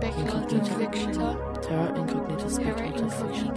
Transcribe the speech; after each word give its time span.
Terra 0.00 0.20
Incognita 0.20 0.64
Speculative 0.64 0.76
Fiction. 0.76 1.12
Terra 1.62 1.98
Incognita 1.98 2.36
Terra 2.38 2.50
Speculative 2.50 3.14
Fiction. 3.14 3.52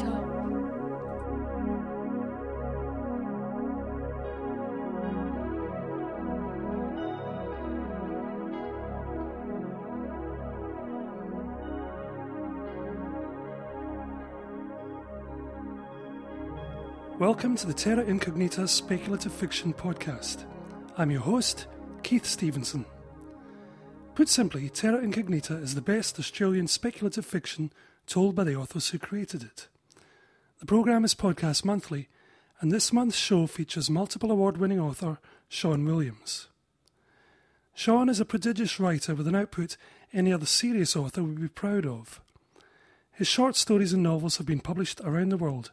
Welcome 17.19 17.57
to 17.57 17.67
the 17.67 17.73
Terra 17.73 18.03
Incognita 18.06 18.65
Speculative 18.65 19.33
Fiction 19.33 19.73
Podcast. 19.73 20.45
I'm 20.97 21.11
your 21.11 21.19
host, 21.19 21.67
Keith 22.01 22.25
Stevenson. 22.25 22.86
Put 24.19 24.28
simply, 24.28 24.68
Terra 24.68 25.01
Incognita 25.01 25.55
is 25.55 25.75
the 25.75 25.82
best 25.82 26.19
Australian 26.19 26.68
speculative 26.68 27.25
fiction 27.25 27.71
told 28.05 28.36
by 28.36 28.43
the 28.43 28.54
authors 28.54 28.89
who 28.89 29.00
created 29.00 29.42
it. 29.42 29.69
The 30.59 30.65
programme 30.65 31.05
is 31.05 31.15
podcast 31.15 31.64
monthly, 31.64 32.09
and 32.59 32.69
this 32.69 32.92
month's 32.92 33.16
show 33.16 33.47
features 33.47 33.89
multiple 33.89 34.30
award 34.30 34.58
winning 34.58 34.78
author 34.78 35.19
Sean 35.47 35.86
Williams. 35.86 36.50
Sean 37.73 38.09
is 38.09 38.19
a 38.19 38.25
prodigious 38.25 38.78
writer 38.78 39.16
with 39.16 39.25
an 39.25 39.36
output 39.36 39.78
any 40.11 40.33
other 40.33 40.45
serious 40.45 40.97
author 40.97 41.23
would 41.23 41.39
be 41.39 41.47
proud 41.47 41.86
of. 41.86 42.20
His 43.14 43.30
short 43.30 43.56
stories 43.56 43.94
and 43.94 44.03
novels 44.03 44.36
have 44.36 44.45
been 44.45 44.59
published 44.59 45.00
around 45.00 45.30
the 45.30 45.38
world, 45.38 45.72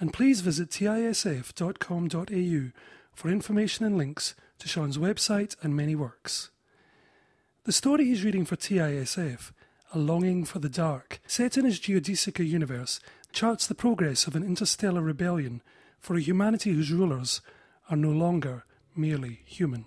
and 0.00 0.12
please 0.12 0.42
visit 0.42 0.68
tisf.com.au 0.68 2.72
for 3.14 3.28
information 3.30 3.86
and 3.86 3.96
links 3.96 4.34
to 4.58 4.68
Sean's 4.68 4.98
website 4.98 5.56
and 5.62 5.74
many 5.74 5.94
works. 5.94 6.50
The 7.66 7.72
story 7.72 8.04
he's 8.04 8.22
reading 8.22 8.44
for 8.44 8.54
TISF, 8.54 9.50
A 9.92 9.98
Longing 9.98 10.44
for 10.44 10.60
the 10.60 10.68
Dark, 10.68 11.18
set 11.26 11.58
in 11.58 11.64
his 11.64 11.80
geodesica 11.80 12.48
universe, 12.48 13.00
charts 13.32 13.66
the 13.66 13.74
progress 13.74 14.28
of 14.28 14.36
an 14.36 14.44
interstellar 14.44 15.02
rebellion 15.02 15.62
for 15.98 16.14
a 16.14 16.20
humanity 16.20 16.72
whose 16.72 16.92
rulers 16.92 17.40
are 17.90 17.96
no 17.96 18.10
longer 18.10 18.64
merely 18.94 19.40
human. 19.44 19.84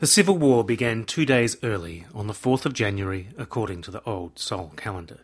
The 0.00 0.06
Civil 0.06 0.38
War 0.38 0.62
began 0.62 1.02
two 1.02 1.26
days 1.26 1.56
early, 1.64 2.06
on 2.14 2.28
the 2.28 2.32
4th 2.32 2.64
of 2.64 2.72
January, 2.72 3.30
according 3.36 3.82
to 3.82 3.90
the 3.90 4.02
old 4.04 4.38
Sol 4.38 4.72
calendar. 4.76 5.22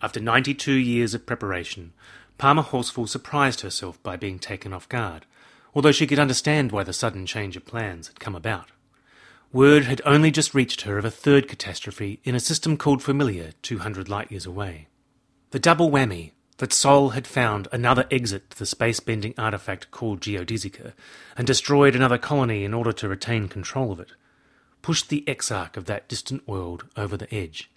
After 0.00 0.20
92 0.20 0.70
years 0.74 1.12
of 1.12 1.26
preparation, 1.26 1.92
Palmer 2.38 2.62
Horsfall 2.62 3.08
surprised 3.08 3.62
herself 3.62 4.00
by 4.04 4.14
being 4.14 4.38
taken 4.38 4.72
off 4.72 4.88
guard, 4.88 5.26
although 5.74 5.90
she 5.90 6.06
could 6.06 6.20
understand 6.20 6.70
why 6.70 6.84
the 6.84 6.92
sudden 6.92 7.26
change 7.26 7.56
of 7.56 7.66
plans 7.66 8.06
had 8.06 8.20
come 8.20 8.36
about. 8.36 8.68
Word 9.52 9.86
had 9.86 10.02
only 10.04 10.30
just 10.30 10.54
reached 10.54 10.82
her 10.82 10.96
of 10.96 11.04
a 11.04 11.10
third 11.10 11.48
catastrophe 11.48 12.20
in 12.22 12.36
a 12.36 12.40
system 12.40 12.76
called 12.76 13.02
Familiar 13.02 13.54
200 13.62 14.08
light 14.08 14.30
years 14.30 14.46
away. 14.46 14.86
The 15.50 15.58
double 15.58 15.90
whammy 15.90 16.30
that 16.58 16.72
Sol 16.72 17.10
had 17.10 17.26
found 17.26 17.68
another 17.72 18.06
exit 18.10 18.50
to 18.50 18.58
the 18.58 18.66
space 18.66 19.00
bending 19.00 19.34
artifact 19.38 19.90
called 19.90 20.20
Geodesica 20.20 20.92
and 21.36 21.46
destroyed 21.46 21.96
another 21.96 22.18
colony 22.18 22.64
in 22.64 22.74
order 22.74 22.92
to 22.92 23.08
retain 23.08 23.48
control 23.48 23.92
of 23.92 24.00
it, 24.00 24.12
pushed 24.82 25.08
the 25.08 25.24
exarch 25.26 25.76
of 25.76 25.86
that 25.86 26.08
distant 26.08 26.46
world 26.46 26.84
over 26.96 27.16
the 27.16 27.32
edge. 27.32 27.70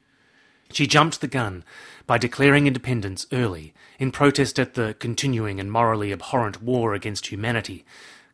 She 0.72 0.88
jumped 0.88 1.22
the 1.22 1.28
gun 1.28 1.64
by 2.08 2.18
declaring 2.18 2.66
independence 2.66 3.28
early 3.32 3.74
in 4.00 4.12
protest 4.12 4.60
at 4.60 4.74
the 4.74 4.96
continuing 5.00 5.60
and 5.60 5.72
morally 5.72 6.12
abhorrent 6.12 6.62
war 6.62 6.94
against 6.94 7.28
humanity 7.28 7.86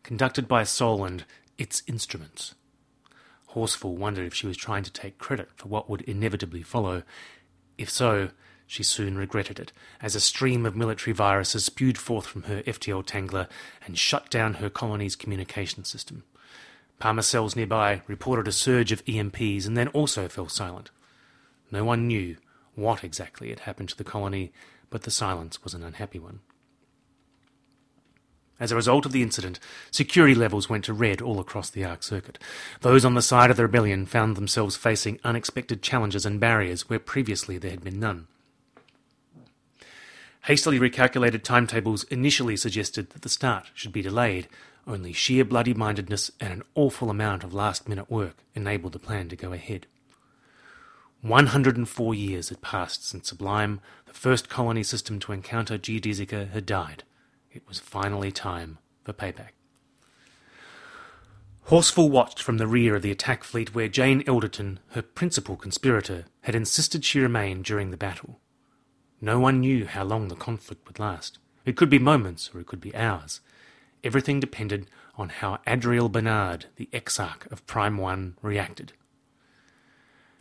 conducted 0.04 0.48
by 0.48 0.64
Sol 0.64 1.04
and 1.04 1.26
its 1.58 1.84
instruments. 1.88 2.56
Horsfall 3.50 3.98
wondered 3.98 4.26
if 4.26 4.34
she 4.34 4.48
was 4.48 4.56
trying 4.56 4.84
to 4.84 4.92
take 4.92 5.18
credit 5.18 5.50
for 5.56 5.68
what 5.68 5.90
would 5.90 6.02
inevitably 6.02 6.62
follow. 6.62 7.04
If 7.78 7.90
so, 7.90 8.30
she 8.68 8.84
soon 8.84 9.18
regretted 9.18 9.60
it, 9.60 9.72
as 10.02 10.14
a 10.14 10.20
stream 10.20 10.66
of 10.66 10.76
military 10.76 11.14
viruses 11.14 11.66
spewed 11.66 11.98
forth 11.98 12.28
from 12.28 12.44
her 12.44 12.62
FTL 12.64 13.06
tangler 13.06 13.48
and 13.86 13.98
shut 13.98 14.30
down 14.30 14.56
her 14.56 14.70
colony's 14.70 15.16
communication 15.16 15.86
system. 15.86 16.24
Palmer 17.00 17.22
cells 17.22 17.56
nearby 17.56 18.02
reported 18.08 18.48
a 18.48 18.52
surge 18.52 18.92
of 18.92 19.06
EMPs 19.06 19.66
and 19.66 19.78
then 19.78 19.88
also 19.90 20.28
fell 20.28 20.50
silent. 20.50 20.92
No 21.72 21.84
one 21.84 22.08
knew 22.08 22.38
what 22.76 23.04
exactly 23.04 23.50
had 23.50 23.62
happened 23.62 23.90
to 23.90 23.98
the 23.98 24.04
colony, 24.04 24.52
but 24.90 25.04
the 25.04 25.12
silence 25.12 25.64
was 25.64 25.74
an 25.74 25.84
unhappy 25.84 26.20
one. 26.20 26.42
As 28.60 28.72
a 28.72 28.76
result 28.76 29.06
of 29.06 29.12
the 29.12 29.22
incident, 29.22 29.60
security 29.92 30.34
levels 30.34 30.68
went 30.68 30.84
to 30.86 30.94
red 30.94 31.22
all 31.22 31.40
across 31.40 31.70
the 31.70 31.86
Arc 31.86 32.02
Circuit. 32.02 32.40
Those 32.82 33.06
on 33.06 33.14
the 33.14 33.22
side 33.22 33.52
of 33.52 33.58
the 33.58 33.64
rebellion 33.64 34.08
found 34.08 34.36
themselves 34.36 34.76
facing 34.76 35.20
unexpected 35.24 35.84
challenges 35.84 36.26
and 36.26 36.40
barriers 36.40 36.90
where 36.90 37.00
previously 37.00 37.58
there 37.58 37.72
had 37.72 37.84
been 37.84 38.00
none. 38.00 38.28
Hastily 40.48 40.80
recalculated 40.80 41.44
timetables 41.44 42.06
initially 42.06 42.56
suggested 42.56 43.10
that 43.10 43.22
the 43.22 43.28
start 43.28 43.70
should 43.74 43.92
be 43.92 44.02
delayed. 44.02 44.48
Only 44.88 45.12
sheer 45.12 45.44
bloody 45.44 45.74
mindedness 45.74 46.32
and 46.40 46.54
an 46.54 46.64
awful 46.74 47.10
amount 47.10 47.44
of 47.44 47.54
last 47.54 47.90
minute 47.90 48.10
work 48.10 48.38
enabled 48.56 48.94
the 48.94 49.00
plan 49.00 49.28
to 49.28 49.36
go 49.36 49.52
ahead. 49.52 49.88
104 51.20 52.16
years 52.16 52.48
had 52.48 52.62
passed 52.62 53.06
since 53.06 53.28
Sublime, 53.28 53.82
the 54.06 54.14
first 54.14 54.48
colony 54.48 54.84
system 54.84 55.20
to 55.20 55.34
encounter 55.34 55.78
Geodesica, 55.78 56.50
had 56.52 56.66
died. 56.66 57.04
It 57.52 57.68
was 57.68 57.80
finally 57.80 58.32
time 58.32 58.78
for 59.04 59.12
payback. 59.12 59.52
Horsfall 61.66 62.10
watched 62.10 62.42
from 62.42 62.58
the 62.58 62.68
rear 62.68 62.96
of 62.96 63.02
the 63.02 63.12
attack 63.12 63.44
fleet 63.44 63.76
where 63.76 63.90
Jane 63.90 64.24
Elderton, 64.24 64.80
her 64.92 65.02
principal 65.02 65.58
conspirator, 65.58 66.24
had 66.44 66.56
insisted 66.56 67.04
she 67.04 67.20
remain 67.20 67.64
during 67.64 67.92
the 67.92 67.98
battle. 67.98 68.40
No 69.20 69.40
one 69.40 69.62
knew 69.62 69.86
how 69.86 70.04
long 70.04 70.28
the 70.28 70.36
conflict 70.36 70.88
would 70.88 71.00
last. 71.00 71.40
It 71.66 71.76
could 71.76 71.90
be 71.90 72.00
moments 72.00 72.52
or 72.54 72.60
it 72.60 72.68
could 72.68 72.82
be 72.82 72.96
hours. 72.96 73.42
Everything 74.04 74.40
depended 74.40 74.90
on 75.16 75.30
how 75.30 75.60
Adriel 75.66 76.10
Bernard, 76.10 76.68
the 76.76 76.90
exarch 76.94 77.46
of 77.48 77.66
Prime 77.66 77.98
One, 77.98 78.38
reacted. 78.42 78.94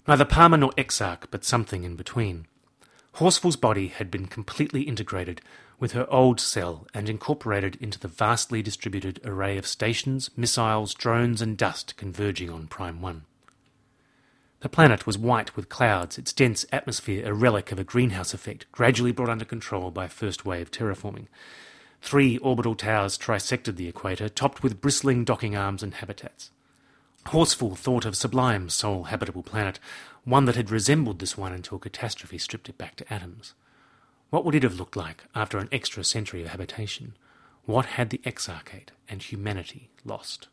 Neither 0.06 0.24
Palmer 0.24 0.58
nor 0.58 0.72
exarch, 0.76 1.24
but 1.30 1.44
something 1.44 1.82
in 1.82 1.96
between. 1.96 2.46
Horsfall's 3.14 3.56
body 3.56 3.88
had 3.88 4.10
been 4.10 4.26
completely 4.26 4.82
integrated 4.82 5.40
with 5.78 5.92
her 5.92 6.06
old 6.12 6.38
cell 6.38 6.86
and 6.94 7.08
incorporated 7.08 7.76
into 7.76 7.98
the 7.98 8.08
vastly 8.08 8.62
distributed 8.62 9.20
array 9.24 9.56
of 9.56 9.66
stations, 9.66 10.30
missiles, 10.36 10.94
drones, 10.94 11.42
and 11.42 11.56
dust 11.56 11.96
converging 11.96 12.50
on 12.50 12.66
Prime 12.66 13.00
One. 13.00 13.24
The 14.60 14.68
planet 14.70 15.06
was 15.06 15.18
white 15.18 15.54
with 15.54 15.68
clouds, 15.68 16.16
its 16.16 16.32
dense 16.32 16.64
atmosphere 16.72 17.28
a 17.28 17.34
relic 17.34 17.72
of 17.72 17.78
a 17.78 17.84
greenhouse 17.84 18.32
effect 18.32 18.70
gradually 18.72 19.12
brought 19.12 19.28
under 19.28 19.44
control 19.44 19.90
by 19.90 20.08
first 20.08 20.46
wave 20.46 20.70
terraforming. 20.70 21.26
Three 22.00 22.38
orbital 22.38 22.74
towers 22.74 23.18
trisected 23.18 23.76
the 23.76 23.88
equator, 23.88 24.28
topped 24.28 24.62
with 24.62 24.80
bristling 24.80 25.24
docking 25.24 25.56
arms 25.56 25.82
and 25.82 25.94
habitats. 25.94 26.50
Horsfall 27.26 27.76
thought 27.76 28.04
of 28.04 28.16
Sublime's 28.16 28.74
sole 28.74 29.04
habitable 29.04 29.42
planet, 29.42 29.78
one 30.24 30.44
that 30.44 30.56
had 30.56 30.70
resembled 30.70 31.18
this 31.18 31.36
one 31.36 31.52
until 31.52 31.78
catastrophe 31.78 32.38
stripped 32.38 32.68
it 32.68 32.78
back 32.78 32.96
to 32.96 33.12
atoms. 33.12 33.54
What 34.30 34.44
would 34.44 34.54
it 34.54 34.62
have 34.62 34.78
looked 34.78 34.96
like 34.96 35.24
after 35.34 35.58
an 35.58 35.68
extra 35.70 36.02
century 36.02 36.42
of 36.42 36.48
habitation? 36.48 37.14
What 37.64 37.86
had 37.86 38.10
the 38.10 38.18
Exarchate 38.24 38.90
and 39.08 39.22
humanity 39.22 39.90
lost? 40.04 40.48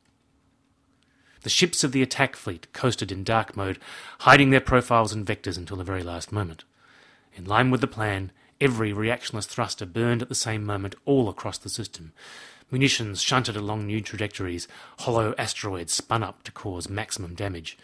The 1.43 1.49
ships 1.49 1.83
of 1.83 1.91
the 1.91 2.01
attack 2.01 2.35
fleet 2.37 2.71
coasted 2.71 3.11
in 3.11 3.25
dark 3.25 3.57
mode, 3.57 3.77
hiding 4.19 4.49
their 4.49 4.61
profiles 4.61 5.11
and 5.11 5.25
vectors 5.25 5.57
until 5.57 5.77
the 5.77 5.83
very 5.83 6.01
last 6.01 6.31
moment. 6.31 6.63
In 7.35 7.43
line 7.43 7.69
with 7.69 7.81
the 7.81 7.87
plan, 7.87 8.31
every 8.61 8.93
reactionless 8.93 9.45
thruster 9.45 9.85
burned 9.85 10.21
at 10.21 10.29
the 10.29 10.35
same 10.35 10.65
moment 10.65 10.95
all 11.05 11.27
across 11.27 11.57
the 11.57 11.69
system. 11.69 12.13
Munitions 12.71 13.21
shunted 13.21 13.57
along 13.57 13.85
new 13.85 13.99
trajectories, 13.99 14.69
hollow 14.99 15.35
asteroids 15.37 15.91
spun 15.91 16.23
up 16.23 16.43
to 16.43 16.51
cause 16.51 16.89
maximum 16.89 17.35
damage. 17.35 17.77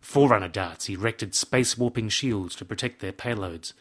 Forerunner 0.00 0.48
darts 0.48 0.88
erected 0.88 1.36
space 1.36 1.78
warping 1.78 2.08
shields 2.08 2.56
to 2.56 2.64
protect 2.64 3.00
their 3.00 3.12
payloads. 3.12 3.74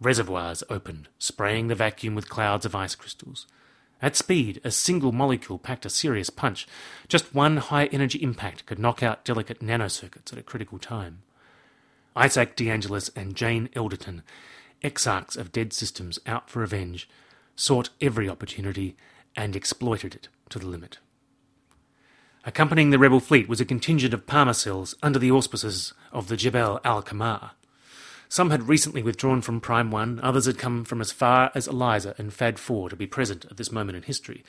Reservoirs 0.00 0.62
opened, 0.68 1.08
spraying 1.18 1.68
the 1.68 1.74
vacuum 1.74 2.14
with 2.14 2.28
clouds 2.28 2.66
of 2.66 2.74
ice 2.74 2.94
crystals. 2.94 3.46
At 4.02 4.16
speed, 4.16 4.60
a 4.62 4.70
single 4.70 5.12
molecule 5.12 5.58
packed 5.58 5.86
a 5.86 5.90
serious 5.90 6.28
punch. 6.28 6.66
Just 7.08 7.34
one 7.34 7.56
high 7.56 7.86
energy 7.86 8.22
impact 8.22 8.66
could 8.66 8.78
knock 8.78 9.02
out 9.02 9.24
delicate 9.24 9.60
nanocircuits 9.60 10.32
at 10.32 10.38
a 10.38 10.42
critical 10.42 10.78
time. 10.78 11.22
Isaac 12.14 12.56
DeAngelis 12.56 13.10
and 13.16 13.34
Jane 13.34 13.68
Elderton, 13.74 14.22
exarchs 14.82 15.36
of 15.36 15.52
dead 15.52 15.72
systems 15.72 16.18
out 16.26 16.50
for 16.50 16.60
revenge, 16.60 17.08
sought 17.54 17.90
every 18.00 18.28
opportunity 18.28 18.96
and 19.34 19.56
exploited 19.56 20.14
it 20.14 20.28
to 20.50 20.58
the 20.58 20.66
limit. 20.66 20.98
Accompanying 22.44 22.90
the 22.90 22.98
rebel 22.98 23.20
fleet 23.20 23.48
was 23.48 23.60
a 23.60 23.64
contingent 23.64 24.14
of 24.14 24.26
Palmer 24.26 24.52
cells 24.52 24.94
under 25.02 25.18
the 25.18 25.30
auspices 25.30 25.92
of 26.12 26.28
the 26.28 26.36
Jebel 26.36 26.80
al 26.84 27.02
Kamar. 27.02 27.52
Some 28.28 28.50
had 28.50 28.68
recently 28.68 29.02
withdrawn 29.02 29.40
from 29.40 29.60
Prime 29.60 29.90
1, 29.90 30.20
others 30.22 30.46
had 30.46 30.58
come 30.58 30.84
from 30.84 31.00
as 31.00 31.12
far 31.12 31.50
as 31.54 31.68
Eliza 31.68 32.14
and 32.18 32.32
Fad 32.32 32.58
4 32.58 32.90
to 32.90 32.96
be 32.96 33.06
present 33.06 33.44
at 33.44 33.56
this 33.56 33.70
moment 33.70 33.96
in 33.96 34.02
history. 34.02 34.44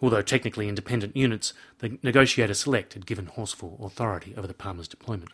Although 0.00 0.22
technically 0.22 0.68
independent 0.68 1.16
units, 1.16 1.54
the 1.78 1.98
Negotiator 2.02 2.54
Select 2.54 2.92
had 2.94 3.06
given 3.06 3.26
Horsfall 3.26 3.84
authority 3.84 4.34
over 4.36 4.46
the 4.46 4.54
Palmer's 4.54 4.88
deployment. 4.88 5.30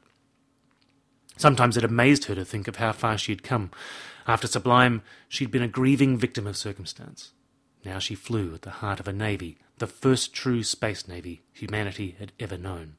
Sometimes 1.36 1.76
it 1.76 1.84
amazed 1.84 2.26
her 2.26 2.34
to 2.34 2.44
think 2.44 2.68
of 2.68 2.76
how 2.76 2.92
far 2.92 3.18
she 3.18 3.32
had 3.32 3.42
come. 3.42 3.70
After 4.26 4.46
Sublime, 4.46 5.02
she'd 5.28 5.50
been 5.50 5.62
a 5.62 5.68
grieving 5.68 6.16
victim 6.16 6.46
of 6.46 6.56
circumstance. 6.56 7.32
Now 7.84 7.98
she 7.98 8.14
flew 8.14 8.54
at 8.54 8.62
the 8.62 8.70
heart 8.70 9.00
of 9.00 9.08
a 9.08 9.12
navy, 9.12 9.58
the 9.78 9.86
first 9.88 10.32
true 10.32 10.62
space 10.62 11.08
navy 11.08 11.42
humanity 11.52 12.14
had 12.18 12.32
ever 12.38 12.56
known. 12.56 12.94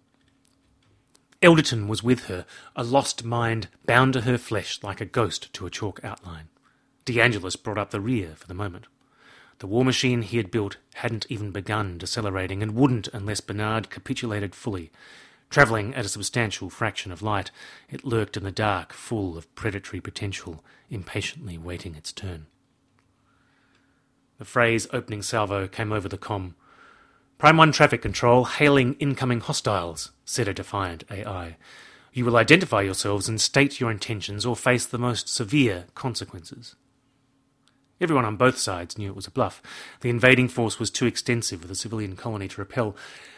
Elderton 1.44 1.90
was 1.90 2.01
with 2.01 2.28
her, 2.28 2.45
a 2.74 2.86
lost 2.86 3.25
mind 3.25 3.68
bound 3.86 4.13
to 4.13 4.22
her 4.22 4.38
flesh 4.38 4.80
like 4.81 5.01
a 5.01 5.06
ghost 5.06 5.51
to 5.54 5.66
a 5.66 5.69
chalk 5.69 6.00
outline. 6.01 6.48
De 7.04 7.19
Angelis 7.19 7.57
brought 7.57 7.78
up 7.78 7.92
the 7.92 8.00
rear 8.00 8.31
for 8.38 8.48
the 8.48 8.54
moment. 8.54 8.88
The 9.60 9.68
war 9.68 9.84
machine 9.84 10.22
he 10.22 10.38
had 10.38 10.50
built 10.50 10.78
hadn't 10.95 11.25
even 11.28 11.51
begun 11.51 11.98
decelerating 11.98 12.63
and 12.63 12.75
wouldn't 12.75 13.10
unless 13.10 13.42
Bernard 13.42 13.90
capitulated 13.90 14.56
fully. 14.56 14.90
Travelling 15.50 15.94
at 15.94 16.06
a 16.06 16.10
substantial 16.10 16.69
fraction 16.69 17.12
of 17.12 17.22
light, 17.22 17.51
it 17.90 18.06
lurked 18.06 18.38
in 18.38 18.44
the 18.44 18.51
dark, 18.51 18.94
full 18.94 19.38
of 19.38 19.54
predatory 19.54 20.00
potential, 20.00 20.63
impatiently 20.90 21.57
waiting 21.57 21.95
its 21.95 22.13
turn. 22.13 22.48
The 24.38 24.45
phrase 24.45 24.88
opening 24.94 25.22
salvo 25.22 25.68
came 25.68 25.92
over 25.92 26.07
the 26.07 26.18
com. 26.18 26.56
Prime 27.44 27.57
1 27.57 27.74
traffic 27.74 28.01
control, 28.01 28.45
hailing 28.45 28.94
incoming 29.01 29.42
hostiles, 29.42 30.13
said 30.24 30.48
a 30.48 30.54
defiant 30.54 31.04
AI. 31.12 31.57
You 32.13 32.24
will 32.24 32.38
identify 32.38 32.84
yourselves 32.84 33.28
and 33.28 33.42
state 33.42 33.81
your 33.81 33.92
intentions 33.92 34.45
or 34.45 34.56
face 34.56 34.86
the 34.86 34.98
most 34.98 35.28
severe 35.28 35.88
consequences. 35.94 36.78
Everyone 38.00 38.24
on 38.24 38.38
both 38.38 38.57
sides 38.57 38.98
knew 38.98 39.10
it 39.10 39.16
was 39.18 39.28
a 39.28 39.31
bluff. 39.31 39.62
The 40.00 40.10
invading 40.10 40.48
force 40.48 40.80
was 40.80 40.90
too 40.90 41.06
extensive 41.06 41.60
for 41.60 41.68
the 41.68 41.75
civilian 41.75 42.16
colony 42.16 42.48
to 42.48 42.62
repel, 42.62 42.95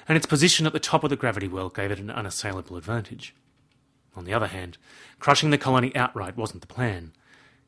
and 0.07 0.15
its 0.15 0.27
position 0.27 0.67
at 0.67 0.73
the 0.73 0.79
top 0.79 1.03
of 1.03 1.09
the 1.09 1.15
gravity 1.15 1.47
well 1.47 1.69
gave 1.69 1.89
it 1.89 1.97
an 1.97 2.11
unassailable 2.11 2.77
advantage. 2.77 3.33
On 4.15 4.25
the 4.25 4.35
other 4.35 4.45
hand, 4.45 4.77
crushing 5.19 5.49
the 5.49 5.57
colony 5.57 5.91
outright 5.95 6.37
wasn't 6.37 6.61
the 6.61 6.67
plan. 6.67 7.11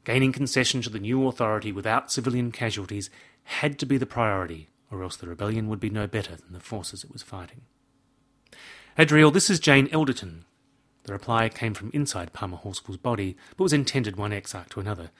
Gaining 0.03 0.33
concession 0.33 0.83
to 0.83 0.91
the 0.91 0.99
new 0.99 1.27
authority 1.27 1.71
without 1.71 2.11
civilian 2.11 2.51
casualties 2.51 3.09
had 3.41 3.79
to 3.79 3.87
be 3.87 3.97
the 3.97 4.05
priority, 4.05 4.69
or 4.91 5.03
else 5.03 5.17
the 5.17 5.27
rebellion 5.27 5.67
would 5.67 5.79
be 5.79 5.89
no 5.89 6.07
better 6.07 6.35
than 6.35 6.53
the 6.53 6.59
forces 6.59 7.03
it 7.03 7.11
was 7.11 7.23
fighting. 7.23 7.61
Adriel, 8.97 9.31
this 9.31 9.49
is 9.49 9.59
Jane 9.59 9.87
Elderton. 9.89 10.45
The 11.03 11.13
reply 11.13 11.49
came 11.49 11.73
from 11.73 11.91
inside 11.93 12.33
Palmer 12.33 12.57
Horsfall's 12.57 12.97
body, 12.97 13.37
but 13.55 13.63
was 13.63 13.73
intended 13.73 14.15
one 14.15 14.33
exarch 14.33 14.69
to 14.69 14.79
another. 14.79 15.11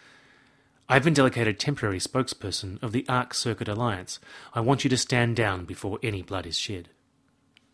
I've 0.89 1.03
been 1.03 1.13
delegated 1.13 1.59
temporary 1.59 1.99
spokesperson 1.99 2.81
of 2.81 2.91
the 2.91 3.05
Arc 3.09 3.33
Circuit 3.33 3.67
Alliance. 3.67 4.19
I 4.53 4.61
want 4.61 4.83
you 4.83 4.89
to 4.89 4.97
stand 4.97 5.35
down 5.35 5.65
before 5.65 5.99
any 6.01 6.21
blood 6.21 6.45
is 6.45 6.57
shed. 6.57 6.89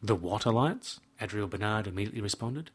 The 0.02 0.16
what 0.16 0.46
alliance? 0.46 1.00
Adriel 1.22 1.48
Bernard 1.48 1.88
immediately 1.88 2.22
responded. 2.22 2.72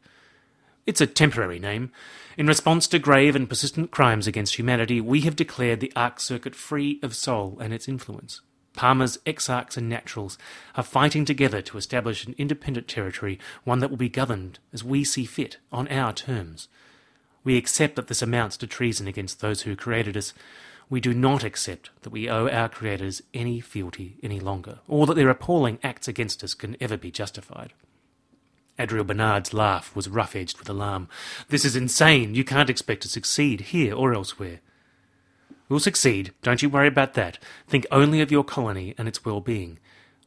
It's 0.85 1.01
a 1.01 1.07
temporary 1.07 1.59
name. 1.59 1.91
In 2.37 2.47
response 2.47 2.87
to 2.87 2.99
grave 2.99 3.35
and 3.35 3.47
persistent 3.47 3.91
crimes 3.91 4.27
against 4.27 4.57
humanity, 4.57 4.99
we 4.99 5.21
have 5.21 5.35
declared 5.35 5.81
the 5.81 5.93
Arc 5.95 6.19
Circuit 6.19 6.55
free 6.55 6.99
of 7.03 7.15
Sol 7.15 7.57
and 7.61 7.73
its 7.73 7.87
influence. 7.87 8.41
Palmers, 8.79 9.17
exarchs, 9.25 9.75
and 9.75 9.89
naturals 9.89 10.37
are 10.75 10.83
fighting 10.83 11.25
together 11.25 11.61
to 11.61 11.77
establish 11.77 12.25
an 12.25 12.33
independent 12.37 12.87
territory, 12.87 13.37
one 13.65 13.79
that 13.79 13.89
will 13.89 13.97
be 13.97 14.07
governed 14.07 14.57
as 14.71 14.85
we 14.85 15.03
see 15.03 15.25
fit, 15.25 15.57
on 15.69 15.85
our 15.89 16.13
terms. 16.13 16.69
We 17.43 17.57
accept 17.57 17.97
that 17.97 18.07
this 18.07 18.21
amounts 18.21 18.55
to 18.55 18.67
treason 18.67 19.05
against 19.05 19.41
those 19.41 19.63
who 19.63 19.75
created 19.75 20.15
us. 20.15 20.33
We 20.89 21.01
do 21.01 21.13
not 21.13 21.43
accept 21.43 21.89
that 22.03 22.11
we 22.11 22.29
owe 22.29 22.47
our 22.47 22.69
creators 22.69 23.21
any 23.33 23.59
fealty 23.59 24.15
any 24.23 24.39
longer, 24.39 24.79
or 24.87 25.05
that 25.07 25.15
their 25.15 25.29
appalling 25.29 25.79
acts 25.83 26.07
against 26.07 26.41
us 26.41 26.53
can 26.53 26.77
ever 26.79 26.95
be 26.95 27.11
justified. 27.11 27.73
Adriel 28.79 29.03
Bernard's 29.03 29.53
laugh 29.53 29.93
was 29.93 30.07
rough 30.07 30.37
edged 30.37 30.57
with 30.57 30.69
alarm. 30.69 31.09
This 31.49 31.65
is 31.65 31.75
insane. 31.75 32.33
You 32.33 32.45
can't 32.45 32.69
expect 32.69 33.01
to 33.01 33.09
succeed 33.09 33.59
here 33.59 33.93
or 33.93 34.13
elsewhere. 34.13 34.61
We'll 35.69 35.79
succeed. 35.79 36.33
Don't 36.41 36.63
you 36.63 36.69
worry 36.69 36.87
about 36.87 37.13
that. 37.13 37.37
Think 37.67 37.85
only 37.91 38.21
of 38.21 38.31
your 38.31 38.43
colony 38.43 38.95
and 38.97 39.07
its 39.07 39.23
well 39.23 39.39
being. 39.39 39.77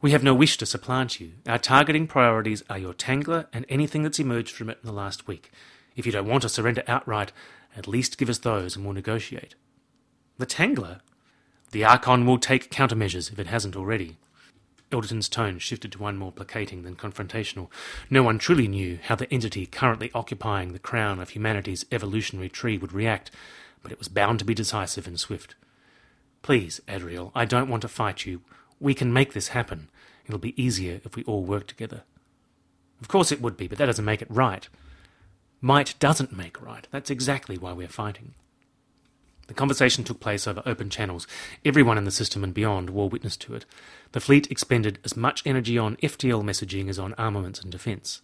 We 0.01 0.11
have 0.11 0.23
no 0.23 0.33
wish 0.33 0.57
to 0.57 0.65
supplant 0.65 1.19
you. 1.19 1.33
Our 1.47 1.57
targeting 1.57 2.07
priorities 2.07 2.63
are 2.69 2.77
your 2.77 2.93
Tangler 2.93 3.47
and 3.53 3.65
anything 3.67 4.03
that's 4.03 4.19
emerged 4.19 4.55
from 4.55 4.69
it 4.69 4.79
in 4.81 4.87
the 4.87 4.93
last 4.93 5.27
week. 5.27 5.51
If 5.95 6.05
you 6.05 6.11
don't 6.11 6.27
want 6.27 6.43
to 6.43 6.49
surrender 6.49 6.83
outright, 6.87 7.33
at 7.75 7.87
least 7.87 8.17
give 8.17 8.29
us 8.29 8.39
those 8.39 8.75
and 8.75 8.85
we'll 8.85 8.93
negotiate. 8.93 9.55
The 10.37 10.45
Tangler? 10.45 11.01
The 11.71 11.83
Archon 11.83 12.25
will 12.25 12.37
take 12.37 12.71
countermeasures 12.71 13.31
if 13.31 13.39
it 13.39 13.47
hasn't 13.47 13.75
already. 13.75 14.17
Elderton's 14.91 15.27
tone 15.27 15.57
shifted 15.57 15.91
to 15.93 15.99
one 15.99 16.17
more 16.17 16.31
placating 16.31 16.83
than 16.83 16.95
confrontational. 16.95 17.69
No 18.09 18.23
one 18.23 18.37
truly 18.37 18.67
knew 18.67 18.99
how 19.01 19.15
the 19.15 19.31
entity 19.33 19.65
currently 19.65 20.11
occupying 20.13 20.71
the 20.71 20.79
crown 20.79 21.19
of 21.19 21.29
humanity's 21.29 21.85
evolutionary 21.91 22.49
tree 22.49 22.77
would 22.77 22.93
react, 22.93 23.31
but 23.83 23.91
it 23.91 23.99
was 23.99 24.07
bound 24.07 24.39
to 24.39 24.45
be 24.45 24.55
decisive 24.55 25.05
and 25.05 25.19
swift. 25.19 25.55
Please, 26.41 26.81
Adriel, 26.87 27.31
I 27.35 27.45
don't 27.45 27.69
want 27.69 27.81
to 27.81 27.87
fight 27.87 28.25
you. 28.25 28.41
We 28.79 28.93
can 28.93 29.13
make 29.13 29.33
this 29.33 29.49
happen. 29.49 29.89
It'll 30.25 30.39
be 30.39 30.61
easier 30.61 31.01
if 31.03 31.15
we 31.15 31.23
all 31.23 31.43
work 31.43 31.67
together. 31.67 32.03
Of 33.01 33.07
course 33.07 33.31
it 33.31 33.41
would 33.41 33.57
be, 33.57 33.67
but 33.67 33.77
that 33.77 33.85
doesn't 33.85 34.05
make 34.05 34.21
it 34.21 34.31
right. 34.31 34.67
Might 35.61 35.95
doesn't 35.99 36.35
make 36.35 36.61
right. 36.61 36.87
That's 36.91 37.09
exactly 37.09 37.57
why 37.57 37.73
we're 37.73 37.87
fighting. 37.87 38.33
The 39.47 39.53
conversation 39.53 40.03
took 40.03 40.19
place 40.19 40.47
over 40.47 40.63
open 40.65 40.89
channels. 40.89 41.27
Everyone 41.65 41.97
in 41.97 42.05
the 42.05 42.11
system 42.11 42.43
and 42.43 42.53
beyond 42.53 42.89
wore 42.89 43.09
witness 43.09 43.35
to 43.37 43.55
it. 43.55 43.65
The 44.13 44.21
fleet 44.21 44.49
expended 44.49 44.99
as 45.03 45.17
much 45.17 45.43
energy 45.45 45.77
on 45.77 45.97
FTL 45.97 46.43
messaging 46.43 46.89
as 46.89 46.97
on 46.97 47.13
armaments 47.15 47.61
and 47.61 47.71
defence. 47.71 48.21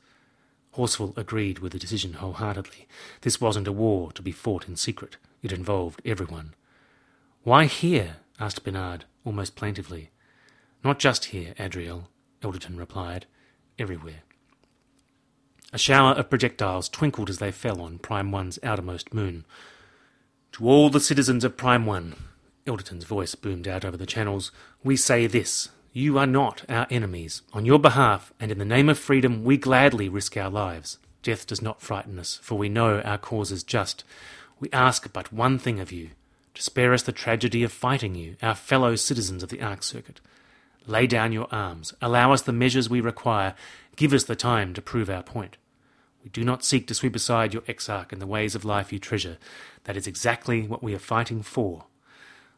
Horsfall 0.76 1.18
agreed 1.18 1.60
with 1.60 1.74
the 1.74 1.80
decision 1.80 2.14
wholeheartedly. 2.14 2.88
This 3.22 3.42
wasn't 3.42 3.68
a 3.68 3.72
war 3.74 4.12
to 4.14 4.22
be 4.22 4.32
fought 4.32 4.68
in 4.68 4.76
secret. 4.76 5.18
It 5.42 5.52
involved 5.52 6.02
everyone. 6.06 6.54
Why 7.44 7.66
here? 7.66 8.18
asked 8.40 8.64
Bernard, 8.64 9.06
almost 9.26 9.56
plaintively. 9.56 10.12
Not 10.84 11.00
just 11.00 11.26
here, 11.26 11.54
Adriel, 11.60 12.10
Elderton 12.42 12.78
replied. 12.78 13.26
Everywhere. 13.78 14.24
A 15.72 15.78
shower 15.78 16.14
of 16.14 16.30
projectiles 16.30 16.90
twinkled 16.90 17.30
as 17.30 17.38
they 17.38 17.52
fell 17.52 17.82
on 17.82 18.00
Prime 18.00 18.32
One's 18.32 18.60
outermost 18.64 19.14
moon. 19.14 19.46
To 20.54 20.68
all 20.68 20.90
the 20.90 21.00
citizens 21.00 21.44
of 21.44 21.58
Prime 21.58 21.86
One, 21.86 22.16
Elderton's 22.66 23.06
voice 23.06 23.36
boomed 23.36 23.68
out 23.68 23.86
over 23.86 23.98
the 23.98 24.06
channels, 24.06 24.52
we 24.84 24.96
say 24.96 25.28
this. 25.28 25.70
You 25.94 26.18
are 26.18 26.28
not 26.28 26.66
our 26.70 26.88
enemies. 26.90 27.42
On 27.54 27.66
your 27.66 27.80
behalf, 27.80 28.34
and 28.40 28.52
in 28.52 28.58
the 28.58 28.66
name 28.66 28.90
of 28.90 29.00
freedom, 29.00 29.44
we 29.44 29.58
gladly 29.58 30.10
risk 30.10 30.38
our 30.38 30.50
lives. 30.50 30.98
Death 31.24 31.48
does 31.48 31.62
not 31.62 31.82
frighten 31.82 32.18
us, 32.20 32.40
for 32.42 32.58
we 32.58 32.70
know 32.70 33.02
our 33.02 33.18
cause 33.18 33.52
is 33.52 33.64
just. 33.64 34.04
We 34.60 34.70
ask 34.72 35.12
but 35.14 35.32
one 35.32 35.58
thing 35.58 35.80
of 35.80 35.92
you 35.92 36.10
to 36.54 36.62
spare 36.62 36.94
us 36.94 37.04
the 37.04 37.12
tragedy 37.12 37.64
of 37.64 37.72
fighting 37.72 38.16
you, 38.16 38.36
our 38.42 38.56
fellow 38.56 38.96
citizens 38.96 39.44
of 39.44 39.50
the 39.50 39.62
Arc 39.62 39.84
Circuit. 39.84 40.20
Lay 40.86 41.08
down 41.08 41.32
your 41.32 41.48
arms, 41.52 41.94
allow 42.02 42.34
us 42.34 42.42
the 42.42 42.52
measures 42.52 42.90
we 42.90 43.00
require, 43.00 43.54
give 43.96 44.14
us 44.14 44.24
the 44.24 44.36
time 44.36 44.74
to 44.74 44.82
prove 44.82 45.10
our 45.10 45.24
point. 45.24 45.58
We 46.24 46.30
do 46.30 46.44
not 46.44 46.66
seek 46.66 46.88
to 46.88 46.94
sweep 46.94 47.16
aside 47.16 47.54
your 47.54 47.64
exarch 47.68 48.12
and 48.12 48.22
the 48.22 48.28
ways 48.28 48.56
of 48.56 48.66
life 48.66 48.92
you 48.92 49.00
treasure. 49.00 49.38
That 49.86 49.96
is 49.96 50.08
exactly 50.08 50.68
what 50.68 50.84
we 50.84 50.94
are 50.94 51.00
fighting 51.00 51.42
for. 51.42 51.86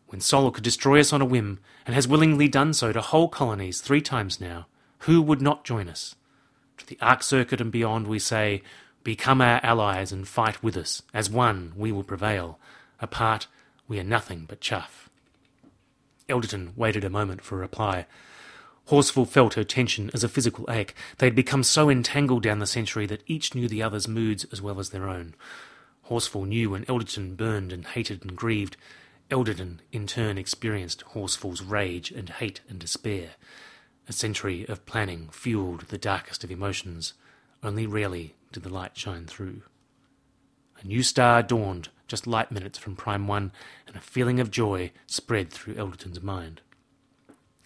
When 0.08 0.22
Sol 0.22 0.50
could 0.51 0.63
destroy 0.63 1.00
us 1.00 1.13
on 1.13 1.22
a 1.22 1.25
whim, 1.25 1.60
and 1.86 1.93
has 1.93 2.08
willingly 2.08 2.48
done 2.48 2.74
so 2.74 2.91
to 2.91 3.01
whole 3.01 3.29
colonies 3.29 3.81
three 3.81 4.01
times 4.01 4.41
now, 4.41 4.65
who 5.00 5.22
would 5.22 5.41
not 5.41 5.63
join 5.63 5.88
us? 5.88 6.15
To 6.77 6.86
the 6.86 6.98
Arc 7.01 7.22
Circuit 7.24 7.62
and 7.62 7.72
beyond 7.72 8.08
we 8.08 8.20
say, 8.20 8.63
Become 9.03 9.41
our 9.41 9.60
allies 9.63 10.12
and 10.12 10.27
fight 10.27 10.62
with 10.62 10.77
us. 10.77 11.01
As 11.13 11.29
one, 11.29 11.74
we 11.75 11.91
will 11.91 12.03
prevail. 12.03 12.60
Apart, 13.00 13.48
we 13.88 14.00
are 14.00 14.03
nothing 14.03 14.46
but 14.48 14.62
chaff. 14.62 15.10
Elderton 16.29 16.74
waited 16.75 17.03
a 17.03 17.10
moment 17.10 17.41
for 17.41 17.55
a 17.55 17.60
reply. 17.60 18.05
Horsfall 18.89 19.27
felt 19.27 19.55
her 19.55 19.63
tension 19.63 20.12
as 20.13 20.24
a 20.24 20.29
physical 20.29 20.70
ache. 20.70 20.96
They 21.17 21.25
had 21.27 21.36
become 21.36 21.63
so 21.63 21.89
entangled 21.89 22.43
down 22.43 22.60
the 22.60 22.67
century 22.67 23.05
that 23.08 23.24
each 23.25 23.55
knew 23.55 23.67
the 23.67 23.81
other's 23.81 24.08
moods 24.08 24.46
as 24.51 24.62
well 24.62 24.79
as 24.79 24.89
their 24.89 25.10
own. 25.10 25.36
Horsfall 26.03 26.46
knew 26.46 26.72
when 26.72 26.86
Elderton 26.86 27.36
burned 27.36 27.72
and 27.72 27.86
hated 27.86 28.24
and 28.24 28.36
grieved. 28.36 28.77
Elderton, 29.29 29.79
in 29.91 30.08
turn, 30.08 30.38
experienced 30.38 31.03
Horsfall's 31.13 31.63
rage 31.63 32.12
and 32.12 32.29
hate 32.29 32.62
and 32.70 32.79
despair. 32.79 33.31
A 34.08 34.13
century 34.13 34.65
of 34.67 34.86
planning 34.86 35.29
fueled 35.31 35.88
the 35.88 35.98
darkest 35.98 36.43
of 36.43 36.51
emotions. 36.51 37.13
Only 37.63 37.88
rarely 37.88 38.36
did 38.51 38.63
the 38.63 38.74
light 38.74 38.98
shine 38.98 39.25
through. 39.25 39.63
A 40.81 40.88
new 40.88 41.03
star 41.03 41.43
dawned 41.43 41.89
just 42.12 42.27
light 42.27 42.51
minutes 42.51 42.77
from 42.77 42.93
Prime 42.93 43.25
One, 43.25 43.53
and 43.88 43.96
a 43.96 44.01
feeling 44.01 44.41
of 44.41 44.51
joy 44.51 44.91
spread 45.08 45.50
through 45.50 45.75
Elderton's 45.75 46.22
mind. 46.22 46.60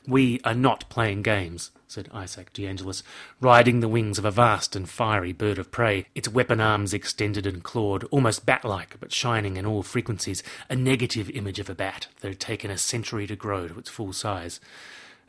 We 0.07 0.39
are 0.43 0.53
not 0.53 0.87
playing 0.87 1.23
games, 1.23 1.71
said 1.87 2.09
Isaac 2.13 2.53
de 2.53 2.67
Angelis, 2.67 3.01
riding 3.41 3.79
the 3.79 3.87
wings 3.87 4.19
of 4.19 4.25
a 4.25 4.29
vast 4.29 4.75
and 4.75 4.87
fiery 4.87 5.33
bird 5.33 5.57
of 5.57 5.71
prey, 5.71 6.05
its 6.13 6.29
weapon 6.29 6.61
arms 6.61 6.93
extended 6.93 7.47
and 7.47 7.63
clawed, 7.63 8.03
almost 8.11 8.45
bat-like, 8.45 8.99
but 8.99 9.11
shining 9.11 9.57
in 9.57 9.65
all 9.65 9.81
frequencies, 9.81 10.43
a 10.69 10.75
negative 10.75 11.27
image 11.31 11.57
of 11.57 11.67
a 11.67 11.73
bat 11.73 12.05
that 12.21 12.27
had 12.27 12.39
taken 12.39 12.69
a 12.69 12.77
century 12.77 13.25
to 13.25 13.35
grow 13.35 13.67
to 13.67 13.79
its 13.79 13.89
full 13.89 14.13
size. 14.13 14.59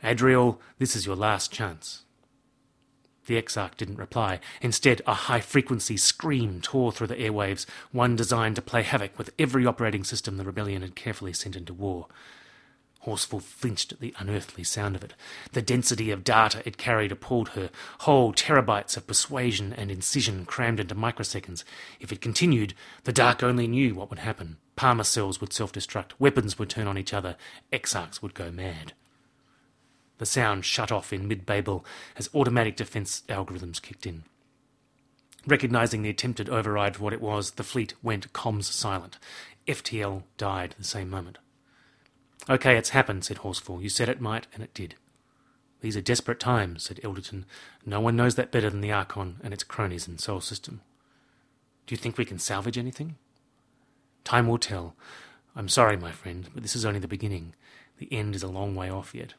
Adriel, 0.03 0.61
this 0.77 0.95
is 0.95 1.07
your 1.07 1.15
last 1.15 1.51
chance. 1.51 2.03
The 3.27 3.35
Exarch 3.35 3.75
didn't 3.77 3.97
reply. 3.97 4.39
Instead, 4.61 5.01
a 5.05 5.13
high 5.13 5.41
frequency 5.41 5.97
scream 5.97 6.61
tore 6.61 6.91
through 6.91 7.07
the 7.07 7.15
airwaves, 7.15 7.65
one 7.91 8.15
designed 8.15 8.55
to 8.55 8.61
play 8.61 8.83
havoc 8.83 9.17
with 9.17 9.33
every 9.37 9.65
operating 9.65 10.03
system 10.03 10.37
the 10.37 10.45
rebellion 10.45 10.81
had 10.81 10.95
carefully 10.95 11.33
sent 11.33 11.55
into 11.55 11.73
war. 11.73 12.07
Horsfall 13.05 13.41
flinched 13.41 13.91
at 13.91 13.99
the 13.99 14.13
unearthly 14.17 14.63
sound 14.63 14.95
of 14.95 15.03
it. 15.03 15.13
The 15.51 15.61
density 15.61 16.09
of 16.09 16.23
data 16.23 16.61
it 16.65 16.77
carried 16.77 17.11
appalled 17.11 17.49
her. 17.49 17.69
Whole 17.99 18.33
terabytes 18.33 18.97
of 18.97 19.07
persuasion 19.07 19.73
and 19.73 19.91
incision 19.91 20.45
crammed 20.45 20.79
into 20.79 20.95
microseconds. 20.95 21.63
If 21.99 22.11
it 22.11 22.21
continued, 22.21 22.73
the 23.03 23.13
Dark 23.13 23.43
only 23.43 23.67
knew 23.67 23.95
what 23.95 24.09
would 24.09 24.19
happen. 24.19 24.57
Palmer 24.75 25.03
cells 25.03 25.39
would 25.41 25.53
self 25.53 25.71
destruct, 25.71 26.11
weapons 26.19 26.57
would 26.59 26.69
turn 26.69 26.87
on 26.87 26.97
each 26.97 27.13
other, 27.13 27.35
Exarchs 27.71 28.21
would 28.21 28.33
go 28.33 28.51
mad. 28.51 28.93
The 30.17 30.25
sound 30.25 30.65
shut 30.65 30.91
off 30.91 31.13
in 31.13 31.27
mid 31.27 31.45
babel 31.45 31.85
as 32.15 32.29
automatic 32.33 32.75
defense 32.75 33.23
algorithms 33.29 33.81
kicked 33.81 34.05
in. 34.05 34.23
Recognizing 35.45 36.01
the 36.01 36.09
attempted 36.09 36.49
override 36.49 36.97
for 36.97 37.03
what 37.03 37.13
it 37.13 37.21
was, 37.21 37.51
the 37.51 37.63
fleet 37.63 37.93
went 38.03 38.33
comms 38.33 38.65
silent. 38.65 39.17
FTL 39.67 40.23
died 40.37 40.75
the 40.77 40.83
same 40.83 41.09
moment. 41.09 41.37
Okay, 42.49 42.77
it's 42.77 42.89
happened, 42.89 43.25
said 43.25 43.37
Horsfall. 43.37 43.81
You 43.81 43.89
said 43.89 44.09
it 44.09 44.21
might, 44.21 44.47
and 44.53 44.63
it 44.63 44.73
did. 44.73 44.95
These 45.81 45.95
are 45.95 46.01
desperate 46.01 46.39
times, 46.39 46.83
said 46.83 46.99
Elderton. 47.03 47.45
No 47.85 47.99
one 47.99 48.15
knows 48.15 48.35
that 48.35 48.51
better 48.51 48.69
than 48.69 48.81
the 48.81 48.91
Archon 48.91 49.37
and 49.43 49.53
its 49.53 49.63
cronies 49.63 50.07
in 50.07 50.17
Sol 50.17 50.41
System. 50.41 50.81
Do 51.85 51.93
you 51.93 51.97
think 51.97 52.17
we 52.17 52.25
can 52.25 52.39
salvage 52.39 52.77
anything? 52.77 53.15
Time 54.23 54.47
will 54.47 54.57
tell. 54.57 54.95
I'm 55.55 55.69
sorry, 55.69 55.95
my 55.95 56.11
friend, 56.11 56.49
but 56.53 56.63
this 56.63 56.75
is 56.75 56.85
only 56.85 56.99
the 56.99 57.07
beginning. 57.07 57.53
The 57.97 58.11
end 58.11 58.35
is 58.35 58.43
a 58.43 58.47
long 58.47 58.75
way 58.75 58.89
off 58.89 59.15
yet. 59.15 59.33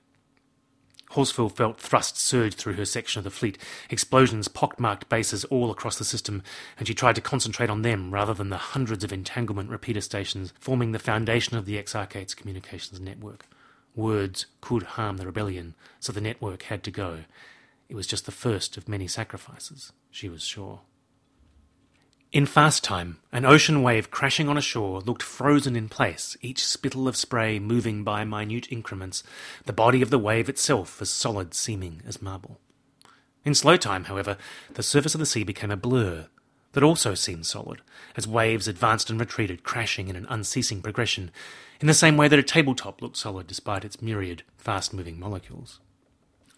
Horsfall 1.13 1.51
felt 1.51 1.81
thrust 1.81 2.19
surge 2.19 2.55
through 2.55 2.75
her 2.75 2.85
section 2.85 3.19
of 3.19 3.25
the 3.25 3.31
fleet, 3.31 3.59
explosions 3.89 4.49
pockmarked 4.49 5.09
bases 5.09 5.45
all 5.47 5.71
across 5.71 5.97
the 5.97 6.05
system, 6.05 6.43
and 6.79 6.87
she 6.87 6.95
tried 6.95 7.15
to 7.15 7.21
concentrate 7.21 7.71
on 7.71 7.83
them 7.83 8.13
rather 8.13 8.35
than 8.35 8.51
the 8.51 8.59
hundreds 8.59 9.05
of 9.05 9.13
entanglement 9.13 9.71
repeater 9.71 10.01
stations 10.01 10.53
forming 10.61 10.93
the 10.93 10.99
foundation 10.99 11.57
of 11.57 11.65
the 11.65 11.77
Exarchate's 11.77 12.35
communications 12.35 13.01
network. 13.01 13.47
Words 13.95 14.47
could 14.61 14.83
harm 14.83 15.17
the 15.17 15.27
rebellion, 15.27 15.75
so 15.99 16.13
the 16.13 16.21
network 16.21 16.65
had 16.65 16.83
to 16.85 16.91
go. 16.91 17.25
It 17.89 17.97
was 17.97 18.07
just 18.07 18.27
the 18.27 18.33
first 18.33 18.77
of 18.77 18.89
many 18.89 19.09
sacrifices, 19.09 19.93
she 20.11 20.29
was 20.29 20.45
sure. 20.45 20.81
In 22.31 22.45
fast 22.45 22.85
time, 22.85 23.21
an 23.33 23.47
ocean 23.47 23.83
wave 23.83 24.11
crashing 24.11 24.51
on 24.51 24.59
a 24.59 24.63
shore 24.63 25.01
looked 25.01 25.23
frozen 25.23 25.75
in 25.75 25.89
place, 25.89 26.37
each 26.43 26.63
spittle 26.63 27.09
of 27.09 27.17
spray 27.17 27.59
moving 27.59 28.05
by 28.05 28.23
minute 28.25 28.71
increments, 28.71 29.23
the 29.65 29.73
body 29.73 30.03
of 30.03 30.11
the 30.11 30.19
wave 30.19 30.51
itself 30.51 31.01
as 31.01 31.09
solid 31.09 31.55
seeming 31.55 32.03
as 32.07 32.21
marble. 32.21 32.61
In 33.47 33.55
slow 33.55 33.79
time, 33.79 34.05
however, 34.05 34.37
the 34.75 34.83
surface 34.83 35.15
of 35.15 35.21
the 35.21 35.27
sea 35.27 35.43
became 35.43 35.71
a 35.71 35.77
blur 35.77 36.27
that 36.73 36.83
also 36.83 37.15
seemed 37.15 37.47
solid, 37.47 37.81
as 38.15 38.29
waves 38.29 38.69
advanced 38.69 39.09
and 39.09 39.19
retreated, 39.19 39.65
crashing 39.65 40.09
in 40.09 40.17
an 40.17 40.27
unceasing 40.29 40.83
progression, 40.83 41.31
in 41.81 41.87
the 41.87 41.95
same 41.95 42.19
way 42.19 42.29
that 42.29 42.39
a 42.39 42.43
tabletop 42.43 43.01
looked 43.01 43.17
solid 43.17 43.47
despite 43.47 43.87
its 43.87 44.03
myriad 44.03 44.43
fast 44.59 44.93
moving 44.93 45.19
molecules. 45.19 45.81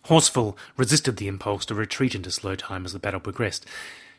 Horsfall 0.07 0.57
resisted 0.77 1.17
the 1.19 1.29
impulse 1.29 1.65
to 1.67 1.77
retreat 1.77 2.17
into 2.17 2.33
slow 2.33 2.57
time 2.57 2.85
as 2.85 2.93
the 2.93 2.99
battle 2.99 3.21
progressed, 3.21 3.67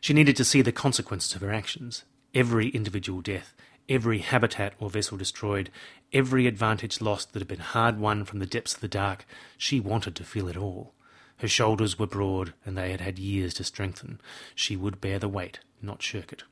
she 0.01 0.13
needed 0.13 0.35
to 0.35 0.43
see 0.43 0.63
the 0.63 0.71
consequences 0.71 1.35
of 1.35 1.41
her 1.41 1.53
actions. 1.53 2.03
Every 2.33 2.69
individual 2.69 3.21
death, 3.21 3.53
every 3.87 4.17
habitat 4.19 4.73
or 4.79 4.89
vessel 4.89 5.15
destroyed, 5.15 5.69
every 6.11 6.47
advantage 6.47 7.01
lost 7.01 7.31
that 7.31 7.39
had 7.39 7.47
been 7.47 7.59
hard 7.59 7.99
won 7.99 8.25
from 8.25 8.39
the 8.39 8.47
depths 8.47 8.73
of 8.73 8.81
the 8.81 8.87
dark, 8.87 9.25
she 9.57 9.79
wanted 9.79 10.15
to 10.15 10.23
feel 10.23 10.47
it 10.47 10.57
all. 10.57 10.93
Her 11.37 11.47
shoulders 11.47 11.99
were 11.99 12.07
broad, 12.07 12.53
and 12.65 12.75
they 12.75 12.91
had 12.91 13.01
had 13.01 13.19
years 13.19 13.53
to 13.55 13.63
strengthen. 13.63 14.19
She 14.55 14.75
would 14.75 15.01
bear 15.01 15.19
the 15.19 15.29
weight, 15.29 15.59
not 15.81 16.01
shirk 16.01 16.33
it. 16.33 16.43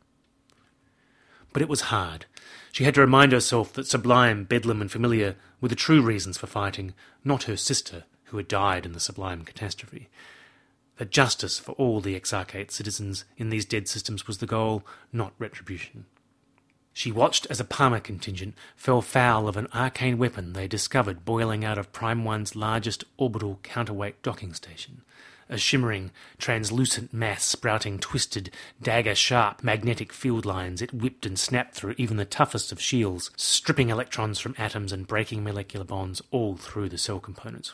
But 1.51 1.63
it 1.63 1.69
was 1.69 1.81
hard. 1.81 2.27
She 2.71 2.83
had 2.83 2.93
to 2.95 3.01
remind 3.01 3.31
herself 3.31 3.73
that 3.73 3.87
Sublime, 3.87 4.43
Bedlam, 4.43 4.81
and 4.81 4.91
Familiar 4.91 5.35
were 5.59 5.69
the 5.69 5.75
true 5.75 6.03
reasons 6.03 6.37
for 6.37 6.47
fighting, 6.47 6.93
not 7.23 7.43
her 7.43 7.57
sister, 7.57 8.03
who 8.25 8.37
had 8.37 8.47
died 8.47 8.85
in 8.85 8.93
the 8.93 8.99
Sublime 8.99 9.43
catastrophe 9.43 10.07
that 10.99 11.11
justice 11.11 11.57
for 11.57 11.71
all 11.73 12.01
the 12.01 12.13
Exarchate 12.19 12.71
citizens 12.71 13.23
in 13.37 13.49
these 13.49 13.63
dead 13.63 13.87
systems 13.87 14.27
was 14.27 14.39
the 14.39 14.45
goal, 14.45 14.83
not 15.13 15.31
retribution. 15.39 16.05
She 16.91 17.09
watched 17.09 17.47
as 17.49 17.61
a 17.61 17.65
Palmer 17.65 18.01
contingent 18.01 18.53
fell 18.75 19.01
foul 19.01 19.47
of 19.47 19.55
an 19.55 19.69
arcane 19.73 20.17
weapon 20.17 20.51
they 20.51 20.67
discovered 20.67 21.23
boiling 21.23 21.63
out 21.63 21.77
of 21.77 21.93
Prime 21.93 22.25
One's 22.25 22.53
largest 22.53 23.05
orbital 23.15 23.61
counterweight 23.63 24.21
docking 24.21 24.53
station. 24.53 25.01
A 25.47 25.57
shimmering, 25.57 26.11
translucent 26.37 27.13
mass 27.13 27.45
sprouting 27.45 27.99
twisted, 27.99 28.51
dagger 28.81 29.15
sharp 29.15 29.63
magnetic 29.63 30.11
field 30.11 30.45
lines, 30.45 30.81
it 30.81 30.93
whipped 30.93 31.25
and 31.25 31.39
snapped 31.39 31.75
through 31.75 31.95
even 31.97 32.17
the 32.17 32.25
toughest 32.25 32.73
of 32.73 32.81
shields, 32.81 33.31
stripping 33.37 33.89
electrons 33.89 34.37
from 34.37 34.53
atoms 34.57 34.91
and 34.91 35.07
breaking 35.07 35.45
molecular 35.45 35.85
bonds 35.85 36.21
all 36.29 36.57
through 36.57 36.89
the 36.89 36.97
cell 36.97 37.21
components. 37.21 37.73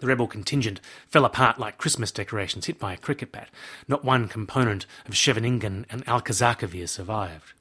The 0.00 0.06
rebel 0.06 0.26
contingent 0.26 0.80
fell 1.08 1.26
apart 1.26 1.58
like 1.58 1.76
Christmas 1.76 2.10
decorations 2.10 2.66
hit 2.66 2.78
by 2.78 2.94
a 2.94 2.98
cricket 2.98 3.30
bat. 3.30 3.50
Not 3.86 4.04
one 4.04 4.28
component 4.28 4.86
of 5.06 5.14
Scheveningen 5.14 5.84
and 5.90 6.04
Alcazarkavir 6.06 6.88
survived. 6.88 7.52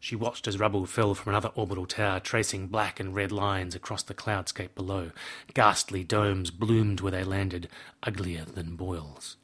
She 0.00 0.16
watched 0.16 0.48
as 0.48 0.58
rubble 0.58 0.86
fell 0.86 1.14
from 1.14 1.30
another 1.30 1.52
orbital 1.54 1.86
tower, 1.86 2.18
tracing 2.20 2.66
black 2.66 2.98
and 2.98 3.14
red 3.14 3.30
lines 3.30 3.74
across 3.74 4.02
the 4.02 4.14
cloudscape 4.14 4.74
below. 4.74 5.12
Ghastly 5.54 6.02
domes 6.02 6.50
bloomed 6.50 7.00
where 7.00 7.12
they 7.12 7.22
landed, 7.22 7.68
uglier 8.02 8.44
than 8.44 8.76
boils. 8.76 9.36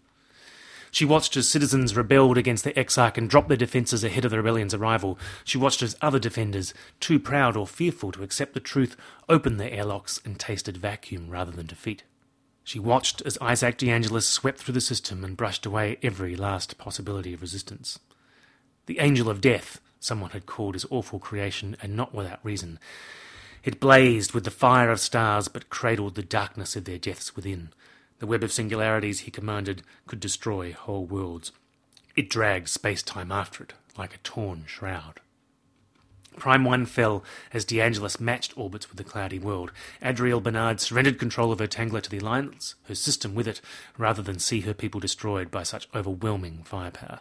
She 0.91 1.05
watched 1.05 1.37
as 1.37 1.49
citizens 1.49 1.97
rebelled 1.97 2.39
against 2.39 2.65
the 2.65 2.79
Exarch 2.79 3.19
and 3.19 3.29
dropped 3.29 3.49
their 3.49 3.57
defences 3.57 4.05
ahead 4.05 4.25
of 4.25 4.31
the 4.31 4.39
rebellion's 4.39 4.75
arrival. 4.75 5.19
She 5.45 5.59
watched 5.59 5.83
as 5.83 5.97
other 6.01 6.19
defenders, 6.19 6.73
too 7.01 7.19
proud 7.19 7.57
or 7.57 7.67
fearful 7.67 8.13
to 8.13 8.23
accept 8.23 8.55
the 8.55 8.61
truth, 8.61 8.97
opened 9.29 9.61
their 9.61 9.71
airlocks 9.71 10.21
and 10.25 10.39
tasted 10.39 10.77
vacuum 10.77 11.29
rather 11.29 11.53
than 11.53 11.67
defeat. 11.67 12.05
She 12.65 12.79
watched 12.79 13.23
as 13.23 13.39
Isaac 13.41 13.79
de 13.79 13.91
Angelis 13.91 14.27
swept 14.27 14.59
through 14.59 14.75
the 14.75 14.81
system 14.81 15.23
and 15.23 15.37
brushed 15.37 15.67
away 15.67 15.99
every 16.03 16.35
last 16.35 16.79
possibility 16.79 17.33
of 17.33 17.41
resistance. 17.41 18.01
The 18.87 18.99
angel 18.99 19.29
of 19.31 19.41
death, 19.41 19.81
someone 20.01 20.31
had 20.31 20.47
called 20.47 20.75
his 20.75 20.87
awful 20.91 21.19
creation, 21.19 21.77
and 21.81 21.95
not 21.95 22.15
without 22.15 22.45
reason. 22.45 22.79
It 23.63 23.81
blazed 23.81 24.33
with 24.33 24.45
the 24.45 24.51
fire 24.51 24.91
of 24.91 25.01
stars, 25.01 25.49
but 25.49 25.71
cradled 25.71 26.15
the 26.15 26.23
darkness 26.23 26.77
of 26.77 26.85
their 26.85 26.99
deaths 26.99 27.37
within. 27.37 27.73
The 28.19 28.27
web 28.27 28.43
of 28.43 28.53
singularities, 28.53 29.21
he 29.21 29.31
commanded, 29.31 29.83
could 30.07 30.21
destroy 30.21 30.73
whole 30.73 31.05
worlds. 31.05 31.53
It 32.15 32.31
dragged 32.31 32.69
space-time 32.69 33.31
after 33.31 33.63
it, 33.65 33.75
like 33.99 34.15
a 34.15 34.19
torn 34.19 34.65
shroud. 34.67 35.21
Prime 36.37 36.65
1 36.65 36.87
fell 36.87 37.25
as 37.53 37.65
De 37.65 37.81
Angelis 37.81 38.21
matched 38.21 38.57
orbits 38.57 38.89
with 38.89 38.99
the 38.99 39.05
cloudy 39.05 39.39
world. 39.39 39.73
Adriel 40.03 40.41
Bernard 40.41 40.81
surrendered 40.81 41.19
control 41.19 41.51
of 41.51 41.59
her 41.59 41.67
Tangler 41.67 42.03
to 42.03 42.11
the 42.11 42.19
Alliance, 42.19 42.75
her 42.85 42.95
system 42.95 43.35
with 43.35 43.49
it, 43.49 43.61
rather 43.97 44.23
than 44.23 44.39
see 44.39 44.61
her 44.61 44.75
people 44.75 45.01
destroyed 45.01 45.51
by 45.51 45.63
such 45.63 45.89
overwhelming 45.95 46.63
firepower. 46.65 47.21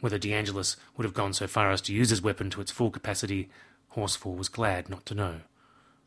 Whether 0.00 0.18
De 0.18 0.34
Angelis 0.34 0.76
would 0.96 1.04
have 1.04 1.14
gone 1.14 1.32
so 1.32 1.46
far 1.46 1.70
as 1.70 1.80
to 1.82 1.94
use 1.94 2.10
his 2.10 2.22
weapon 2.22 2.50
to 2.50 2.60
its 2.60 2.72
full 2.72 2.90
capacity, 2.90 3.48
Horsfall 3.94 4.36
was 4.36 4.48
glad 4.48 4.90
not 4.90 5.06
to 5.06 5.14
know. 5.14 5.40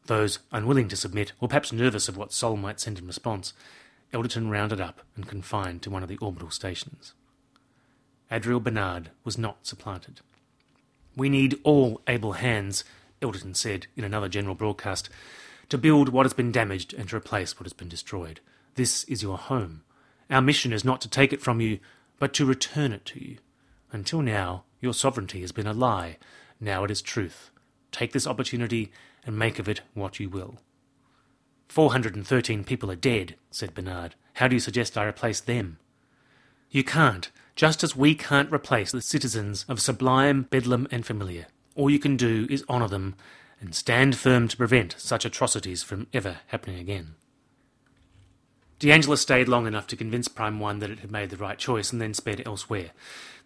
Those 0.05 0.39
unwilling 0.51 0.87
to 0.89 0.95
submit, 0.95 1.33
or 1.39 1.47
perhaps 1.47 1.71
nervous 1.71 2.07
of 2.07 2.17
what 2.17 2.33
Sol 2.33 2.57
might 2.57 2.79
send 2.79 2.99
in 2.99 3.07
response, 3.07 3.53
Elderton 4.13 4.49
rounded 4.49 4.79
up 4.79 5.01
and 5.15 5.27
confined 5.27 5.81
to 5.81 5.89
one 5.89 6.03
of 6.03 6.09
the 6.09 6.17
orbital 6.17 6.49
stations. 6.49 7.13
Adriel 8.31 8.59
Bernard 8.59 9.11
was 9.23 9.37
not 9.37 9.67
supplanted. 9.67 10.21
We 11.15 11.29
need 11.29 11.59
all 11.63 12.01
able 12.07 12.33
hands, 12.33 12.83
Elderton 13.21 13.55
said 13.55 13.87
in 13.95 14.03
another 14.03 14.29
general 14.29 14.55
broadcast, 14.55 15.09
to 15.69 15.77
build 15.77 16.09
what 16.09 16.25
has 16.25 16.33
been 16.33 16.51
damaged 16.51 16.93
and 16.93 17.09
to 17.09 17.15
replace 17.15 17.57
what 17.57 17.65
has 17.65 17.73
been 17.73 17.89
destroyed. 17.89 18.39
This 18.75 19.03
is 19.05 19.23
your 19.23 19.37
home. 19.37 19.83
Our 20.29 20.41
mission 20.41 20.73
is 20.73 20.83
not 20.83 21.01
to 21.01 21.09
take 21.09 21.31
it 21.31 21.41
from 21.41 21.61
you, 21.61 21.79
but 22.19 22.33
to 22.33 22.45
return 22.45 22.91
it 22.91 23.05
to 23.05 23.23
you. 23.23 23.37
Until 23.91 24.21
now, 24.21 24.63
your 24.81 24.93
sovereignty 24.93 25.41
has 25.41 25.51
been 25.51 25.67
a 25.67 25.73
lie. 25.73 26.17
Now 26.59 26.83
it 26.83 26.91
is 26.91 27.01
truth. 27.01 27.51
Take 27.91 28.11
this 28.11 28.27
opportunity 28.27 28.91
and 29.25 29.37
make 29.37 29.59
of 29.59 29.69
it 29.69 29.81
what 29.93 30.19
you 30.19 30.29
will. 30.29 30.57
413 31.67 32.63
people 32.63 32.91
are 32.91 32.95
dead, 32.95 33.35
said 33.51 33.73
Bernard. 33.73 34.15
How 34.35 34.47
do 34.47 34.55
you 34.55 34.59
suggest 34.59 34.97
I 34.97 35.05
replace 35.05 35.39
them? 35.39 35.77
You 36.69 36.83
can't, 36.83 37.31
just 37.55 37.83
as 37.83 37.95
we 37.95 38.15
can't 38.15 38.51
replace 38.51 38.91
the 38.91 39.01
citizens 39.01 39.65
of 39.69 39.81
Sublime, 39.81 40.43
Bedlam, 40.43 40.87
and 40.91 41.05
Familiar. 41.05 41.47
All 41.75 41.89
you 41.89 41.99
can 41.99 42.17
do 42.17 42.47
is 42.49 42.65
honour 42.69 42.87
them 42.87 43.15
and 43.59 43.73
stand 43.73 44.17
firm 44.17 44.47
to 44.47 44.57
prevent 44.57 44.95
such 44.97 45.25
atrocities 45.25 45.83
from 45.83 46.07
ever 46.13 46.37
happening 46.47 46.79
again. 46.79 47.15
De 48.77 48.91
Angelis 48.91 49.21
stayed 49.21 49.47
long 49.47 49.67
enough 49.67 49.87
to 49.87 49.95
convince 49.95 50.27
Prime 50.27 50.59
1 50.59 50.79
that 50.79 50.89
it 50.89 50.99
had 50.99 51.11
made 51.11 51.29
the 51.29 51.37
right 51.37 51.57
choice 51.57 51.93
and 51.93 52.01
then 52.01 52.13
sped 52.13 52.43
elsewhere. 52.45 52.91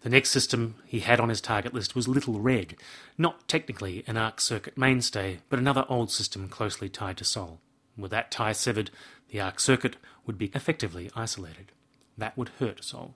The 0.02 0.08
next 0.08 0.30
system 0.30 0.74
he 0.84 1.00
had 1.00 1.20
on 1.20 1.28
his 1.28 1.40
target 1.40 1.72
list 1.72 1.94
was 1.94 2.08
Little 2.08 2.40
Red, 2.40 2.74
not 3.16 3.46
technically 3.46 4.02
an 4.08 4.16
arc 4.16 4.40
circuit 4.40 4.76
mainstay, 4.76 5.38
but 5.48 5.58
another 5.58 5.84
old 5.88 6.10
system 6.10 6.48
closely 6.48 6.88
tied 6.88 7.16
to 7.18 7.24
Sol. 7.24 7.60
With 8.00 8.10
that 8.10 8.30
tie 8.30 8.52
severed, 8.52 8.90
the 9.30 9.40
arc 9.40 9.60
circuit 9.60 9.96
would 10.26 10.38
be 10.38 10.50
effectively 10.54 11.10
isolated. 11.14 11.72
That 12.18 12.36
would 12.36 12.50
hurt 12.58 12.82
Sol. 12.84 13.14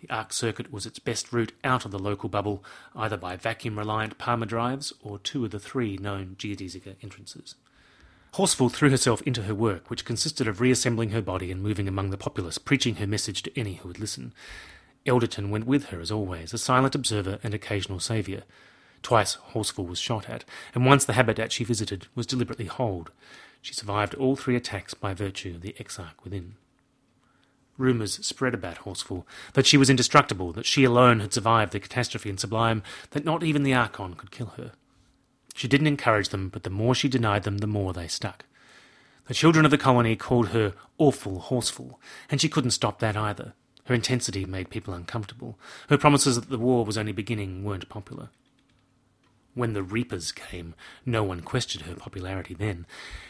The 0.00 0.10
arc 0.10 0.32
circuit 0.32 0.72
was 0.72 0.84
its 0.84 0.98
best 0.98 1.32
route 1.32 1.52
out 1.62 1.84
of 1.84 1.92
the 1.92 1.98
local 1.98 2.28
bubble, 2.28 2.64
either 2.96 3.16
by 3.16 3.36
vacuum 3.36 3.78
reliant 3.78 4.18
Palmer 4.18 4.46
drives 4.46 4.92
or 5.02 5.18
two 5.18 5.44
of 5.44 5.52
the 5.52 5.60
three 5.60 5.96
known 5.96 6.34
geodesica 6.38 6.96
entrances. 7.02 7.54
Horsfall 8.34 8.72
threw 8.72 8.90
herself 8.90 9.22
into 9.22 9.42
her 9.42 9.54
work, 9.54 9.90
which 9.90 10.06
consisted 10.06 10.48
of 10.48 10.60
reassembling 10.60 11.10
her 11.10 11.20
body 11.20 11.52
and 11.52 11.62
moving 11.62 11.86
among 11.86 12.10
the 12.10 12.16
populace, 12.16 12.58
preaching 12.58 12.96
her 12.96 13.06
message 13.06 13.42
to 13.42 13.58
any 13.58 13.74
who 13.74 13.88
would 13.88 14.00
listen. 14.00 14.32
Elderton 15.06 15.50
went 15.50 15.66
with 15.66 15.86
her 15.86 16.00
as 16.00 16.10
always, 16.10 16.54
a 16.54 16.58
silent 16.58 16.94
observer 16.94 17.38
and 17.42 17.52
occasional 17.52 18.00
saviour. 18.00 18.42
Twice 19.02 19.36
Horsfall 19.52 19.86
was 19.86 19.98
shot 19.98 20.30
at, 20.30 20.44
and 20.74 20.86
once 20.86 21.04
the 21.04 21.12
habitat 21.12 21.52
she 21.52 21.62
visited 21.62 22.06
was 22.14 22.26
deliberately 22.26 22.66
holed. 22.66 23.10
She 23.62 23.72
survived 23.72 24.14
all 24.14 24.36
three 24.36 24.56
attacks 24.56 24.92
by 24.92 25.14
virtue 25.14 25.54
of 25.54 25.62
the 25.62 25.74
exarch 25.78 26.16
within. 26.24 26.56
Rumours 27.78 28.24
spread 28.26 28.54
about 28.54 28.78
Horsfall 28.78 29.24
that 29.54 29.66
she 29.66 29.76
was 29.76 29.88
indestructible, 29.88 30.52
that 30.52 30.66
she 30.66 30.84
alone 30.84 31.20
had 31.20 31.32
survived 31.32 31.72
the 31.72 31.80
catastrophe 31.80 32.28
in 32.28 32.36
Sublime, 32.36 32.82
that 33.12 33.24
not 33.24 33.42
even 33.42 33.62
the 33.62 33.72
Archon 33.72 34.14
could 34.14 34.30
kill 34.30 34.54
her. 34.58 34.72
She 35.54 35.68
didn't 35.68 35.86
encourage 35.86 36.30
them, 36.30 36.48
but 36.48 36.64
the 36.64 36.70
more 36.70 36.94
she 36.94 37.08
denied 37.08 37.44
them, 37.44 37.58
the 37.58 37.66
more 37.66 37.92
they 37.92 38.08
stuck. 38.08 38.44
The 39.28 39.34
children 39.34 39.64
of 39.64 39.70
the 39.70 39.78
colony 39.78 40.16
called 40.16 40.48
her 40.48 40.74
awful 40.98 41.40
Horsfall, 41.40 41.98
and 42.28 42.40
she 42.40 42.48
couldn't 42.48 42.72
stop 42.72 42.98
that 42.98 43.16
either. 43.16 43.54
Her 43.84 43.94
intensity 43.94 44.44
made 44.44 44.70
people 44.70 44.92
uncomfortable. 44.92 45.58
Her 45.88 45.98
promises 45.98 46.36
that 46.36 46.50
the 46.50 46.58
war 46.58 46.84
was 46.84 46.98
only 46.98 47.12
beginning 47.12 47.64
weren't 47.64 47.88
popular. 47.88 48.30
When 49.54 49.74
the 49.74 49.82
Reapers 49.82 50.32
came, 50.32 50.74
no 51.04 51.22
one 51.22 51.40
questioned 51.40 51.84
her 51.84 51.94
popularity 51.94 52.54
then. 52.54 52.86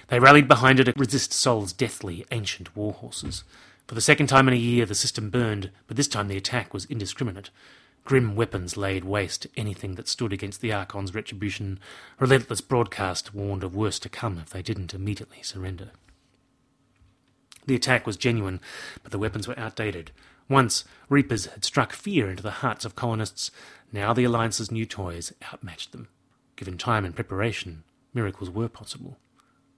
They 0.09 0.21
rallied 0.21 0.47
behind 0.47 0.79
her 0.79 0.85
to 0.85 0.95
resist 0.97 1.33
Sol's 1.33 1.73
deathly 1.73 2.25
ancient 2.31 2.76
war 2.76 2.93
horses. 2.93 3.43
For 3.88 3.97
the 3.97 4.00
second 4.00 4.29
time 4.29 4.47
in 4.47 4.55
a 4.55 4.57
year, 4.57 4.87
the 4.87 4.95
system 4.95 5.31
burned, 5.31 5.71
but 5.88 5.97
this 5.97 6.07
time 6.07 6.29
the 6.29 6.37
attack 6.37 6.73
was 6.73 6.85
indiscriminate. 6.85 7.50
Grim 8.05 8.35
weapons 8.37 8.76
laid 8.76 9.05
waste 9.05 9.47
anything 9.57 9.97
that 9.97 10.09
stood 10.09 10.33
against 10.33 10.61
the 10.61 10.73
Archon's 10.73 11.14
retribution. 11.14 11.79
Relentless 12.19 12.61
broadcast 12.61 13.35
warned 13.35 13.64
of 13.64 13.75
worse 13.75 13.99
to 14.00 14.09
come 14.09 14.38
if 14.38 14.50
they 14.50 14.62
didn't 14.62 14.95
immediately 14.95 15.43
surrender. 15.43 15.91
The 17.67 17.76
attack 17.76 18.07
was 18.07 18.17
genuine, 18.17 18.61
but 19.02 19.12
the 19.12 19.19
weapons 19.19 19.47
were 19.47 19.59
outdated. 19.59 20.11
Once, 20.52 20.85
Reapers 21.09 21.47
had 21.47 21.64
struck 21.64 21.94
fear 21.94 22.28
into 22.28 22.42
the 22.42 22.61
hearts 22.61 22.85
of 22.85 22.94
colonists. 22.94 23.50
Now 23.90 24.12
the 24.12 24.25
Alliance's 24.25 24.71
new 24.71 24.85
toys 24.85 25.32
outmatched 25.50 25.92
them. 25.92 26.09
Given 26.56 26.76
time 26.76 27.06
and 27.06 27.14
preparation, 27.14 27.85
miracles 28.12 28.50
were 28.50 28.68
possible. 28.68 29.16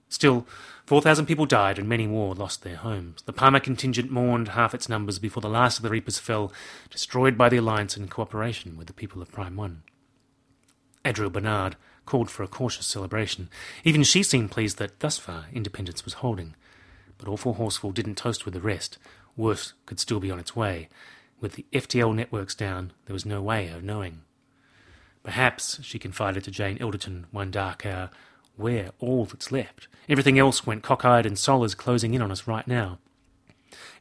Still, 0.09 0.45
4,000 0.85 1.27
people 1.27 1.45
died 1.45 1.79
and 1.79 1.87
many 1.87 2.07
more 2.07 2.35
lost 2.35 2.63
their 2.63 2.75
homes. 2.75 3.21
The 3.25 3.31
Palmer 3.31 3.61
contingent 3.61 4.11
mourned 4.11 4.49
half 4.49 4.73
its 4.73 4.89
numbers 4.89 5.17
before 5.17 5.39
the 5.39 5.49
last 5.49 5.77
of 5.77 5.83
the 5.83 5.89
Reapers 5.89 6.19
fell, 6.19 6.51
destroyed 6.89 7.37
by 7.37 7.47
the 7.47 7.57
Alliance 7.57 7.95
in 7.95 8.09
cooperation 8.09 8.77
with 8.77 8.87
the 8.87 8.93
people 8.93 9.21
of 9.21 9.31
Prime 9.31 9.55
1. 9.55 9.81
Adriel 11.05 11.29
Bernard 11.29 11.77
called 12.05 12.29
for 12.29 12.43
a 12.43 12.49
cautious 12.49 12.85
celebration. 12.85 13.49
Even 13.85 14.03
she 14.03 14.23
seemed 14.23 14.51
pleased 14.51 14.77
that, 14.79 14.99
thus 14.99 15.17
far, 15.17 15.45
independence 15.53 16.03
was 16.03 16.15
holding. 16.15 16.53
But 17.17 17.29
Awful 17.29 17.55
Horsfall 17.55 17.93
didn't 17.93 18.15
toast 18.15 18.43
with 18.43 18.53
the 18.53 18.59
rest. 18.59 18.97
Worse 19.37 19.73
could 19.85 19.99
still 19.99 20.19
be 20.19 20.31
on 20.31 20.39
its 20.39 20.55
way. 20.55 20.89
With 21.41 21.53
the 21.53 21.65
FTL 21.73 22.15
networks 22.15 22.55
down, 22.55 22.93
there 23.05 23.13
was 23.13 23.25
no 23.25 23.41
way 23.41 23.67
of 23.69 23.83
knowing. 23.83 24.21
Perhaps, 25.23 25.79
she 25.83 25.99
confided 25.99 26.43
to 26.43 26.51
Jane 26.51 26.77
Elderton 26.77 27.25
one 27.31 27.51
dark 27.51 27.85
hour, 27.85 28.09
we're 28.57 28.91
all 28.99 29.25
that's 29.25 29.51
left. 29.51 29.87
Everything 30.07 30.39
else 30.39 30.65
went 30.65 30.83
cockeyed 30.83 31.25
and 31.25 31.37
Sol 31.37 31.63
is 31.63 31.75
closing 31.75 32.13
in 32.13 32.21
on 32.21 32.31
us 32.31 32.47
right 32.47 32.67
now. 32.67 32.99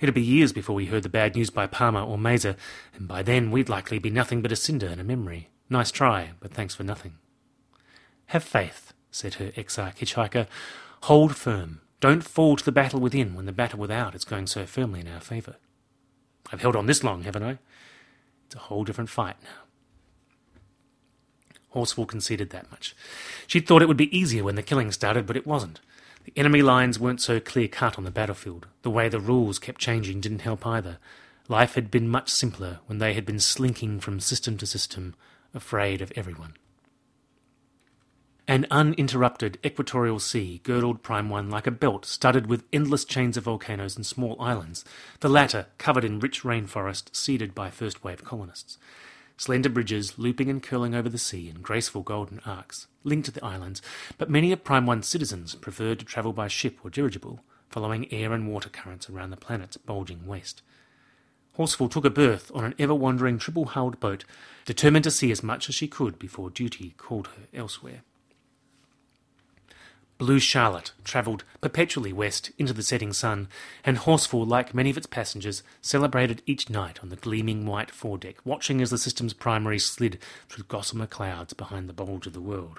It'd 0.00 0.14
be 0.14 0.22
years 0.22 0.52
before 0.52 0.76
we 0.76 0.86
heard 0.86 1.02
the 1.02 1.08
bad 1.08 1.34
news 1.34 1.50
by 1.50 1.66
Palmer 1.66 2.02
or 2.02 2.16
maser, 2.16 2.56
and 2.94 3.08
by 3.08 3.22
then 3.22 3.50
we'd 3.50 3.68
likely 3.68 3.98
be 3.98 4.10
nothing 4.10 4.42
but 4.42 4.52
a 4.52 4.56
cinder 4.56 4.86
and 4.86 5.00
a 5.00 5.04
memory. 5.04 5.48
Nice 5.68 5.90
try, 5.90 6.32
but 6.40 6.52
thanks 6.52 6.74
for 6.74 6.84
nothing. 6.84 7.14
Have 8.26 8.44
faith, 8.44 8.92
said 9.10 9.34
her 9.34 9.52
exarch 9.56 9.96
hitchhiker. 9.96 10.46
Hold 11.02 11.34
firm. 11.34 11.80
Don't 12.04 12.22
fall 12.22 12.54
to 12.54 12.64
the 12.66 12.70
battle 12.70 13.00
within 13.00 13.34
when 13.34 13.46
the 13.46 13.50
battle 13.50 13.78
without 13.78 14.14
is 14.14 14.26
going 14.26 14.46
so 14.46 14.66
firmly 14.66 15.00
in 15.00 15.08
our 15.08 15.22
favour. 15.22 15.56
I've 16.52 16.60
held 16.60 16.76
on 16.76 16.84
this 16.84 17.02
long, 17.02 17.22
haven't 17.22 17.42
I? 17.42 17.56
It's 18.44 18.56
a 18.56 18.58
whole 18.58 18.84
different 18.84 19.08
fight 19.08 19.36
now. 19.42 19.62
Horsfall 21.72 22.06
conceded 22.06 22.50
that 22.50 22.70
much. 22.70 22.94
She'd 23.46 23.66
thought 23.66 23.80
it 23.80 23.88
would 23.88 23.96
be 23.96 24.14
easier 24.14 24.44
when 24.44 24.54
the 24.54 24.62
killing 24.62 24.92
started, 24.92 25.24
but 25.24 25.38
it 25.38 25.46
wasn't. 25.46 25.80
The 26.24 26.34
enemy 26.36 26.60
lines 26.60 27.00
weren't 27.00 27.22
so 27.22 27.40
clear 27.40 27.68
cut 27.68 27.96
on 27.96 28.04
the 28.04 28.10
battlefield. 28.10 28.66
The 28.82 28.90
way 28.90 29.08
the 29.08 29.18
rules 29.18 29.58
kept 29.58 29.80
changing 29.80 30.20
didn't 30.20 30.42
help 30.42 30.66
either. 30.66 30.98
Life 31.48 31.74
had 31.74 31.90
been 31.90 32.06
much 32.10 32.28
simpler 32.28 32.80
when 32.84 32.98
they 32.98 33.14
had 33.14 33.24
been 33.24 33.40
slinking 33.40 33.98
from 34.00 34.20
system 34.20 34.58
to 34.58 34.66
system, 34.66 35.14
afraid 35.54 36.02
of 36.02 36.12
everyone. 36.14 36.52
An 38.46 38.66
uninterrupted 38.70 39.58
equatorial 39.64 40.18
sea 40.18 40.60
girdled 40.64 41.02
Prime 41.02 41.30
1 41.30 41.48
like 41.48 41.66
a 41.66 41.70
belt 41.70 42.04
studded 42.04 42.46
with 42.46 42.64
endless 42.74 43.06
chains 43.06 43.38
of 43.38 43.44
volcanoes 43.44 43.96
and 43.96 44.04
small 44.04 44.36
islands, 44.38 44.84
the 45.20 45.30
latter 45.30 45.68
covered 45.78 46.04
in 46.04 46.20
rich 46.20 46.42
rainforest 46.42 47.16
seeded 47.16 47.54
by 47.54 47.70
first 47.70 48.04
wave 48.04 48.22
colonists. 48.22 48.76
Slender 49.38 49.70
bridges 49.70 50.18
looping 50.18 50.50
and 50.50 50.62
curling 50.62 50.94
over 50.94 51.08
the 51.08 51.16
sea 51.16 51.48
in 51.48 51.62
graceful 51.62 52.02
golden 52.02 52.40
arcs 52.44 52.86
linked 53.02 53.32
the 53.32 53.42
islands, 53.42 53.80
but 54.18 54.28
many 54.28 54.52
of 54.52 54.62
Prime 54.62 54.84
1's 54.84 55.08
citizens 55.08 55.54
preferred 55.54 55.98
to 56.00 56.04
travel 56.04 56.34
by 56.34 56.46
ship 56.46 56.76
or 56.84 56.90
dirigible, 56.90 57.40
following 57.70 58.12
air 58.12 58.34
and 58.34 58.46
water 58.52 58.68
currents 58.68 59.08
around 59.08 59.30
the 59.30 59.38
planet's 59.38 59.78
bulging 59.78 60.26
waste. 60.26 60.60
Horsfall 61.56 61.90
took 61.90 62.04
a 62.04 62.10
berth 62.10 62.52
on 62.54 62.64
an 62.64 62.74
ever 62.78 62.94
wandering 62.94 63.38
triple 63.38 63.64
hulled 63.64 63.98
boat, 64.00 64.26
determined 64.66 65.04
to 65.04 65.10
see 65.10 65.30
as 65.30 65.42
much 65.42 65.70
as 65.70 65.74
she 65.74 65.88
could 65.88 66.18
before 66.18 66.50
duty 66.50 66.92
called 66.98 67.28
her 67.28 67.44
elsewhere. 67.54 68.02
Blue 70.16 70.38
Charlotte 70.38 70.92
travelled 71.02 71.44
perpetually 71.60 72.12
west 72.12 72.52
into 72.56 72.72
the 72.72 72.84
setting 72.84 73.12
sun, 73.12 73.48
and 73.84 73.98
Horsfall, 73.98 74.46
like 74.46 74.72
many 74.72 74.90
of 74.90 74.96
its 74.96 75.06
passengers, 75.06 75.62
celebrated 75.82 76.40
each 76.46 76.70
night 76.70 77.00
on 77.02 77.08
the 77.08 77.16
gleaming 77.16 77.66
white 77.66 77.90
foredeck, 77.90 78.36
watching 78.44 78.80
as 78.80 78.90
the 78.90 78.98
system's 78.98 79.32
primary 79.32 79.78
slid 79.78 80.18
through 80.48 80.64
gossamer 80.64 81.06
clouds 81.06 81.52
behind 81.52 81.88
the 81.88 81.92
bulge 81.92 82.26
of 82.26 82.32
the 82.32 82.40
world. 82.40 82.78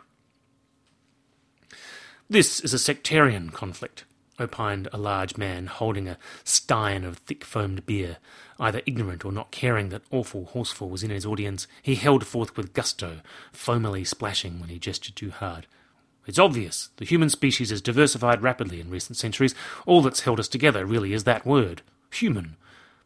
This 2.30 2.60
is 2.62 2.74
a 2.74 2.80
sectarian 2.80 3.50
conflict, 3.50 4.06
opined 4.40 4.88
a 4.92 4.98
large 4.98 5.38
man 5.38 5.68
holding 5.68 6.08
a 6.08 6.18
stein 6.44 7.04
of 7.04 7.18
thick 7.20 7.44
foamed 7.44 7.86
beer. 7.86 8.18
Either 8.60 8.82
ignorant 8.86 9.26
or 9.26 9.32
not 9.32 9.52
caring 9.52 9.90
that 9.90 10.02
awful 10.10 10.46
Horsfall 10.54 10.90
was 10.90 11.04
in 11.04 11.10
his 11.10 11.26
audience, 11.26 11.68
he 11.82 11.96
held 11.96 12.26
forth 12.26 12.56
with 12.56 12.74
gusto, 12.74 13.20
foamily 13.54 14.08
splashing 14.08 14.60
when 14.60 14.70
he 14.70 14.80
gestured 14.80 15.16
too 15.16 15.32
hard. 15.32 15.68
It's 16.28 16.40
obvious. 16.40 16.90
The 16.98 17.06
human 17.06 17.30
species 17.30 17.70
has 17.70 17.82
diversified 17.82 18.42
rapidly 18.42 18.80
in 18.80 18.90
recent 18.90 19.18
centuries. 19.18 19.54
All 19.86 20.02
that's 20.02 20.22
held 20.22 20.40
us 20.40 20.48
together 20.48 20.86
really 20.86 21.14
is 21.14 21.24
that 21.24 21.46
word 21.46 21.82
human. 22.12 22.56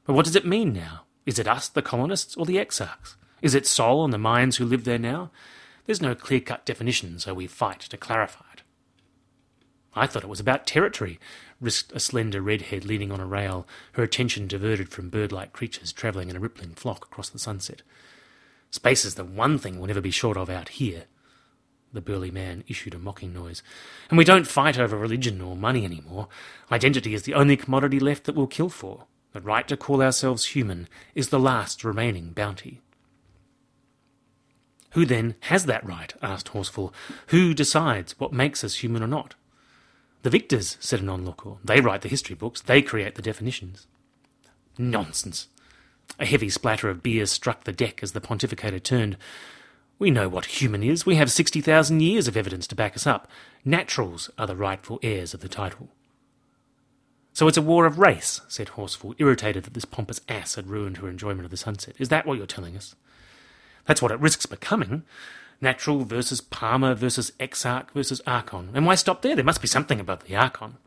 But 0.06 0.14
what 0.14 0.26
does 0.26 0.36
it 0.36 0.46
mean 0.46 0.74
now? 0.74 1.02
Is 1.26 1.38
it 1.38 1.48
us, 1.48 1.68
the 1.68 1.82
colonists, 1.82 2.36
or 2.36 2.46
the 2.46 2.58
exarchs? 2.58 3.16
Is 3.42 3.56
it 3.56 3.68
Sol 3.68 4.04
and 4.04 4.14
the 4.14 4.18
Mayans 4.18 4.58
who 4.58 4.66
live 4.66 4.84
there 4.84 5.00
now? 5.00 5.32
There's 5.86 6.02
no 6.02 6.16
clear 6.16 6.40
cut 6.40 6.66
definition, 6.66 7.20
so 7.20 7.34
we 7.34 7.48
fight 7.48 7.82
to 7.82 7.98
clarify 7.98 8.46
it. 8.54 8.64
I 9.96 10.08
thought 10.08 10.24
it 10.24 10.30
was 10.30 10.40
about 10.40 10.68
territory, 10.68 11.20
risked 11.60 11.92
a 11.94 12.00
slender 12.00 12.42
redhead 12.42 12.86
leaning 12.86 13.12
on 13.12 13.20
a 13.20 13.26
rail, 13.26 13.68
her 13.94 14.04
attention 14.04 14.48
diverted 14.48 14.90
from 14.90 15.10
bird 15.10 15.32
like 15.32 15.52
creatures 15.52 15.92
travelling 15.92 16.30
in 16.30 16.36
a 16.36 16.40
rippling 16.40 16.72
flock 16.72 17.06
across 17.06 17.30
the 17.30 17.40
sunset. 17.40 17.82
Space 18.72 19.04
is 19.04 19.16
the 19.16 19.26
one 19.26 19.58
thing 19.58 19.78
we'll 19.78 19.88
never 19.88 20.02
be 20.02 20.12
short 20.12 20.38
of 20.38 20.50
out 20.50 20.70
here. 20.70 21.06
The 21.92 22.02
burly 22.02 22.30
man 22.30 22.64
issued 22.68 22.94
a 22.94 23.00
mocking 23.00 23.34
noise. 23.34 23.64
And 24.10 24.18
we 24.18 24.24
don't 24.24 24.48
fight 24.48 24.78
over 24.78 24.96
religion 24.96 25.42
or 25.42 25.56
money 25.56 25.86
any 25.86 26.02
more. 26.02 26.28
Identity 26.72 27.14
is 27.14 27.24
the 27.24 27.34
only 27.34 27.58
commodity 27.58 28.00
left 28.00 28.26
that 28.26 28.36
we'll 28.36 28.48
kill 28.48 28.70
for. 28.70 29.06
The 29.34 29.42
right 29.42 29.68
to 29.68 29.78
call 29.78 30.02
ourselves 30.02 30.46
human 30.46 30.88
is 31.16 31.30
the 31.30 31.40
last 31.40 31.84
remaining 31.84 32.32
bounty. 32.32 32.82
Who 34.92 35.06
then 35.06 35.36
has 35.42 35.66
that 35.66 35.86
right? 35.86 36.14
asked 36.22 36.50
Horsfall. 36.50 36.94
Who 37.28 37.54
decides 37.54 38.20
what 38.20 38.34
makes 38.34 38.64
us 38.64 38.76
human 38.76 39.04
or 39.04 39.08
not? 39.08 39.36
The 40.24 40.30
victors, 40.30 40.78
said 40.80 41.00
an 41.00 41.10
onlooker. 41.10 41.58
They 41.64 41.80
write 41.80 42.02
the 42.02 42.10
history 42.10 42.36
books, 42.36 42.62
they 42.62 42.82
create 42.82 43.16
the 43.16 43.22
definitions. 43.22 43.88
Nonsense. 44.78 45.48
A 46.20 46.26
heavy 46.26 46.50
splatter 46.50 46.90
of 46.90 47.04
beer 47.04 47.26
struck 47.26 47.64
the 47.64 47.72
deck 47.72 48.02
as 48.02 48.14
the 48.14 48.22
pontificator 48.22 48.82
turned. 48.82 49.16
We 50.00 50.12
know 50.12 50.30
what 50.30 50.46
human 50.46 50.82
is. 50.82 51.06
We 51.06 51.16
have 51.16 51.30
60,000 51.30 52.00
years 52.00 52.30
of 52.30 52.38
evidence 52.38 52.66
to 52.68 52.76
back 52.76 52.96
us 52.96 53.06
up. 53.06 53.30
Naturals 53.66 54.30
are 54.38 54.48
the 54.48 54.56
rightful 54.56 54.98
heirs 55.04 55.34
of 55.34 55.42
the 55.42 55.50
title. 55.50 55.90
So 57.34 57.48
it's 57.48 57.58
a 57.58 57.62
war 57.62 57.86
of 57.86 58.00
race, 58.00 58.42
said 58.48 58.70
Horsfall, 58.70 59.14
irritated 59.18 59.66
that 59.66 59.74
this 59.74 59.86
pompous 59.86 60.22
ass 60.30 60.56
had 60.56 60.68
ruined 60.68 60.98
her 60.98 61.10
enjoyment 61.10 61.44
of 61.44 61.52
the 61.52 61.58
sunset. 61.58 61.96
Is 62.00 62.10
that 62.10 62.26
what 62.26 62.38
you're 62.38 62.48
telling 62.48 62.78
us? 62.78 62.96
That's 63.86 64.02
what 64.02 64.12
it 64.12 64.20
risks 64.20 64.46
becoming. 64.46 65.04
Natural 65.62 66.06
versus 66.06 66.40
Palmer 66.40 66.94
versus 66.94 67.34
Exarch 67.38 67.92
versus 67.92 68.22
Archon. 68.26 68.70
And 68.74 68.86
why 68.86 68.96
stop 68.96 69.22
there? 69.22 69.36
There 69.36 69.44
must 69.44 69.62
be 69.62 69.68
something 69.68 70.00
above 70.00 70.24
the 70.24 70.36
Archon. 70.36 70.78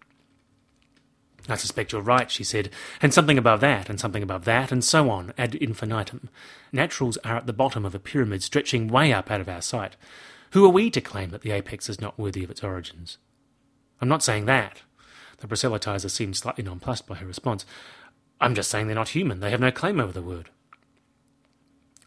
I 1.49 1.57
suspect 1.57 1.93
you're 1.93 2.01
right, 2.01 2.31
she 2.31 2.45
said, 2.45 2.71
and 3.01 3.13
something 3.13 3.37
above 3.37 3.61
that, 3.61 3.91
and 3.91 3.99
something 3.99 4.23
above 4.23 4.45
that, 4.45 4.71
and 4.71 4.85
so 4.85 5.11
on, 5.11 5.33
ad 5.37 5.57
infinitum. 5.57 6.29
Naturals 6.71 7.17
are 7.19 7.37
at 7.37 7.47
the 7.47 7.53
bottom 7.53 7.85
of 7.85 7.95
a 7.95 7.99
pyramid 7.99 8.43
stretching 8.43 8.87
way 8.87 9.13
up 9.13 9.31
out 9.31 9.41
of 9.41 9.49
our 9.49 9.63
sight. 9.63 9.97
Who 10.53 10.65
are 10.65 10.71
we 10.71 10.91
to 10.91 11.01
claim 11.01 11.31
that 11.31 11.43
the 11.43 11.51
apex 11.51 11.89
is 11.89 12.01
not 12.01 12.19
worthy 12.19 12.45
of 12.45 12.51
its 12.51 12.63
origins? 12.63 13.19
I'm 14.01 14.09
not 14.09 14.23
saying 14.23 14.47
that. 14.47 14.83
The 15.39 15.49
proselytizer 15.49 16.11
seemed 16.11 16.37
slightly 16.37 16.63
nonplussed 16.63 17.07
by 17.07 17.17
her 17.17 17.27
response. 17.27 17.67
I'm 18.41 18.55
just 18.55 18.71
saying 18.71 18.87
they're 18.87 18.95
not 18.95 19.11
human. 19.11 19.41
They 19.41 19.51
have 19.51 19.61
no 19.61 19.73
claim 19.73 19.99
over 19.99 20.13
the 20.13 20.23
word. 20.23 20.51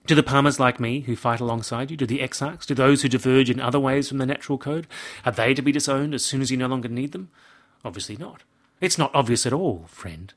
Do 0.06 0.16
the 0.16 0.24
palmers 0.24 0.60
like 0.60 0.80
me, 0.80 1.02
who 1.02 1.16
fight 1.16 1.40
alongside 1.40 1.90
you, 1.90 1.98
do 1.98 2.06
the 2.06 2.20
exarchs, 2.20 2.66
do 2.68 2.76
those 2.76 3.02
who 3.02 3.10
diverge 3.10 3.50
in 3.50 3.60
other 3.60 3.80
ways 3.80 4.08
from 4.08 4.20
the 4.20 4.26
natural 4.26 4.58
code, 4.58 4.86
are 5.26 5.32
they 5.32 5.54
to 5.56 5.64
be 5.64 5.72
disowned 5.72 6.14
as 6.14 6.24
soon 6.24 6.42
as 6.42 6.52
you 6.52 6.58
no 6.58 6.68
longer 6.68 6.88
need 6.88 7.12
them? 7.12 7.32
Obviously 7.84 8.16
not. 8.16 8.44
It's 8.82 8.98
not 8.98 9.14
obvious 9.14 9.46
at 9.46 9.54
all, 9.54 9.86
friend. 9.88 10.34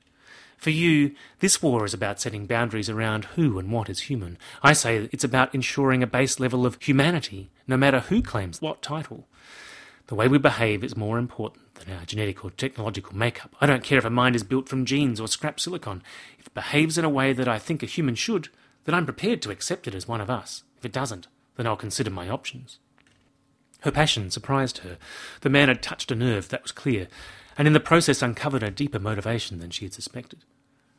For 0.56 0.70
you, 0.70 1.14
this 1.38 1.62
war 1.62 1.84
is 1.84 1.94
about 1.94 2.20
setting 2.20 2.46
boundaries 2.46 2.90
around 2.90 3.26
who 3.26 3.58
and 3.58 3.70
what 3.70 3.88
is 3.88 4.02
human. 4.02 4.38
I 4.62 4.72
say 4.72 5.08
it's 5.12 5.24
about 5.24 5.54
ensuring 5.54 6.02
a 6.02 6.06
base 6.06 6.40
level 6.40 6.66
of 6.66 6.82
humanity, 6.82 7.50
no 7.66 7.76
matter 7.76 8.00
who 8.00 8.22
claims 8.22 8.60
what 8.60 8.82
title. 8.82 9.28
The 10.08 10.14
way 10.14 10.26
we 10.26 10.38
behave 10.38 10.82
is 10.82 10.96
more 10.96 11.18
important 11.18 11.74
than 11.74 11.94
our 11.94 12.04
genetic 12.04 12.44
or 12.44 12.50
technological 12.50 13.14
makeup. 13.14 13.54
I 13.60 13.66
don't 13.66 13.84
care 13.84 13.98
if 13.98 14.04
a 14.04 14.10
mind 14.10 14.34
is 14.34 14.42
built 14.42 14.68
from 14.68 14.84
genes 14.84 15.20
or 15.20 15.28
scrap 15.28 15.60
silicon. 15.60 16.02
If 16.38 16.48
it 16.48 16.54
behaves 16.54 16.98
in 16.98 17.04
a 17.04 17.10
way 17.10 17.32
that 17.32 17.46
I 17.46 17.58
think 17.58 17.82
a 17.82 17.86
human 17.86 18.14
should, 18.14 18.48
then 18.84 18.94
I'm 18.94 19.04
prepared 19.04 19.42
to 19.42 19.50
accept 19.50 19.86
it 19.86 19.94
as 19.94 20.08
one 20.08 20.20
of 20.20 20.30
us. 20.30 20.64
If 20.78 20.84
it 20.84 20.92
doesn't, 20.92 21.28
then 21.56 21.66
I'll 21.66 21.76
consider 21.76 22.10
my 22.10 22.28
options. 22.28 22.78
Her 23.80 23.90
passion 23.92 24.30
surprised 24.30 24.78
her. 24.78 24.96
The 25.42 25.50
man 25.50 25.68
had 25.68 25.82
touched 25.82 26.10
a 26.10 26.16
nerve, 26.16 26.48
that 26.48 26.62
was 26.62 26.72
clear, 26.72 27.06
and 27.58 27.66
in 27.66 27.74
the 27.74 27.80
process 27.80 28.22
uncovered 28.22 28.62
a 28.62 28.70
deeper 28.70 29.00
motivation 29.00 29.58
than 29.58 29.70
she 29.70 29.84
had 29.84 29.92
suspected. 29.92 30.44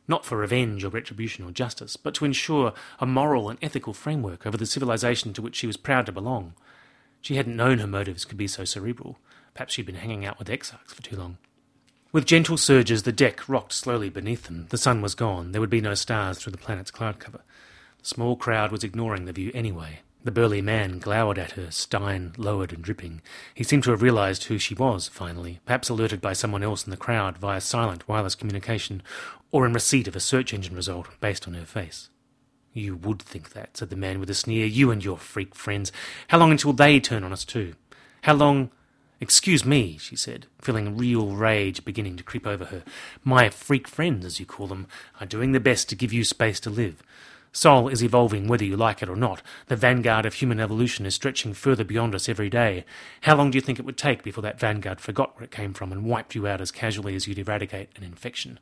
Not 0.06 0.26
for 0.26 0.36
revenge 0.36 0.84
or 0.84 0.90
retribution 0.90 1.44
or 1.44 1.52
justice, 1.52 1.96
but 1.96 2.14
to 2.14 2.26
ensure 2.26 2.74
a 2.98 3.06
moral 3.06 3.48
and 3.48 3.58
ethical 3.62 3.94
framework 3.94 4.46
over 4.46 4.58
the 4.58 4.66
civilization 4.66 5.32
to 5.32 5.42
which 5.42 5.56
she 5.56 5.66
was 5.66 5.78
proud 5.78 6.04
to 6.06 6.12
belong. 6.12 6.52
She 7.22 7.36
hadn't 7.36 7.56
known 7.56 7.78
her 7.78 7.86
motives 7.86 8.26
could 8.26 8.36
be 8.36 8.46
so 8.46 8.64
cerebral. 8.64 9.18
Perhaps 9.54 9.74
she'd 9.74 9.86
been 9.86 9.96
hanging 9.96 10.26
out 10.26 10.38
with 10.38 10.48
exarchs 10.48 10.92
for 10.92 11.02
too 11.02 11.16
long. 11.16 11.38
With 12.12 12.26
gentle 12.26 12.56
surges, 12.56 13.04
the 13.04 13.12
deck 13.12 13.48
rocked 13.48 13.72
slowly 13.72 14.10
beneath 14.10 14.44
them. 14.44 14.66
The 14.70 14.78
sun 14.78 15.00
was 15.00 15.14
gone. 15.14 15.52
There 15.52 15.60
would 15.60 15.70
be 15.70 15.80
no 15.80 15.94
stars 15.94 16.38
through 16.38 16.52
the 16.52 16.58
planet's 16.58 16.90
cloud 16.90 17.18
cover. 17.20 17.42
The 18.00 18.08
small 18.08 18.36
crowd 18.36 18.72
was 18.72 18.84
ignoring 18.84 19.24
the 19.24 19.32
view 19.32 19.50
anyway. 19.54 20.00
The 20.22 20.30
burly 20.30 20.60
man 20.60 20.98
glowered 20.98 21.38
at 21.38 21.52
her, 21.52 21.70
stein 21.70 22.34
lowered 22.36 22.72
and 22.72 22.84
dripping. 22.84 23.22
He 23.54 23.64
seemed 23.64 23.84
to 23.84 23.90
have 23.90 24.02
realized 24.02 24.44
who 24.44 24.58
she 24.58 24.74
was, 24.74 25.08
finally, 25.08 25.60
perhaps 25.64 25.88
alerted 25.88 26.20
by 26.20 26.34
someone 26.34 26.62
else 26.62 26.84
in 26.84 26.90
the 26.90 26.98
crowd 26.98 27.38
via 27.38 27.60
silent 27.60 28.06
wireless 28.06 28.34
communication, 28.34 29.02
or 29.50 29.64
in 29.64 29.72
receipt 29.72 30.06
of 30.06 30.14
a 30.14 30.20
search 30.20 30.52
engine 30.52 30.76
result 30.76 31.08
based 31.20 31.48
on 31.48 31.54
her 31.54 31.64
face. 31.64 32.10
You 32.74 32.96
would 32.96 33.22
think 33.22 33.50
that, 33.54 33.78
said 33.78 33.88
the 33.88 33.96
man 33.96 34.20
with 34.20 34.28
a 34.28 34.34
sneer. 34.34 34.66
You 34.66 34.90
and 34.90 35.02
your 35.02 35.16
freak 35.16 35.54
friends. 35.54 35.90
How 36.28 36.38
long 36.38 36.50
until 36.50 36.74
they 36.74 37.00
turn 37.00 37.24
on 37.24 37.32
us, 37.32 37.44
too? 37.44 37.74
How 38.22 38.34
long. 38.34 38.70
Excuse 39.22 39.66
me, 39.66 39.98
she 39.98 40.16
said, 40.16 40.46
feeling 40.62 40.96
real 40.96 41.32
rage 41.32 41.84
beginning 41.84 42.16
to 42.16 42.22
creep 42.22 42.46
over 42.46 42.64
her. 42.66 42.82
My 43.22 43.50
freak 43.50 43.86
friends, 43.86 44.24
as 44.24 44.40
you 44.40 44.46
call 44.46 44.66
them, 44.66 44.86
are 45.20 45.26
doing 45.26 45.52
their 45.52 45.60
best 45.60 45.90
to 45.90 45.94
give 45.94 46.10
you 46.10 46.24
space 46.24 46.58
to 46.60 46.70
live. 46.70 47.02
Sol 47.52 47.88
is 47.88 48.02
evolving 48.02 48.46
whether 48.46 48.64
you 48.64 48.76
like 48.76 49.02
it 49.02 49.08
or 49.08 49.16
not. 49.16 49.42
The 49.66 49.74
vanguard 49.74 50.24
of 50.24 50.34
human 50.34 50.60
evolution 50.60 51.04
is 51.04 51.16
stretching 51.16 51.52
further 51.52 51.82
beyond 51.82 52.14
us 52.14 52.28
every 52.28 52.48
day. 52.48 52.84
How 53.22 53.34
long 53.34 53.50
do 53.50 53.58
you 53.58 53.62
think 53.62 53.78
it 53.78 53.84
would 53.84 53.96
take 53.98 54.22
before 54.22 54.42
that 54.42 54.60
vanguard 54.60 55.00
forgot 55.00 55.34
where 55.34 55.44
it 55.44 55.50
came 55.50 55.74
from 55.74 55.90
and 55.90 56.04
wiped 56.04 56.36
you 56.36 56.46
out 56.46 56.60
as 56.60 56.70
casually 56.70 57.16
as 57.16 57.26
you'd 57.26 57.40
eradicate 57.40 57.90
an 57.96 58.04
infection? 58.04 58.60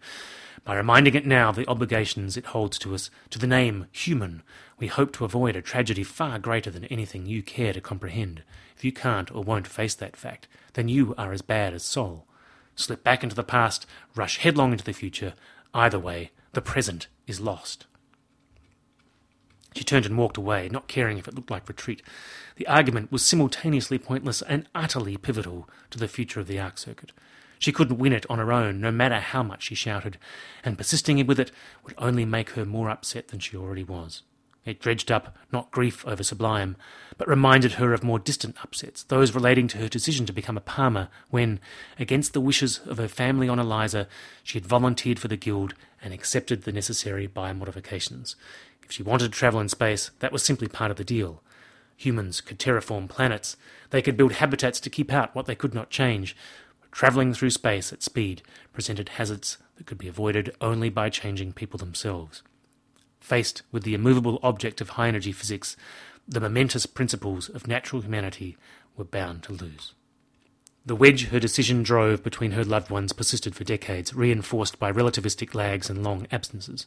By 0.65 0.75
reminding 0.75 1.15
it 1.15 1.27
now 1.27 1.51
of 1.51 1.57
the 1.57 1.69
obligations 1.69 2.39
it 2.39 2.47
holds 2.47 2.79
to 2.79 2.95
us, 2.95 3.11
to 3.29 3.39
the 3.39 3.47
name 3.47 3.89
human, 3.93 4.43
we 4.79 4.87
hope 4.87 5.13
to 5.15 5.25
avoid 5.27 5.55
a 5.55 5.63
tragedy 5.63 6.03
far 6.03 6.39
greater 6.39 6.71
than 6.71 6.87
anything 6.87 7.27
you 7.27 7.43
care 7.43 7.75
to 7.75 7.83
comprehend. 7.83 8.43
If 8.75 8.85
you 8.85 8.93
can't 8.93 9.31
or 9.35 9.43
won't 9.43 9.67
face 9.67 9.95
that 9.97 10.17
fact, 10.17 10.49
then 10.73 10.89
you 10.89 11.15
are 11.19 11.33
as 11.33 11.43
bad 11.43 11.75
as 11.75 11.85
Sol. 11.85 12.27
Slip 12.75 13.05
back 13.05 13.23
into 13.23 13.37
the 13.37 13.45
past, 13.45 13.87
rush 14.15 14.39
headlong 14.39 14.73
into 14.73 14.85
the 14.85 14.93
future. 14.95 15.35
Either 15.75 15.99
way, 15.99 16.31
the 16.53 16.63
present 16.63 17.09
is 17.27 17.41
lost. 17.41 17.85
She 19.79 19.85
turned 19.85 20.07
and 20.07 20.19
walked 20.19 20.37
away, 20.37 20.69
not 20.69 20.89
caring 20.89 21.19
if 21.19 21.29
it 21.29 21.35
looked 21.37 21.53
like 21.53 21.69
retreat. 21.69 22.03
The 22.57 22.67
argument 22.67 23.13
was 23.13 23.25
simultaneously 23.25 23.97
pointless 23.97 24.43
and 24.43 24.67
utterly 24.75 25.17
pivotal 25.17 25.71
to 25.91 25.99
the 26.01 26.09
future 26.09 26.41
of 26.41 26.49
the 26.49 26.59
Arc 26.59 26.79
Circuit. 26.79 27.13
She 27.61 27.71
couldn't 27.71 28.01
win 28.01 28.13
it 28.13 28.27
on 28.29 28.41
her 28.41 28.53
own, 28.53 28.81
no 28.81 28.91
matter 28.91 29.21
how 29.21 29.45
much 29.45 29.63
she 29.63 29.77
shouted, 29.77 30.19
and 30.65 30.77
persisting 30.77 31.25
with 31.29 31.39
it 31.39 31.53
would 31.85 31.95
only 31.97 32.25
make 32.25 32.51
her 32.51 32.65
more 32.65 32.91
upset 32.91 33.29
than 33.29 33.39
she 33.39 33.57
already 33.57 33.85
was. 33.85 34.23
It 34.65 34.81
dredged 34.81 35.13
up 35.13 35.37
not 35.53 35.71
grief 35.71 36.05
over 36.05 36.25
Sublime, 36.25 36.77
but 37.17 37.29
reminded 37.29 37.75
her 37.75 37.93
of 37.93 38.03
more 38.03 38.19
distant 38.19 38.57
upsets, 38.61 39.05
those 39.05 39.33
relating 39.33 39.69
to 39.69 39.79
her 39.79 39.89
decision 39.89 40.27
to 40.27 40.33
become 40.33 40.57
a 40.57 40.61
palmer 40.61 41.09
when, 41.31 41.61
against 42.01 42.33
the 42.33 42.41
wishes 42.41 42.81
of 42.85 42.99
her 42.99 43.07
family 43.07 43.49
on 43.49 43.61
Eliza, 43.61 44.09
she 44.43 44.59
had 44.59 44.67
volunteered 44.67 45.21
for 45.21 45.29
the 45.29 45.37
guild 45.37 45.75
and 46.03 46.13
accepted 46.13 46.65
the 46.65 46.73
necessary 46.73 47.29
biomodifications. 47.29 48.35
If 48.89 48.95
she 48.95 49.03
wanted 49.03 49.33
to 49.33 49.39
travel 49.39 49.61
in 49.61 49.69
space, 49.69 50.11
that 50.21 50.33
was 50.33 50.43
simply 50.43 50.67
part 50.67 50.91
of 50.91 50.97
the 50.97 51.05
deal. 51.05 51.43
Humans 51.99 52.41
could 52.41 52.59
terraform 52.59 53.07
planets. 53.07 53.55
They 53.91 54.01
could 54.01 54.17
build 54.17 54.33
habitats 54.33 54.81
to 54.81 54.89
keep 54.89 55.13
out 55.13 55.35
what 55.35 55.45
they 55.45 55.55
could 55.55 55.75
not 55.75 55.91
change. 55.91 56.35
But 56.81 56.91
Travelling 56.91 57.35
through 57.35 57.51
space 57.51 57.93
at 57.93 58.03
speed 58.03 58.41
presented 58.73 59.11
hazards 59.11 59.59
that 59.77 59.85
could 59.85 59.99
be 59.99 60.09
avoided 60.09 60.57
only 60.63 60.89
by 60.89 61.11
changing 61.11 61.53
people 61.53 61.77
themselves. 61.77 62.43
Faced 63.21 63.61
with 63.71 63.83
the 63.83 63.95
immovable 63.95 64.39
object 64.43 64.81
of 64.81 64.91
high 64.91 65.09
energy 65.09 65.33
physics, 65.33 65.77
the 66.27 66.41
momentous 66.41 66.87
principles 66.87 67.51
of 67.51 67.67
natural 67.67 68.01
humanity 68.01 68.57
were 68.97 69.05
bound 69.05 69.43
to 69.43 69.53
lose. 69.53 69.93
The 70.89 70.97
wedge 70.97 71.29
her 71.29 71.39
decision 71.39 71.83
drove 71.83 72.23
between 72.23 72.53
her 72.53 72.65
loved 72.65 72.89
ones 72.89 73.13
persisted 73.13 73.55
for 73.55 73.63
decades, 73.63 74.15
reinforced 74.15 74.79
by 74.79 74.91
relativistic 74.91 75.55
lags 75.55 75.91
and 75.91 76.03
long 76.03 76.27
absences. 76.33 76.87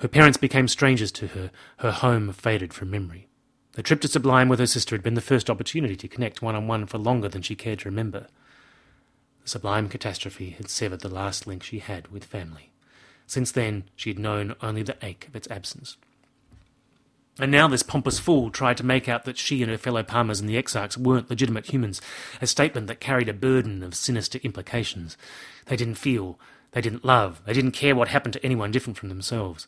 Her 0.00 0.08
parents 0.08 0.38
became 0.38 0.66
strangers 0.66 1.12
to 1.12 1.26
her, 1.26 1.50
her 1.80 1.90
home 1.90 2.32
faded 2.32 2.72
from 2.72 2.90
memory. 2.90 3.28
The 3.72 3.82
trip 3.82 4.00
to 4.00 4.08
Sublime 4.08 4.48
with 4.48 4.60
her 4.60 4.66
sister 4.66 4.94
had 4.94 5.02
been 5.02 5.12
the 5.12 5.20
first 5.20 5.50
opportunity 5.50 5.94
to 5.94 6.08
connect 6.08 6.40
one 6.40 6.54
on 6.54 6.66
one 6.66 6.86
for 6.86 6.96
longer 6.96 7.28
than 7.28 7.42
she 7.42 7.54
cared 7.54 7.80
to 7.80 7.90
remember. 7.90 8.28
The 9.42 9.50
sublime 9.50 9.90
catastrophe 9.90 10.52
had 10.56 10.70
severed 10.70 11.00
the 11.00 11.10
last 11.10 11.46
link 11.46 11.62
she 11.62 11.80
had 11.80 12.08
with 12.08 12.24
family. 12.24 12.72
Since 13.26 13.52
then, 13.52 13.84
she 13.94 14.08
had 14.08 14.18
known 14.18 14.54
only 14.62 14.82
the 14.82 14.96
ache 15.02 15.26
of 15.28 15.36
its 15.36 15.50
absence. 15.50 15.98
And 17.38 17.50
now 17.50 17.66
this 17.66 17.82
pompous 17.82 18.20
fool 18.20 18.50
tried 18.50 18.76
to 18.76 18.86
make 18.86 19.08
out 19.08 19.24
that 19.24 19.38
she 19.38 19.62
and 19.62 19.70
her 19.70 19.78
fellow 19.78 20.04
Palmers 20.04 20.40
and 20.40 20.48
the 20.48 20.56
Exarchs 20.56 20.96
weren't 20.96 21.30
legitimate 21.30 21.72
humans, 21.72 22.00
a 22.40 22.46
statement 22.46 22.86
that 22.86 23.00
carried 23.00 23.28
a 23.28 23.34
burden 23.34 23.82
of 23.82 23.96
sinister 23.96 24.38
implications. 24.44 25.16
They 25.66 25.76
didn't 25.76 25.96
feel, 25.96 26.38
they 26.72 26.80
didn't 26.80 27.04
love, 27.04 27.42
they 27.44 27.52
didn't 27.52 27.72
care 27.72 27.96
what 27.96 28.08
happened 28.08 28.34
to 28.34 28.44
anyone 28.44 28.70
different 28.70 28.98
from 28.98 29.08
themselves. 29.08 29.66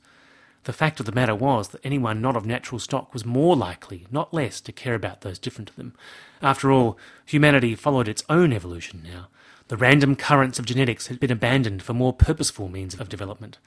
The 0.62 0.72
fact 0.72 1.00
of 1.00 1.06
the 1.06 1.12
matter 1.12 1.34
was 1.34 1.68
that 1.68 1.80
anyone 1.84 2.20
not 2.20 2.36
of 2.36 2.46
natural 2.46 2.78
stock 2.78 3.12
was 3.12 3.24
more 3.24 3.56
likely, 3.56 4.06
not 4.10 4.34
less, 4.34 4.60
to 4.60 4.72
care 4.72 4.94
about 4.94 5.22
those 5.22 5.38
different 5.38 5.68
to 5.68 5.76
them. 5.76 5.94
After 6.42 6.70
all, 6.70 6.98
humanity 7.24 7.74
followed 7.74 8.08
its 8.08 8.24
own 8.28 8.52
evolution 8.52 9.02
now, 9.04 9.28
the 9.68 9.76
random 9.76 10.14
currents 10.14 10.60
of 10.60 10.64
genetics 10.64 11.08
had 11.08 11.18
been 11.18 11.32
abandoned 11.32 11.82
for 11.82 11.92
more 11.92 12.12
purposeful 12.12 12.68
means 12.68 12.94
of 12.94 13.08
development. 13.08 13.58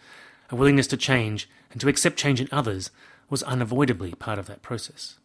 A 0.49 0.55
willingness 0.55 0.88
to 0.88 0.97
change 0.97 1.49
and 1.71 1.81
to 1.81 1.89
accept 1.89 2.17
change 2.17 2.39
in 2.39 2.47
others 2.51 2.89
was 3.29 3.43
unavoidably 3.43 4.13
part 4.13 4.39
of 4.39 4.47
that 4.47 4.61
process. 4.61 5.19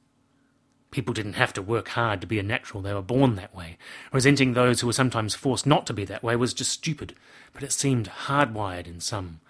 People 0.90 1.14
didn't 1.14 1.32
have 1.32 1.52
to 1.54 1.62
work 1.62 1.88
hard 1.88 2.20
to 2.20 2.26
be 2.26 2.38
a 2.38 2.42
natural, 2.42 2.82
they 2.82 2.94
were 2.94 3.02
born 3.02 3.34
that 3.34 3.54
way. 3.54 3.76
Resenting 4.12 4.52
those 4.52 4.80
who 4.80 4.86
were 4.86 4.92
sometimes 4.92 5.34
forced 5.34 5.66
not 5.66 5.86
to 5.86 5.92
be 5.92 6.04
that 6.04 6.22
way 6.22 6.36
was 6.36 6.54
just 6.54 6.70
stupid, 6.70 7.14
but 7.52 7.64
it 7.64 7.72
seemed 7.72 8.08
hardwired 8.26 8.86
in 8.86 9.00
some. 9.00 9.40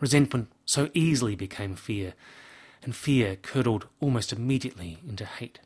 Resentment 0.00 0.48
so 0.64 0.88
easily 0.94 1.34
became 1.34 1.74
fear, 1.74 2.14
and 2.82 2.96
fear 2.96 3.36
curdled 3.36 3.88
almost 4.00 4.32
immediately 4.32 4.98
into 5.06 5.26
hate. 5.26 5.60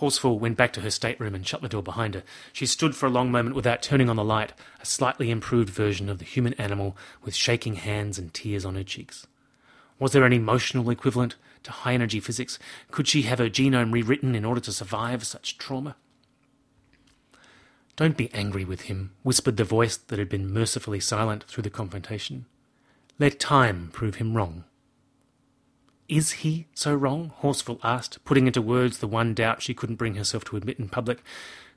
Horsfall 0.00 0.38
went 0.38 0.56
back 0.56 0.72
to 0.74 0.80
her 0.82 0.90
stateroom 0.90 1.34
and 1.34 1.46
shut 1.46 1.60
the 1.60 1.68
door 1.68 1.82
behind 1.82 2.14
her. 2.14 2.22
She 2.52 2.66
stood 2.66 2.94
for 2.94 3.06
a 3.06 3.10
long 3.10 3.32
moment 3.32 3.56
without 3.56 3.82
turning 3.82 4.08
on 4.08 4.16
the 4.16 4.24
light, 4.24 4.52
a 4.80 4.86
slightly 4.86 5.30
improved 5.30 5.70
version 5.70 6.08
of 6.08 6.18
the 6.18 6.24
human 6.24 6.54
animal 6.54 6.96
with 7.22 7.34
shaking 7.34 7.74
hands 7.74 8.18
and 8.18 8.32
tears 8.32 8.64
on 8.64 8.76
her 8.76 8.84
cheeks. 8.84 9.26
Was 9.98 10.12
there 10.12 10.24
an 10.24 10.32
emotional 10.32 10.90
equivalent? 10.90 11.36
to 11.68 11.72
high 11.72 11.94
energy 11.94 12.20
physics? 12.20 12.58
Could 12.90 13.08
she 13.08 13.22
have 13.22 13.38
her 13.38 13.50
genome 13.50 13.92
rewritten 13.92 14.34
in 14.34 14.44
order 14.44 14.60
to 14.60 14.72
survive 14.72 15.26
such 15.26 15.58
trauma? 15.58 15.96
Don't 17.96 18.16
be 18.16 18.32
angry 18.32 18.64
with 18.64 18.82
him, 18.82 19.12
whispered 19.22 19.56
the 19.56 19.64
voice 19.64 19.96
that 19.96 20.18
had 20.18 20.28
been 20.28 20.52
mercifully 20.52 21.00
silent 21.00 21.44
through 21.44 21.64
the 21.64 21.70
confrontation. 21.70 22.46
Let 23.18 23.40
time 23.40 23.90
prove 23.92 24.16
him 24.16 24.36
wrong. 24.36 24.64
Is 26.08 26.30
he 26.30 26.68
so 26.74 26.94
wrong? 26.94 27.32
Horsfall 27.42 27.80
asked, 27.82 28.24
putting 28.24 28.46
into 28.46 28.62
words 28.62 28.98
the 28.98 29.08
one 29.08 29.34
doubt 29.34 29.62
she 29.62 29.74
couldn't 29.74 29.96
bring 29.96 30.14
herself 30.14 30.44
to 30.44 30.56
admit 30.56 30.78
in 30.78 30.88
public. 30.88 31.22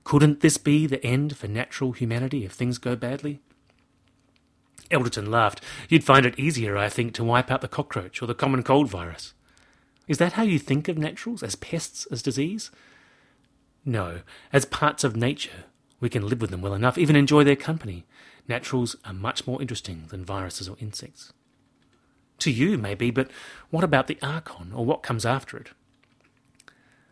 Couldn't 0.04 0.40
this 0.40 0.58
be 0.58 0.88
the 0.88 1.04
end 1.06 1.36
for 1.36 1.48
natural 1.48 1.92
humanity 1.92 2.46
if 2.46 2.54
things 2.54 2.78
go 2.78 2.96
badly? 2.96 3.42
Elderton 4.92 5.30
laughed. 5.30 5.62
You'd 5.90 6.04
find 6.04 6.26
it 6.26 6.40
easier, 6.40 6.78
I 6.78 6.90
think, 6.90 7.14
to 7.14 7.24
wipe 7.24 7.52
out 7.52 7.62
the 7.62 7.68
cockroach 7.68 8.22
or 8.22 8.26
the 8.26 8.36
common 8.36 8.64
cold 8.64 8.90
virus. 8.90 9.34
Is 10.08 10.18
that 10.18 10.34
how 10.34 10.44
you 10.44 10.60
think 10.60 10.88
of 10.88 10.98
naturals, 10.98 11.44
as 11.44 11.56
pests, 11.56 12.06
as 12.12 12.22
disease? 12.22 12.72
No, 13.86 14.22
as 14.52 14.66
parts 14.66 15.04
of 15.04 15.16
nature. 15.16 15.66
We 16.00 16.10
can 16.10 16.28
live 16.28 16.42
with 16.42 16.50
them 16.50 16.62
well 16.62 16.74
enough, 16.74 16.98
even 16.98 17.16
enjoy 17.16 17.44
their 17.44 17.56
company. 17.56 18.06
Naturals 18.48 18.96
are 19.06 19.14
much 19.14 19.46
more 19.48 19.62
interesting 19.62 20.06
than 20.10 20.26
viruses 20.26 20.68
or 20.68 20.76
insects. 20.80 21.32
To 22.40 22.52
you, 22.52 22.78
maybe, 22.78 23.12
but 23.12 23.30
what 23.70 23.84
about 23.84 24.08
the 24.08 24.18
Archon, 24.22 24.72
or 24.74 24.84
what 24.84 25.04
comes 25.04 25.26
after 25.26 25.58
it? 25.58 25.70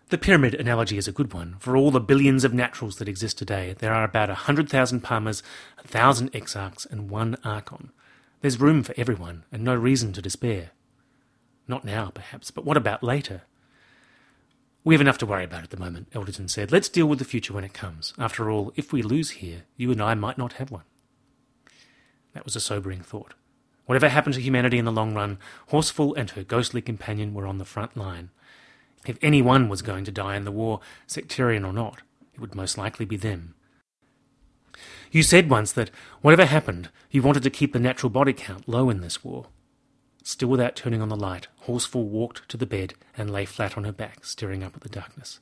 The 0.09 0.17
pyramid 0.17 0.55
analogy 0.55 0.97
is 0.97 1.07
a 1.07 1.11
good 1.11 1.33
one. 1.33 1.57
For 1.59 1.77
all 1.77 1.91
the 1.91 1.99
billions 1.99 2.43
of 2.43 2.51
naturals 2.51 2.95
that 2.95 3.07
exist 3.07 3.37
today, 3.37 3.75
there 3.77 3.93
are 3.93 4.03
about 4.03 4.29
a 4.29 4.49
100,000 4.49 5.01
Palmers, 5.01 5.43
a 5.77 5.83
1,000 5.83 6.31
Exarchs, 6.31 6.89
and 6.89 7.11
one 7.11 7.37
Archon. 7.43 7.91
There's 8.41 8.59
room 8.59 8.81
for 8.81 8.95
everyone, 8.97 9.43
and 9.51 9.63
no 9.63 9.75
reason 9.75 10.11
to 10.13 10.21
despair. 10.21 10.71
Not 11.67 11.85
now, 11.85 12.09
perhaps, 12.09 12.49
but 12.49 12.65
what 12.65 12.75
about 12.75 13.03
later? 13.03 13.43
We 14.83 14.95
have 14.95 15.01
enough 15.01 15.19
to 15.19 15.27
worry 15.27 15.43
about 15.43 15.63
at 15.63 15.69
the 15.69 15.77
moment, 15.77 16.09
Elderton 16.11 16.49
said. 16.49 16.71
Let's 16.71 16.89
deal 16.89 17.05
with 17.05 17.19
the 17.19 17.25
future 17.25 17.53
when 17.53 17.63
it 17.63 17.75
comes. 17.75 18.15
After 18.17 18.49
all, 18.49 18.73
if 18.75 18.91
we 18.91 19.03
lose 19.03 19.29
here, 19.29 19.65
you 19.77 19.91
and 19.91 20.01
I 20.01 20.15
might 20.15 20.39
not 20.39 20.53
have 20.53 20.71
one. 20.71 20.85
That 22.33 22.45
was 22.45 22.55
a 22.55 22.59
sobering 22.59 23.01
thought. 23.01 23.35
Whatever 23.85 24.09
happened 24.09 24.33
to 24.35 24.41
humanity 24.41 24.79
in 24.79 24.85
the 24.85 24.91
long 24.91 25.13
run, 25.13 25.37
Horsfall 25.71 26.17
and 26.17 26.31
her 26.31 26.43
ghostly 26.43 26.81
companion 26.81 27.35
were 27.35 27.45
on 27.45 27.59
the 27.59 27.65
front 27.65 27.95
line. 27.95 28.31
If 29.05 29.17
anyone 29.21 29.69
was 29.69 29.81
going 29.81 30.03
to 30.05 30.11
die 30.11 30.35
in 30.35 30.43
the 30.43 30.51
war, 30.51 30.79
sectarian 31.07 31.63
or 31.63 31.73
not, 31.73 32.01
it 32.33 32.39
would 32.39 32.55
most 32.55 32.77
likely 32.77 33.05
be 33.05 33.17
them. 33.17 33.55
You 35.11 35.23
said 35.23 35.49
once 35.49 35.71
that, 35.71 35.89
whatever 36.21 36.45
happened, 36.45 36.89
you 37.09 37.21
wanted 37.21 37.43
to 37.43 37.49
keep 37.49 37.73
the 37.73 37.79
natural 37.79 38.09
body 38.09 38.33
count 38.33 38.67
low 38.67 38.89
in 38.89 39.01
this 39.01 39.23
war. 39.23 39.47
Still 40.23 40.49
without 40.49 40.75
turning 40.75 41.01
on 41.01 41.09
the 41.09 41.15
light, 41.15 41.47
Horsfall 41.65 42.07
walked 42.07 42.47
to 42.49 42.57
the 42.57 42.67
bed 42.67 42.93
and 43.17 43.31
lay 43.31 43.45
flat 43.45 43.77
on 43.77 43.85
her 43.85 43.91
back, 43.91 44.25
staring 44.25 44.63
up 44.63 44.75
at 44.75 44.81
the 44.81 44.89
darkness. 44.89 45.39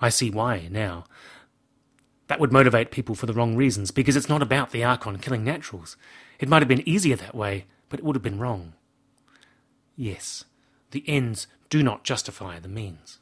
I 0.00 0.10
see 0.10 0.30
why, 0.30 0.68
now. 0.70 1.06
That 2.28 2.38
would 2.38 2.52
motivate 2.52 2.90
people 2.90 3.14
for 3.14 3.26
the 3.26 3.32
wrong 3.32 3.56
reasons, 3.56 3.90
because 3.90 4.14
it's 4.14 4.28
not 4.28 4.42
about 4.42 4.70
the 4.70 4.84
Archon 4.84 5.18
killing 5.18 5.42
naturals. 5.42 5.96
It 6.38 6.48
might 6.48 6.62
have 6.62 6.68
been 6.68 6.88
easier 6.88 7.16
that 7.16 7.34
way, 7.34 7.66
but 7.88 7.98
it 7.98 8.04
would 8.04 8.16
have 8.16 8.22
been 8.22 8.38
wrong. 8.38 8.74
Yes, 9.96 10.44
the 10.92 11.04
ends 11.08 11.46
do 11.72 11.82
not 11.82 12.04
justify 12.04 12.58
the 12.58 12.68
means. 12.68 13.18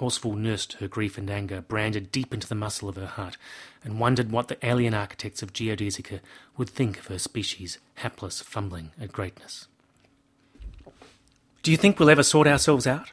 Horsfall 0.00 0.36
nursed 0.36 0.74
her 0.74 0.86
grief 0.86 1.16
and 1.16 1.30
anger, 1.30 1.62
branded 1.62 2.12
deep 2.12 2.34
into 2.34 2.46
the 2.46 2.54
muscle 2.54 2.90
of 2.90 2.96
her 2.96 3.06
heart, 3.06 3.38
and 3.82 3.98
wondered 3.98 4.30
what 4.30 4.48
the 4.48 4.58
alien 4.62 4.92
architects 4.92 5.42
of 5.42 5.54
Geodesica 5.54 6.20
would 6.58 6.68
think 6.68 6.98
of 6.98 7.06
her 7.06 7.18
species' 7.18 7.78
hapless 7.94 8.42
fumbling 8.42 8.90
at 9.00 9.12
greatness. 9.12 9.66
Do 11.62 11.70
you 11.70 11.78
think 11.78 11.98
we'll 11.98 12.10
ever 12.10 12.22
sort 12.22 12.46
ourselves 12.46 12.86
out? 12.86 13.12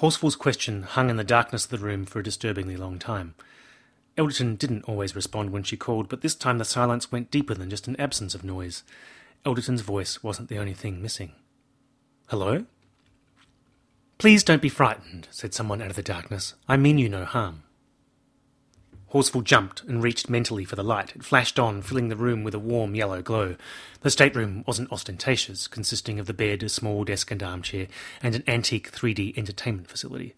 Horsfall's 0.00 0.34
question 0.34 0.82
hung 0.82 1.08
in 1.08 1.18
the 1.18 1.22
darkness 1.22 1.66
of 1.66 1.70
the 1.70 1.78
room 1.78 2.04
for 2.04 2.18
a 2.18 2.24
disturbingly 2.24 2.76
long 2.76 2.98
time. 2.98 3.36
Elderton 4.18 4.56
didn't 4.58 4.88
always 4.88 5.14
respond 5.14 5.50
when 5.50 5.62
she 5.62 5.76
called, 5.76 6.08
but 6.08 6.20
this 6.20 6.34
time 6.34 6.58
the 6.58 6.64
silence 6.64 7.12
went 7.12 7.30
deeper 7.30 7.54
than 7.54 7.70
just 7.70 7.86
an 7.86 7.94
absence 8.00 8.34
of 8.34 8.42
noise. 8.42 8.82
Elderton's 9.46 9.82
voice 9.82 10.20
wasn't 10.24 10.48
the 10.48 10.58
only 10.58 10.74
thing 10.74 11.00
missing. 11.00 11.34
Hello? 12.28 12.64
Please 14.18 14.44
don't 14.44 14.62
be 14.62 14.68
frightened, 14.68 15.28
said 15.30 15.52
someone 15.52 15.82
out 15.82 15.90
of 15.90 15.96
the 15.96 16.02
darkness. 16.02 16.54
I 16.68 16.76
mean 16.76 16.98
you 16.98 17.08
no 17.08 17.24
harm. 17.24 17.64
Horsfall 19.12 19.44
jumped 19.44 19.82
and 19.82 20.02
reached 20.02 20.30
mentally 20.30 20.64
for 20.64 20.74
the 20.74 20.82
light. 20.82 21.14
It 21.14 21.24
flashed 21.24 21.58
on, 21.58 21.82
filling 21.82 22.08
the 22.08 22.16
room 22.16 22.44
with 22.44 22.54
a 22.54 22.58
warm 22.58 22.94
yellow 22.94 23.20
glow. 23.20 23.56
The 24.00 24.10
stateroom 24.10 24.64
wasn't 24.66 24.90
ostentatious, 24.90 25.68
consisting 25.68 26.18
of 26.18 26.26
the 26.26 26.32
bed, 26.32 26.62
a 26.62 26.70
small 26.70 27.04
desk 27.04 27.30
and 27.30 27.42
armchair, 27.42 27.88
and 28.22 28.34
an 28.34 28.44
antique 28.46 28.90
3D 28.90 29.36
entertainment 29.36 29.88
facility. 29.88 30.34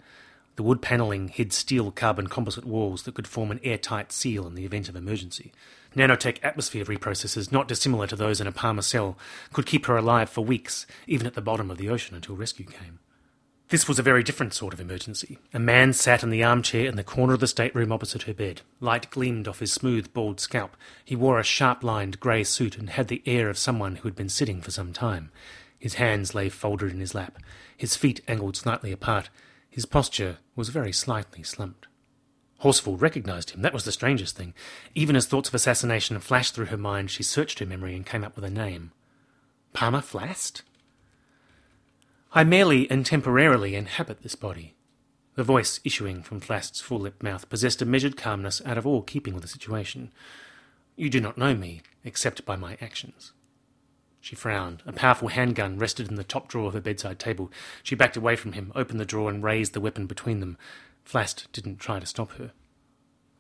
The 0.57 0.65
wood 0.65 0.83
panelling 0.83 1.29
hid 1.29 1.53
steel 1.53 1.93
carbon 1.93 2.27
composite 2.27 2.65
walls 2.65 3.05
that 3.05 3.15
could 3.15 3.29
form 3.29 3.53
an 3.53 3.61
airtight 3.63 4.11
seal 4.11 4.45
in 4.47 4.57
the 4.57 4.65
event 4.65 4.89
of 4.89 4.97
emergency. 4.97 5.53
Nanotech 5.95 6.39
atmosphere 6.43 6.85
reprocessors, 6.85 7.53
not 7.53 7.69
dissimilar 7.69 8.07
to 8.09 8.17
those 8.17 8.41
in 8.41 8.47
a 8.47 8.53
Palmer 8.53 8.83
cell, 8.83 9.17
could 9.53 9.67
keep 9.67 9.87
her 9.87 9.97
alive 9.97 10.29
for 10.29 10.45
weeks, 10.45 10.87
even 11.07 11.27
at 11.27 11.35
the 11.35 11.41
bottom 11.41 11.71
of 11.71 11.79
the 11.79 11.89
ocean 11.89 12.17
until 12.17 12.37
rescue 12.37 12.67
came. 12.67 12.99
This 13.69 13.89
was 13.89 13.99
a 13.99 14.03
very 14.03 14.23
different 14.23 14.53
sort 14.53 14.75
of 14.75 14.81
emergency. 14.81 15.39
A 15.55 15.59
man 15.59 15.95
sat 15.95 16.23
in 16.23 16.31
the 16.31 16.45
armchair 16.45 16.87
in 16.87 16.97
the 16.97 17.03
corner 17.03 17.33
of 17.33 17.41
the 17.41 17.47
stateroom 17.47 17.93
opposite 17.93 18.25
her 18.25 18.35
bed. 18.35 18.61
Light 18.79 19.11
gleamed 19.11 19.49
off 19.49 19.61
his 19.61 19.73
smooth, 19.73 20.13
bald 20.13 20.39
scalp. 20.39 20.77
He 21.05 21.17
wore 21.17 21.39
a 21.39 21.45
sharp 21.45 21.83
lined 21.83 22.21
grey 22.21 22.45
suit 22.45 22.77
and 22.77 22.91
had 22.91 23.09
the 23.09 23.23
air 23.25 23.49
of 23.49 23.57
someone 23.57 23.97
who 23.97 24.09
had 24.09 24.15
been 24.15 24.29
sitting 24.29 24.61
for 24.61 24.71
some 24.71 24.93
time. 24.93 25.31
His 25.79 25.95
hands 25.95 26.35
lay 26.35 26.51
folded 26.51 26.93
in 26.93 27.01
his 27.01 27.15
lap, 27.15 27.39
his 27.77 27.97
feet 27.97 28.21
angled 28.29 28.57
slightly 28.57 28.93
apart. 28.93 29.31
His 29.71 29.87
posture 29.87 30.39
was 30.55 30.69
very 30.69 30.93
slightly 30.93 31.43
slumped. 31.43 31.87
Horsfall 32.65 32.99
recognized 32.99 33.51
him. 33.51 33.61
That 33.61 33.75
was 33.75 33.85
the 33.85 33.93
strangest 33.93 34.37
thing. 34.37 34.55
Even 34.95 35.17
as 35.17 35.27
thoughts 35.27 35.51
of 35.51 35.55
assassination 35.55 36.19
flashed 36.19 36.55
through 36.55 36.67
her 36.67 36.79
mind, 36.79 37.11
she 37.11 37.23
searched 37.23 37.59
her 37.59 37.67
memory 37.67 37.95
and 37.95 38.07
came 38.07 38.25
up 38.25 38.35
with 38.35 38.45
a 38.45 38.51
name. 38.51 38.91
Palmer 39.75 40.01
Flast? 40.01 40.63
I 42.33 42.43
merely 42.43 42.91
and 42.91 43.05
temporarily 43.05 43.75
inhabit 43.75 44.23
this 44.23 44.35
body. 44.35 44.75
The 45.35 45.45
voice 45.45 45.79
issuing 45.85 46.23
from 46.23 46.41
Flast's 46.41 46.81
full 46.81 47.01
lipped 47.01 47.23
mouth 47.23 47.51
possessed 47.51 47.83
a 47.83 47.85
measured 47.85 48.17
calmness 48.17 48.63
out 48.65 48.79
of 48.79 48.87
all 48.87 49.03
keeping 49.03 49.35
with 49.35 49.43
the 49.43 49.49
situation. 49.49 50.11
You 50.97 51.11
do 51.11 51.21
not 51.21 51.37
know 51.37 51.55
me, 51.55 51.83
except 52.03 52.47
by 52.47 52.57
my 52.57 52.79
actions. 52.81 53.33
She 54.25 54.37
frowned. 54.37 54.83
A 54.87 54.93
powerful 54.95 55.29
handgun 55.29 55.79
rested 55.79 56.09
in 56.09 56.15
the 56.15 56.25
top 56.25 56.49
drawer 56.49 56.69
of 56.69 56.73
her 56.73 56.81
bedside 56.81 57.19
table. 57.19 57.53
She 57.83 57.95
backed 57.95 58.17
away 58.17 58.37
from 58.37 58.53
him, 58.53 58.73
opened 58.75 58.99
the 58.99 59.05
drawer, 59.05 59.29
and 59.29 59.45
raised 59.45 59.75
the 59.75 59.83
weapon 59.83 60.07
between 60.07 60.41
them. 60.41 60.57
Flast 61.05 61.49
didn't 61.53 61.79
try 61.79 62.01
to 62.01 62.07
stop 62.07 62.33
her. 62.33 62.53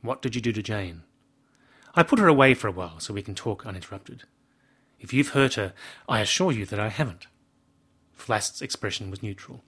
What 0.03 0.23
did 0.23 0.35
you 0.35 0.41
do 0.41 0.53
to 0.53 0.63
Jane? 0.63 1.03
I 1.95 2.03
put 2.03 2.19
her 2.19 2.29
away 2.29 2.55
for 2.55 2.69
a 2.69 2.73
while 2.73 3.01
so 3.01 3.15
we 3.15 3.23
can 3.23 3.35
talk 3.35 3.67
uninterrupted. 3.67 4.25
If 5.01 5.13
you've 5.13 5.31
hurt 5.31 5.55
her, 5.55 5.73
I 6.09 6.21
assure 6.21 6.53
you 6.53 6.67
that 6.67 6.81
I 6.81 6.89
haven't. 6.89 7.27
Flast's 8.13 8.63
expression 8.63 9.11
was 9.11 9.23
neutral. 9.23 9.65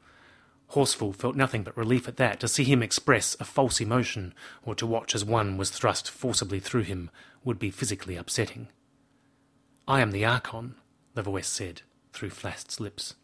Horsfall 0.72 1.14
felt 1.14 1.36
nothing 1.36 1.62
but 1.62 1.76
relief 1.76 2.08
at 2.08 2.16
that. 2.16 2.40
To 2.40 2.48
see 2.48 2.64
him 2.64 2.82
express 2.82 3.36
a 3.38 3.44
false 3.44 3.80
emotion, 3.80 4.34
or 4.62 4.74
to 4.74 4.86
watch 4.86 5.14
as 5.14 5.24
one 5.24 5.56
was 5.56 5.70
thrust 5.70 6.10
forcibly 6.10 6.60
through 6.60 6.82
him, 6.82 7.10
would 7.44 7.58
be 7.58 7.70
physically 7.70 8.16
upsetting. 8.16 8.68
I 9.86 10.00
am 10.00 10.10
the 10.10 10.24
Archon, 10.24 10.74
the 11.14 11.22
voice 11.22 11.48
said, 11.48 11.82
through 12.12 12.30
Flast's 12.30 12.80
lips. 12.80 13.14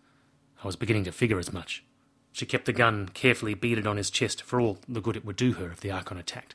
I 0.63 0.67
was 0.67 0.77
beginning 0.77 1.05
to 1.05 1.13
figure 1.13 1.39
as 1.39 1.53
much. 1.53 1.85
She 2.33 2.47
kept 2.47 2.65
the 2.65 2.73
gun 2.73 3.09
carefully 3.09 3.55
beaded 3.55 3.87
on 3.87 3.97
his 3.97 4.11
chest 4.11 4.43
for 4.43 4.61
all 4.61 4.79
the 4.89 5.01
good 5.01 5.17
it 5.17 5.25
would 5.25 5.37
do 5.37 5.53
her 5.53 5.71
if 5.71 5.81
the 5.81 5.91
Archon 5.91 6.19
attacked. 6.19 6.55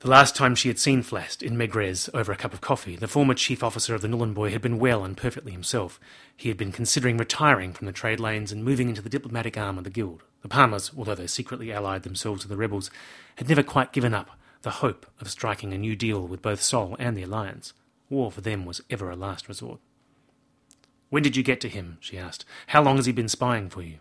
The 0.00 0.08
last 0.08 0.34
time 0.34 0.54
she 0.54 0.68
had 0.68 0.78
seen 0.78 1.02
Flast 1.02 1.42
in 1.42 1.58
Megrez 1.58 2.08
over 2.14 2.32
a 2.32 2.36
cup 2.36 2.54
of 2.54 2.62
coffee, 2.62 2.96
the 2.96 3.06
former 3.06 3.34
chief 3.34 3.62
officer 3.62 3.94
of 3.94 4.00
the 4.00 4.08
Nhulunbuy 4.08 4.50
had 4.50 4.62
been 4.62 4.78
well 4.78 5.04
and 5.04 5.14
perfectly 5.14 5.52
himself. 5.52 6.00
He 6.34 6.48
had 6.48 6.56
been 6.56 6.72
considering 6.72 7.18
retiring 7.18 7.74
from 7.74 7.84
the 7.84 7.92
trade 7.92 8.18
lanes 8.18 8.50
and 8.50 8.64
moving 8.64 8.88
into 8.88 9.02
the 9.02 9.10
diplomatic 9.10 9.58
arm 9.58 9.76
of 9.76 9.84
the 9.84 9.90
guild. 9.90 10.22
The 10.40 10.48
Palmers, 10.48 10.90
although 10.96 11.14
they 11.14 11.26
secretly 11.26 11.70
allied 11.70 12.04
themselves 12.04 12.44
with 12.44 12.48
the 12.48 12.56
rebels, 12.56 12.90
had 13.36 13.50
never 13.50 13.62
quite 13.62 13.92
given 13.92 14.14
up 14.14 14.30
the 14.62 14.70
hope 14.70 15.04
of 15.20 15.30
striking 15.30 15.74
a 15.74 15.78
new 15.78 15.94
deal 15.94 16.26
with 16.26 16.40
both 16.40 16.62
Sol 16.62 16.96
and 16.98 17.14
the 17.14 17.24
Alliance. 17.24 17.74
War 18.08 18.30
for 18.30 18.40
them 18.40 18.64
was 18.64 18.80
ever 18.88 19.10
a 19.10 19.16
last 19.16 19.48
resort. 19.48 19.80
When 21.10 21.22
did 21.22 21.36
you 21.36 21.42
get 21.42 21.60
to 21.60 21.68
him? 21.68 21.98
she 22.00 22.16
asked. 22.16 22.44
How 22.68 22.82
long 22.82 22.96
has 22.96 23.06
he 23.06 23.12
been 23.12 23.28
spying 23.28 23.68
for 23.68 23.82
you? 23.82 23.98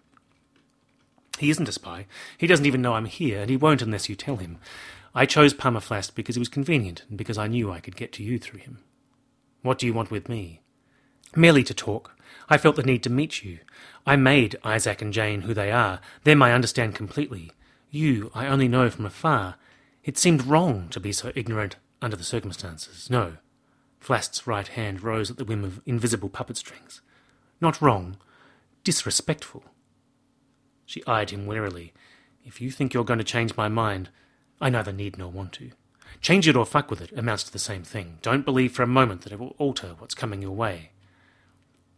He 1.39 1.49
isn't 1.49 1.69
a 1.69 1.71
spy. 1.71 2.05
He 2.37 2.47
doesn't 2.47 2.65
even 2.65 2.81
know 2.81 2.93
I'm 2.93 3.05
here, 3.05 3.41
and 3.41 3.49
he 3.49 3.57
won't 3.57 3.81
unless 3.81 4.09
you 4.09 4.15
tell 4.15 4.37
him. 4.37 4.59
I 5.15 5.25
chose 5.25 5.53
Palmer 5.53 5.79
Flast 5.79 6.15
because 6.15 6.35
he 6.35 6.39
was 6.39 6.49
convenient, 6.49 7.03
and 7.09 7.17
because 7.17 7.37
I 7.37 7.47
knew 7.47 7.71
I 7.71 7.79
could 7.79 7.95
get 7.95 8.13
to 8.13 8.23
you 8.23 8.37
through 8.37 8.59
him. 8.59 8.79
What 9.61 9.79
do 9.79 9.85
you 9.85 9.93
want 9.93 10.11
with 10.11 10.29
me? 10.29 10.61
Merely 11.35 11.63
to 11.63 11.73
talk. 11.73 12.15
I 12.47 12.57
felt 12.57 12.75
the 12.75 12.83
need 12.83 13.03
to 13.03 13.09
meet 13.09 13.43
you. 13.43 13.59
I 14.05 14.15
made 14.15 14.57
Isaac 14.63 15.01
and 15.01 15.13
Jane 15.13 15.41
who 15.41 15.53
they 15.53 15.71
are. 15.71 15.99
Them 16.23 16.41
I 16.41 16.53
understand 16.53 16.95
completely. 16.95 17.51
You 17.89 18.31
I 18.35 18.47
only 18.47 18.67
know 18.67 18.89
from 18.89 19.05
afar. 19.05 19.55
It 20.03 20.17
seemed 20.17 20.45
wrong 20.45 20.89
to 20.89 20.99
be 20.99 21.11
so 21.11 21.31
ignorant 21.35 21.75
under 22.01 22.15
the 22.15 22.23
circumstances. 22.23 23.09
No. 23.09 23.37
Flast's 23.99 24.47
right 24.47 24.67
hand 24.67 25.03
rose 25.03 25.29
at 25.29 25.37
the 25.37 25.45
whim 25.45 25.63
of 25.63 25.81
invisible 25.85 26.29
puppet 26.29 26.57
strings. 26.57 27.01
Not 27.61 27.81
wrong, 27.81 28.17
disrespectful. 28.83 29.63
She 30.85 31.05
eyed 31.05 31.29
him 31.29 31.45
warily. 31.45 31.93
If 32.43 32.61
you 32.61 32.71
think 32.71 32.93
you're 32.93 33.03
going 33.03 33.19
to 33.19 33.25
change 33.25 33.57
my 33.57 33.67
mind, 33.67 34.09
I 34.61 34.69
neither 34.69 34.91
need 34.91 35.17
nor 35.17 35.29
want 35.29 35.53
to. 35.53 35.71
Change 36.21 36.47
it 36.47 36.55
or 36.55 36.65
fuck 36.65 36.89
with 36.89 37.01
it 37.01 37.11
amounts 37.17 37.43
to 37.43 37.53
the 37.53 37.59
same 37.59 37.83
thing. 37.83 38.17
Don't 38.21 38.45
believe 38.45 38.71
for 38.71 38.83
a 38.83 38.87
moment 38.87 39.21
that 39.21 39.31
it 39.31 39.39
will 39.39 39.55
alter 39.57 39.95
what's 39.99 40.15
coming 40.15 40.41
your 40.41 40.55
way. 40.55 40.91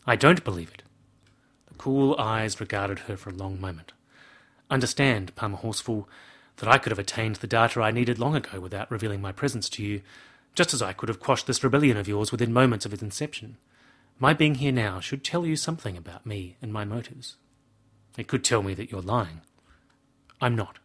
I 0.06 0.16
don't 0.16 0.44
believe 0.44 0.72
it. 0.74 0.84
The 1.68 1.76
cool 1.76 2.16
eyes 2.20 2.60
regarded 2.60 3.00
her 3.00 3.16
for 3.16 3.30
a 3.30 3.34
long 3.36 3.62
moment. 3.62 3.94
Understand, 4.70 5.36
Palmer 5.36 5.58
Horsfall, 5.58 6.08
that 6.58 6.70
I 6.70 6.78
could 6.78 6.92
have 6.92 7.00
attained 7.00 7.38
the 7.38 7.48
data 7.48 7.82
I 7.82 7.92
needed 7.92 8.20
long 8.20 8.36
ago 8.36 8.60
without 8.60 8.92
revealing 8.92 9.22
my 9.22 9.32
presence 9.32 9.70
to 9.70 9.84
you, 9.84 10.02
just 10.54 10.74
as 10.74 10.82
I 10.82 10.94
could 10.94 11.10
have 11.10 11.20
quashed 11.20 11.48
this 11.48 11.64
rebellion 11.64 11.98
of 11.98 12.08
yours 12.08 12.32
within 12.32 12.54
moments 12.54 12.86
of 12.86 12.94
its 12.94 13.02
inception. 13.02 13.58
My 14.20 14.34
being 14.34 14.56
here 14.56 14.72
now 14.72 15.00
should 15.00 15.24
tell 15.24 15.46
you 15.46 15.56
something 15.56 15.98
about 15.98 16.26
me 16.26 16.58
and 16.62 16.72
my 16.72 16.86
motives. 16.86 17.38
It 18.18 18.28
could 18.28 18.44
tell 18.44 18.62
me 18.62 18.74
that 18.74 18.92
you're 18.92 19.02
lying. 19.02 19.42
I'm 20.42 20.56
not. 20.56 20.80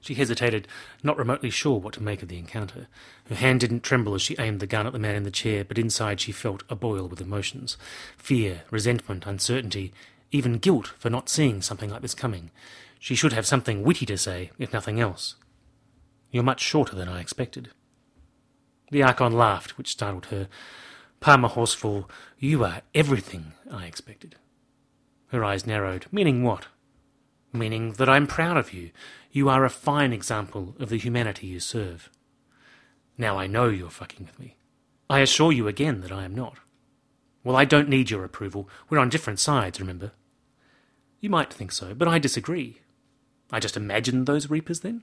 She 0.00 0.14
hesitated, 0.14 0.66
not 1.04 1.16
remotely 1.16 1.48
sure 1.48 1.78
what 1.78 1.94
to 1.94 2.02
make 2.02 2.22
of 2.22 2.28
the 2.28 2.38
encounter. 2.38 2.88
Her 3.28 3.36
hand 3.36 3.60
didn't 3.60 3.84
tremble 3.84 4.14
as 4.14 4.22
she 4.22 4.34
aimed 4.36 4.58
the 4.58 4.66
gun 4.66 4.84
at 4.84 4.92
the 4.92 4.98
man 4.98 5.14
in 5.14 5.22
the 5.22 5.30
chair, 5.30 5.64
but 5.64 5.78
inside 5.78 6.20
she 6.20 6.32
felt 6.32 6.64
aboil 6.68 7.06
with 7.06 7.20
emotions 7.20 7.76
fear, 8.16 8.62
resentment, 8.72 9.26
uncertainty, 9.26 9.92
even 10.32 10.58
guilt 10.58 10.88
for 10.98 11.08
not 11.08 11.28
seeing 11.28 11.62
something 11.62 11.88
like 11.88 12.02
this 12.02 12.16
coming. 12.16 12.50
She 12.98 13.14
should 13.14 13.32
have 13.32 13.46
something 13.46 13.84
witty 13.84 14.06
to 14.06 14.18
say, 14.18 14.50
if 14.58 14.72
nothing 14.72 14.98
else. 14.98 15.36
You're 16.32 16.42
much 16.42 16.60
shorter 16.60 16.96
than 16.96 17.08
I 17.08 17.20
expected. 17.20 17.70
The 18.92 19.02
Archon 19.02 19.32
laughed, 19.32 19.78
which 19.78 19.92
startled 19.92 20.26
her. 20.26 20.48
Palmer 21.18 21.48
Horsfall, 21.48 22.10
you 22.38 22.62
are 22.62 22.82
everything 22.94 23.54
I 23.70 23.86
expected. 23.86 24.36
Her 25.28 25.42
eyes 25.42 25.66
narrowed. 25.66 26.04
Meaning 26.12 26.42
what? 26.42 26.66
Meaning 27.54 27.92
that 27.94 28.10
I'm 28.10 28.26
proud 28.26 28.58
of 28.58 28.74
you. 28.74 28.90
You 29.30 29.48
are 29.48 29.64
a 29.64 29.70
fine 29.70 30.12
example 30.12 30.76
of 30.78 30.90
the 30.90 30.98
humanity 30.98 31.46
you 31.46 31.58
serve. 31.58 32.10
Now 33.16 33.38
I 33.38 33.46
know 33.46 33.70
you're 33.70 33.88
fucking 33.88 34.26
with 34.26 34.38
me. 34.38 34.58
I 35.08 35.20
assure 35.20 35.52
you 35.52 35.68
again 35.68 36.02
that 36.02 36.12
I 36.12 36.24
am 36.24 36.34
not. 36.34 36.58
Well, 37.42 37.56
I 37.56 37.64
don't 37.64 37.88
need 37.88 38.10
your 38.10 38.24
approval. 38.24 38.68
We're 38.90 38.98
on 38.98 39.08
different 39.08 39.40
sides, 39.40 39.80
remember? 39.80 40.12
You 41.18 41.30
might 41.30 41.50
think 41.50 41.72
so, 41.72 41.94
but 41.94 42.08
I 42.08 42.18
disagree. 42.18 42.82
I 43.50 43.58
just 43.58 43.76
imagined 43.78 44.26
those 44.26 44.50
reapers 44.50 44.80
then? 44.80 45.02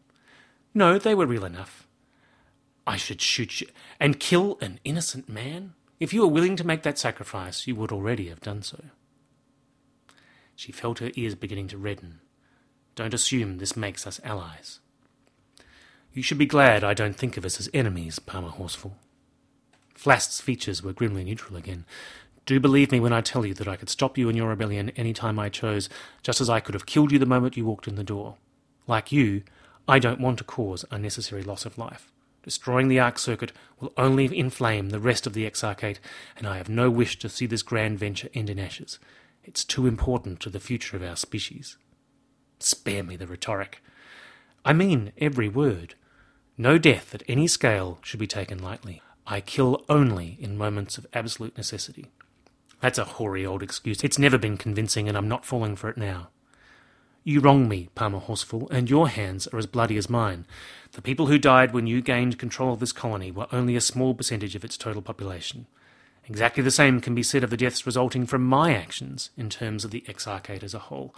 No, 0.76 1.00
they 1.00 1.16
were 1.16 1.26
real 1.26 1.44
enough. 1.44 1.88
I 2.90 2.98
should 2.98 3.22
shoot 3.22 3.62
you 3.62 3.68
and 4.00 4.20
kill 4.20 4.58
an 4.62 4.80
innocent 4.84 5.30
man? 5.30 5.76
If 6.00 6.12
you 6.12 6.22
were 6.22 6.28
willing 6.28 6.56
to 6.56 6.66
make 6.66 6.82
that 6.82 6.98
sacrifice, 6.98 7.68
you 7.68 7.76
would 7.76 7.92
already 7.92 8.30
have 8.30 8.42
done 8.42 8.64
so. 8.64 8.86
She 10.56 10.72
felt 10.72 10.98
her 10.98 11.12
ears 11.14 11.36
beginning 11.36 11.68
to 11.68 11.78
redden. 11.78 12.20
Don't 12.96 13.14
assume 13.14 13.60
this 13.60 13.78
makes 13.78 14.08
us 14.08 14.20
allies. 14.24 14.80
You 16.16 16.24
should 16.24 16.40
be 16.40 16.48
glad 16.48 16.84
I 16.84 16.96
don't 16.96 17.16
think 17.16 17.38
of 17.38 17.46
us 17.46 17.60
as 17.60 17.70
enemies, 17.76 18.18
Palmer 18.18 18.50
Horsfall. 18.50 18.94
Flast's 19.94 20.42
features 20.42 20.82
were 20.82 20.92
grimly 20.92 21.24
neutral 21.24 21.58
again. 21.58 21.86
Do 22.48 22.60
believe 22.60 22.92
me 22.92 23.00
when 23.00 23.14
I 23.14 23.22
tell 23.22 23.46
you 23.46 23.54
that 23.54 23.68
I 23.68 23.76
could 23.76 23.92
stop 23.92 24.18
you 24.18 24.30
in 24.30 24.36
your 24.36 24.50
rebellion 24.50 24.90
any 24.96 25.14
time 25.14 25.38
I 25.38 25.50
chose, 25.50 25.90
just 26.24 26.42
as 26.42 26.50
I 26.50 26.60
could 26.60 26.74
have 26.74 26.88
killed 26.88 27.12
you 27.12 27.20
the 27.20 27.28
moment 27.28 27.56
you 27.56 27.66
walked 27.66 27.88
in 27.88 27.98
the 27.98 28.04
door. 28.04 28.38
Like 28.88 29.12
you, 29.12 29.44
I 29.88 30.00
don't 30.00 30.20
want 30.20 30.40
to 30.40 30.44
cause 30.44 30.86
unnecessary 30.90 31.44
loss 31.44 31.68
of 31.68 31.78
life. 31.78 32.12
Destroying 32.44 32.88
the 32.88 33.00
Arc 33.00 33.20
Circuit 33.20 33.52
will 33.80 33.94
only 33.98 34.38
inflame 34.38 34.90
the 34.90 35.00
rest 35.00 35.28
of 35.28 35.34
the 35.34 35.46
Exarchate, 35.46 36.00
and 36.38 36.48
I 36.48 36.58
have 36.58 36.70
no 36.70 36.90
wish 36.90 37.20
to 37.20 37.30
see 37.30 37.46
this 37.46 37.62
grand 37.62 38.00
venture 38.00 38.30
end 38.34 38.50
in 38.50 38.60
ashes. 38.60 39.00
It's 39.44 39.64
too 39.64 39.88
important 39.88 40.40
to 40.42 40.50
the 40.50 40.60
future 40.60 40.96
of 40.96 41.04
our 41.04 41.16
species. 41.16 41.78
Spare 42.60 43.04
me 43.04 43.16
the 43.16 43.28
rhetoric. 43.28 43.82
I 44.64 44.74
mean 44.74 45.12
every 45.18 45.50
word. 45.50 45.96
No 46.58 46.78
death 46.78 47.16
at 47.16 47.24
any 47.28 47.48
scale 47.48 48.00
should 48.04 48.20
be 48.20 48.28
taken 48.28 48.62
lightly. 48.62 49.02
I 49.26 49.42
kill 49.42 49.86
only 49.88 50.38
in 50.40 50.58
moments 50.58 50.98
of 50.98 51.08
absolute 51.14 51.56
necessity. 51.56 52.08
That's 52.82 52.98
a 52.98 53.06
hoary 53.06 53.46
old 53.46 53.62
excuse. 53.62 54.04
It's 54.04 54.20
never 54.20 54.38
been 54.38 54.58
convincing, 54.58 55.08
and 55.08 55.18
I'm 55.18 55.28
not 55.28 55.46
falling 55.46 55.76
for 55.76 55.90
it 55.90 55.98
now. 55.98 56.30
You 57.24 57.42
wrong 57.42 57.68
me, 57.68 57.90
Palmer 57.96 58.20
Horsfall, 58.20 58.70
and 58.72 58.90
your 58.90 59.10
hands 59.10 59.48
are 59.48 59.60
as 59.60 59.66
bloody 59.66 59.98
as 59.98 60.10
mine. 60.10 60.46
The 60.94 61.02
people 61.02 61.28
who 61.28 61.38
died 61.38 61.74
when 61.74 61.86
you 61.86 62.02
gained 62.02 62.40
control 62.40 62.74
of 62.74 62.80
this 62.80 62.94
colony 62.94 63.30
were 63.32 63.48
only 63.52 63.76
a 63.76 63.82
small 63.82 64.14
percentage 64.14 64.56
of 64.56 64.64
its 64.64 64.78
total 64.78 65.02
population. 65.02 65.68
Exactly 66.28 66.64
the 66.64 66.72
same 66.72 67.02
can 67.02 67.16
be 67.16 67.24
said 67.24 67.44
of 67.44 67.50
the 67.50 67.58
deaths 67.58 67.86
resulting 67.86 68.26
from 68.26 68.44
my 68.46 68.74
actions 68.74 69.32
in 69.36 69.50
terms 69.50 69.84
of 69.84 69.92
the 69.92 70.04
Exarchate 70.08 70.64
as 70.64 70.74
a 70.74 70.80
whole. 70.80 71.14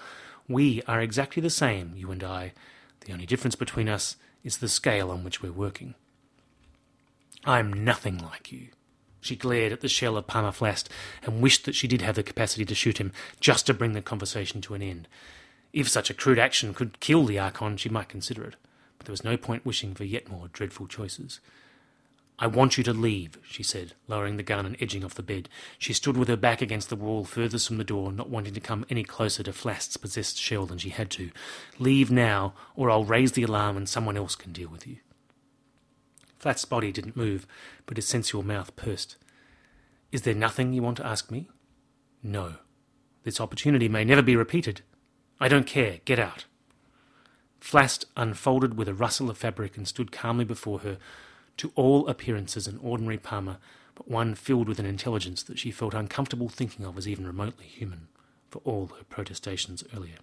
We 0.47 0.81
are 0.87 1.01
exactly 1.01 1.41
the 1.41 1.49
same, 1.49 1.93
you 1.95 2.11
and 2.11 2.23
I. 2.23 2.53
The 3.01 3.13
only 3.13 3.25
difference 3.25 3.55
between 3.55 3.87
us 3.87 4.15
is 4.43 4.57
the 4.57 4.69
scale 4.69 5.11
on 5.11 5.23
which 5.23 5.41
we're 5.41 5.51
working. 5.51 5.95
I'm 7.45 7.71
nothing 7.71 8.17
like 8.17 8.51
you. 8.51 8.67
She 9.19 9.35
glared 9.35 9.71
at 9.71 9.81
the 9.81 9.87
shell 9.87 10.17
of 10.17 10.27
Palmer 10.27 10.51
Flast 10.51 10.89
and 11.23 11.41
wished 11.41 11.65
that 11.65 11.75
she 11.75 11.87
did 11.87 12.01
have 12.01 12.15
the 12.15 12.23
capacity 12.23 12.65
to 12.65 12.75
shoot 12.75 12.97
him, 12.97 13.11
just 13.39 13.67
to 13.67 13.73
bring 13.73 13.93
the 13.93 14.01
conversation 14.01 14.61
to 14.61 14.73
an 14.73 14.81
end. 14.81 15.07
If 15.73 15.87
such 15.87 16.09
a 16.09 16.13
crude 16.13 16.39
action 16.39 16.73
could 16.73 16.99
kill 16.99 17.25
the 17.25 17.39
Archon, 17.39 17.77
she 17.77 17.89
might 17.89 18.09
consider 18.09 18.43
it, 18.43 18.55
but 18.97 19.05
there 19.05 19.13
was 19.13 19.23
no 19.23 19.37
point 19.37 19.65
wishing 19.65 19.93
for 19.93 20.03
yet 20.03 20.29
more 20.29 20.49
dreadful 20.49 20.87
choices. 20.87 21.39
I 22.41 22.47
want 22.47 22.75
you 22.75 22.83
to 22.85 22.93
leave, 22.93 23.37
she 23.43 23.61
said, 23.61 23.93
lowering 24.07 24.37
the 24.37 24.43
gun 24.43 24.65
and 24.65 24.75
edging 24.81 25.05
off 25.05 25.13
the 25.13 25.21
bed. 25.21 25.47
She 25.77 25.93
stood 25.93 26.17
with 26.17 26.27
her 26.27 26.35
back 26.35 26.59
against 26.59 26.89
the 26.89 26.95
wall 26.95 27.23
furthest 27.23 27.67
from 27.67 27.77
the 27.77 27.83
door, 27.83 28.11
not 28.11 28.29
wanting 28.29 28.55
to 28.55 28.59
come 28.59 28.83
any 28.89 29.03
closer 29.03 29.43
to 29.43 29.53
Flast's 29.53 29.95
possessed 29.95 30.39
shell 30.39 30.65
than 30.65 30.79
she 30.79 30.89
had 30.89 31.11
to. 31.11 31.29
Leave 31.77 32.09
now, 32.09 32.55
or 32.75 32.89
I'll 32.89 33.05
raise 33.05 33.33
the 33.33 33.43
alarm 33.43 33.77
and 33.77 33.87
someone 33.87 34.17
else 34.17 34.35
can 34.35 34.51
deal 34.51 34.69
with 34.69 34.87
you. 34.87 34.97
Flast's 36.39 36.65
body 36.65 36.91
didn't 36.91 37.15
move, 37.15 37.45
but 37.85 37.97
his 37.97 38.07
sensual 38.07 38.41
mouth 38.41 38.75
pursed. 38.75 39.17
Is 40.11 40.23
there 40.23 40.33
nothing 40.33 40.73
you 40.73 40.81
want 40.81 40.97
to 40.97 41.05
ask 41.05 41.29
me? 41.29 41.47
No. 42.23 42.55
This 43.23 43.39
opportunity 43.39 43.87
may 43.87 44.03
never 44.03 44.23
be 44.23 44.35
repeated. 44.35 44.81
I 45.41 45.47
don't 45.47 45.65
care. 45.65 45.99
Get 46.05 46.19
out. 46.19 46.45
Flast 47.59 48.05
unfolded 48.15 48.77
with 48.77 48.87
a 48.87 48.93
rustle 48.93 49.29
of 49.29 49.39
fabric 49.39 49.75
and 49.75 49.87
stood 49.87 50.11
calmly 50.11 50.45
before 50.45 50.79
her, 50.79 50.99
to 51.57 51.71
all 51.75 52.07
appearances 52.07 52.67
an 52.67 52.79
ordinary 52.81 53.17
Palmer, 53.17 53.57
but 53.95 54.09
one 54.09 54.35
filled 54.35 54.67
with 54.67 54.79
an 54.79 54.85
intelligence 54.85 55.41
that 55.43 55.57
she 55.57 55.71
felt 55.71 55.95
uncomfortable 55.95 56.47
thinking 56.47 56.85
of 56.85 56.97
as 56.97 57.07
even 57.07 57.25
remotely 57.25 57.65
human, 57.65 58.07
for 58.49 58.61
all 58.63 58.87
her 58.97 59.03
protestations 59.09 59.83
earlier. 59.95 60.17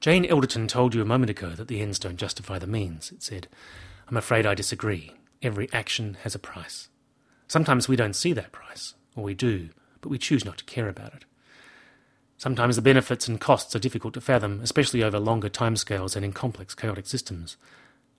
Jane 0.00 0.24
Elderton 0.24 0.66
told 0.66 0.94
you 0.94 1.02
a 1.02 1.06
moment 1.06 1.30
ago 1.30 1.50
that 1.50 1.68
the 1.68 1.80
ends 1.80 1.98
don't 1.98 2.16
justify 2.16 2.58
the 2.58 2.66
means, 2.66 3.12
it 3.12 3.22
said. 3.22 3.48
I'm 4.08 4.16
afraid 4.16 4.46
I 4.46 4.54
disagree. 4.54 5.12
Every 5.42 5.68
action 5.72 6.16
has 6.22 6.34
a 6.34 6.38
price. 6.38 6.88
Sometimes 7.48 7.86
we 7.86 7.96
don't 7.96 8.16
see 8.16 8.32
that 8.32 8.52
price, 8.52 8.94
or 9.14 9.24
we 9.24 9.34
do, 9.34 9.68
but 10.00 10.08
we 10.08 10.18
choose 10.18 10.44
not 10.44 10.58
to 10.58 10.64
care 10.64 10.88
about 10.88 11.14
it. 11.14 11.24
Sometimes 12.38 12.76
the 12.76 12.82
benefits 12.82 13.26
and 13.28 13.40
costs 13.40 13.74
are 13.74 13.80
difficult 13.80 14.14
to 14.14 14.20
fathom, 14.20 14.60
especially 14.62 15.02
over 15.02 15.18
longer 15.18 15.48
timescales 15.48 16.16
and 16.16 16.24
in 16.24 16.32
complex, 16.32 16.74
chaotic 16.74 17.06
systems. 17.06 17.56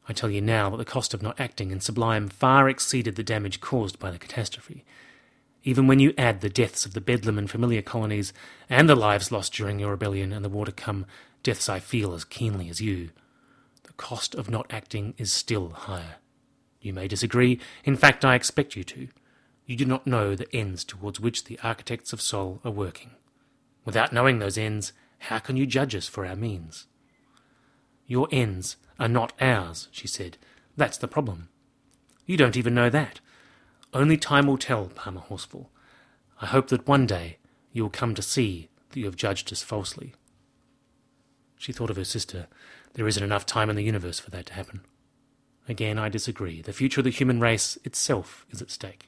I 0.09 0.13
tell 0.13 0.29
you 0.29 0.41
now 0.41 0.69
that 0.71 0.77
the 0.77 0.85
cost 0.85 1.13
of 1.13 1.21
not 1.21 1.39
acting 1.39 1.69
in 1.69 1.81
Sublime 1.81 2.29
far 2.29 2.67
exceeded 2.67 3.15
the 3.15 3.23
damage 3.23 3.61
caused 3.61 3.99
by 3.99 4.09
the 4.09 4.17
catastrophe. 4.17 4.85
Even 5.63 5.85
when 5.85 5.99
you 5.99 6.13
add 6.17 6.41
the 6.41 6.49
deaths 6.49 6.85
of 6.85 6.93
the 6.93 7.01
Bedlam 7.01 7.37
and 7.37 7.49
familiar 7.49 7.81
colonies, 7.81 8.31
and 8.69 8.89
the 8.89 8.95
lives 8.95 9.31
lost 9.31 9.53
during 9.53 9.79
your 9.79 9.91
rebellion 9.91 10.31
and 10.31 10.43
the 10.43 10.49
war 10.49 10.65
to 10.65 10.71
come, 10.71 11.05
deaths 11.43 11.69
I 11.69 11.79
feel 11.79 12.13
as 12.13 12.23
keenly 12.23 12.69
as 12.69 12.81
you, 12.81 13.09
the 13.83 13.93
cost 13.93 14.33
of 14.33 14.49
not 14.49 14.71
acting 14.71 15.13
is 15.17 15.31
still 15.31 15.69
higher. 15.69 16.15
You 16.81 16.93
may 16.93 17.07
disagree, 17.07 17.59
in 17.83 17.97
fact, 17.97 18.23
I 18.23 18.35
expect 18.35 18.75
you 18.75 18.83
to. 18.85 19.09
You 19.65 19.75
do 19.75 19.85
not 19.85 20.07
know 20.07 20.35
the 20.35 20.53
ends 20.55 20.85
towards 20.85 21.19
which 21.19 21.43
the 21.43 21.59
architects 21.61 22.13
of 22.13 22.21
Sol 22.21 22.61
are 22.63 22.71
working. 22.71 23.11
Without 23.87 24.11
knowing 24.11 24.39
those 24.39 24.57
ends, 24.57 24.91
how 25.19 25.39
can 25.39 25.55
you 25.55 25.65
judge 25.65 25.95
us 25.95 26.09
for 26.09 26.25
our 26.25 26.35
means? 26.35 26.87
Your 28.05 28.27
ends 28.33 28.75
are 28.99 29.07
not 29.07 29.31
ours, 29.39 29.87
she 29.91 30.09
said. 30.09 30.37
That's 30.75 30.97
the 30.97 31.07
problem. 31.07 31.47
You 32.25 32.35
don't 32.35 32.57
even 32.57 32.75
know 32.75 32.89
that. 32.89 33.21
Only 33.93 34.17
time 34.17 34.45
will 34.45 34.57
tell, 34.57 34.87
Palmer 34.87 35.21
Horsfall. 35.21 35.67
I 36.41 36.47
hope 36.47 36.67
that 36.67 36.85
one 36.85 37.05
day 37.05 37.37
you 37.71 37.81
will 37.81 37.89
come 37.89 38.13
to 38.15 38.21
see 38.21 38.67
that 38.89 38.99
you 38.99 39.05
have 39.05 39.15
judged 39.15 39.53
us 39.53 39.63
falsely. 39.63 40.13
She 41.57 41.71
thought 41.71 41.89
of 41.89 41.95
her 41.95 42.03
sister. 42.03 42.47
There 42.95 43.07
isn't 43.07 43.23
enough 43.23 43.45
time 43.45 43.69
in 43.69 43.77
the 43.77 43.83
universe 43.83 44.19
for 44.19 44.31
that 44.31 44.47
to 44.47 44.53
happen. 44.53 44.81
Again, 45.69 45.97
I 45.97 46.09
disagree. 46.09 46.61
The 46.61 46.73
future 46.73 46.99
of 46.99 47.05
the 47.05 47.09
human 47.09 47.39
race 47.39 47.77
itself 47.85 48.45
is 48.49 48.61
at 48.61 48.69
stake. 48.69 49.07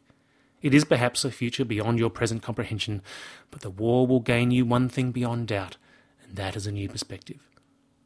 It 0.61 0.73
is 0.73 0.83
perhaps 0.83 1.23
a 1.23 1.31
future 1.31 1.63
beyond 1.63 1.99
your 1.99 2.09
present 2.09 2.43
comprehension, 2.43 3.01
but 3.49 3.61
the 3.61 3.69
war 3.69 4.05
will 4.05 4.19
gain 4.19 4.51
you 4.51 4.65
one 4.65 4.89
thing 4.89 5.11
beyond 5.11 5.47
doubt, 5.47 5.77
and 6.23 6.35
that 6.35 6.55
is 6.55 6.67
a 6.67 6.71
new 6.71 6.89
perspective. 6.89 7.39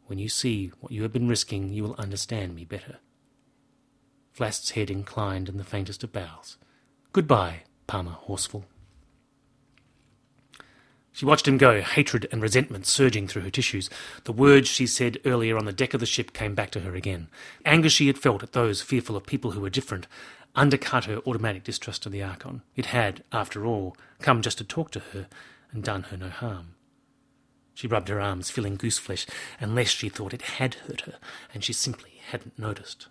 When 0.06 0.20
you 0.20 0.30
see 0.30 0.72
what 0.80 0.92
you 0.92 1.02
have 1.04 1.14
been 1.14 1.28
risking, 1.28 1.74
you 1.74 1.84
will 1.84 1.96
understand 1.98 2.56
me 2.56 2.66
better. 2.66 2.98
Flast's 4.32 4.72
head 4.72 4.90
inclined 4.90 5.50
in 5.50 5.58
the 5.58 5.64
faintest 5.64 6.04
of 6.04 6.12
bows. 6.12 6.58
Goodbye, 7.12 7.64
Palmer 7.88 8.18
Horsfall. 8.28 8.66
She 11.12 11.26
watched 11.26 11.48
him 11.48 11.60
go, 11.60 11.82
hatred 11.82 12.28
and 12.32 12.42
resentment 12.42 12.88
surging 12.88 13.28
through 13.28 13.44
her 13.44 13.52
tissues. 13.52 13.88
The 14.24 14.32
words 14.32 14.68
she 14.68 14.88
said 14.88 15.20
earlier 15.26 15.58
on 15.58 15.66
the 15.66 15.72
deck 15.72 15.94
of 15.94 16.00
the 16.00 16.08
ship 16.08 16.34
came 16.34 16.56
back 16.56 16.72
to 16.72 16.80
her 16.80 16.96
again. 16.96 17.28
Anger 17.66 17.90
she 17.90 18.08
had 18.08 18.18
felt 18.18 18.42
at 18.42 18.54
those 18.54 18.82
fearful 18.82 19.16
of 19.16 19.28
people 19.28 19.52
who 19.52 19.62
were 19.62 19.70
different 19.70 20.08
undercut 20.56 21.06
her 21.06 21.22
automatic 21.26 21.64
distrust 21.64 22.06
of 22.06 22.12
the 22.12 22.24
Archon. 22.24 22.62
It 22.76 22.88
had, 22.88 23.24
after 23.32 23.66
all, 23.66 23.96
come 24.22 24.42
just 24.42 24.58
to 24.60 24.64
talk 24.64 24.92
to 24.92 25.00
her 25.00 25.28
and 25.72 25.84
done 25.84 26.04
her 26.04 26.18
no 26.18 26.30
harm. 26.30 26.76
She 27.74 27.88
rubbed 27.88 28.10
her 28.10 28.22
arms, 28.22 28.52
feeling 28.52 28.78
gooseflesh, 28.78 29.28
unless 29.60 29.90
she 29.90 30.10
thought 30.10 30.34
it 30.34 30.44
had 30.44 30.76
hurt 30.76 31.02
her, 31.02 31.16
and 31.54 31.64
she 31.64 31.74
simply 31.74 32.22
hadn't 32.30 32.60
noticed. 32.60 33.08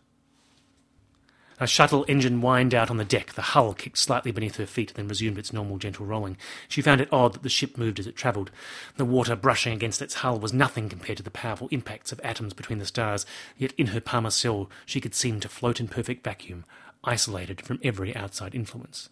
A 1.59 1.67
shuttle 1.67 2.05
engine 2.09 2.41
whined 2.41 2.75
out 2.75 2.91
on 2.91 2.97
the 2.97 3.05
deck. 3.05 3.35
The 3.35 3.43
hull 3.43 3.75
kicked 3.75 3.99
slightly 3.99 4.33
beneath 4.33 4.57
her 4.57 4.67
feet, 4.67 4.95
then 4.95 5.07
resumed 5.07 5.39
its 5.39 5.53
normal 5.53 5.79
gentle 5.79 6.07
rolling. 6.07 6.37
She 6.69 6.83
found 6.83 7.01
it 7.01 7.13
odd 7.13 7.35
that 7.35 7.43
the 7.43 7.49
ship 7.49 7.79
moved 7.79 8.01
as 8.01 8.07
it 8.07 8.17
travelled. 8.17 8.51
The 8.97 9.05
water 9.05 9.37
brushing 9.37 9.73
against 9.73 10.03
its 10.03 10.15
hull 10.15 10.39
was 10.41 10.53
nothing 10.53 10.89
compared 10.89 11.19
to 11.19 11.23
the 11.23 11.31
powerful 11.31 11.69
impacts 11.71 12.11
of 12.11 12.21
atoms 12.25 12.53
between 12.53 12.79
the 12.79 12.87
stars, 12.87 13.27
yet 13.57 13.73
in 13.79 13.89
her 13.89 14.01
Palmer 14.01 14.31
cell 14.31 14.71
she 14.87 15.01
could 15.01 15.15
seem 15.15 15.39
to 15.41 15.49
float 15.49 15.79
in 15.79 15.87
perfect 15.87 16.25
vacuum, 16.25 16.65
isolated 17.05 17.61
from 17.61 17.81
every 17.83 18.15
outside 18.15 18.55
influence. 18.55 19.09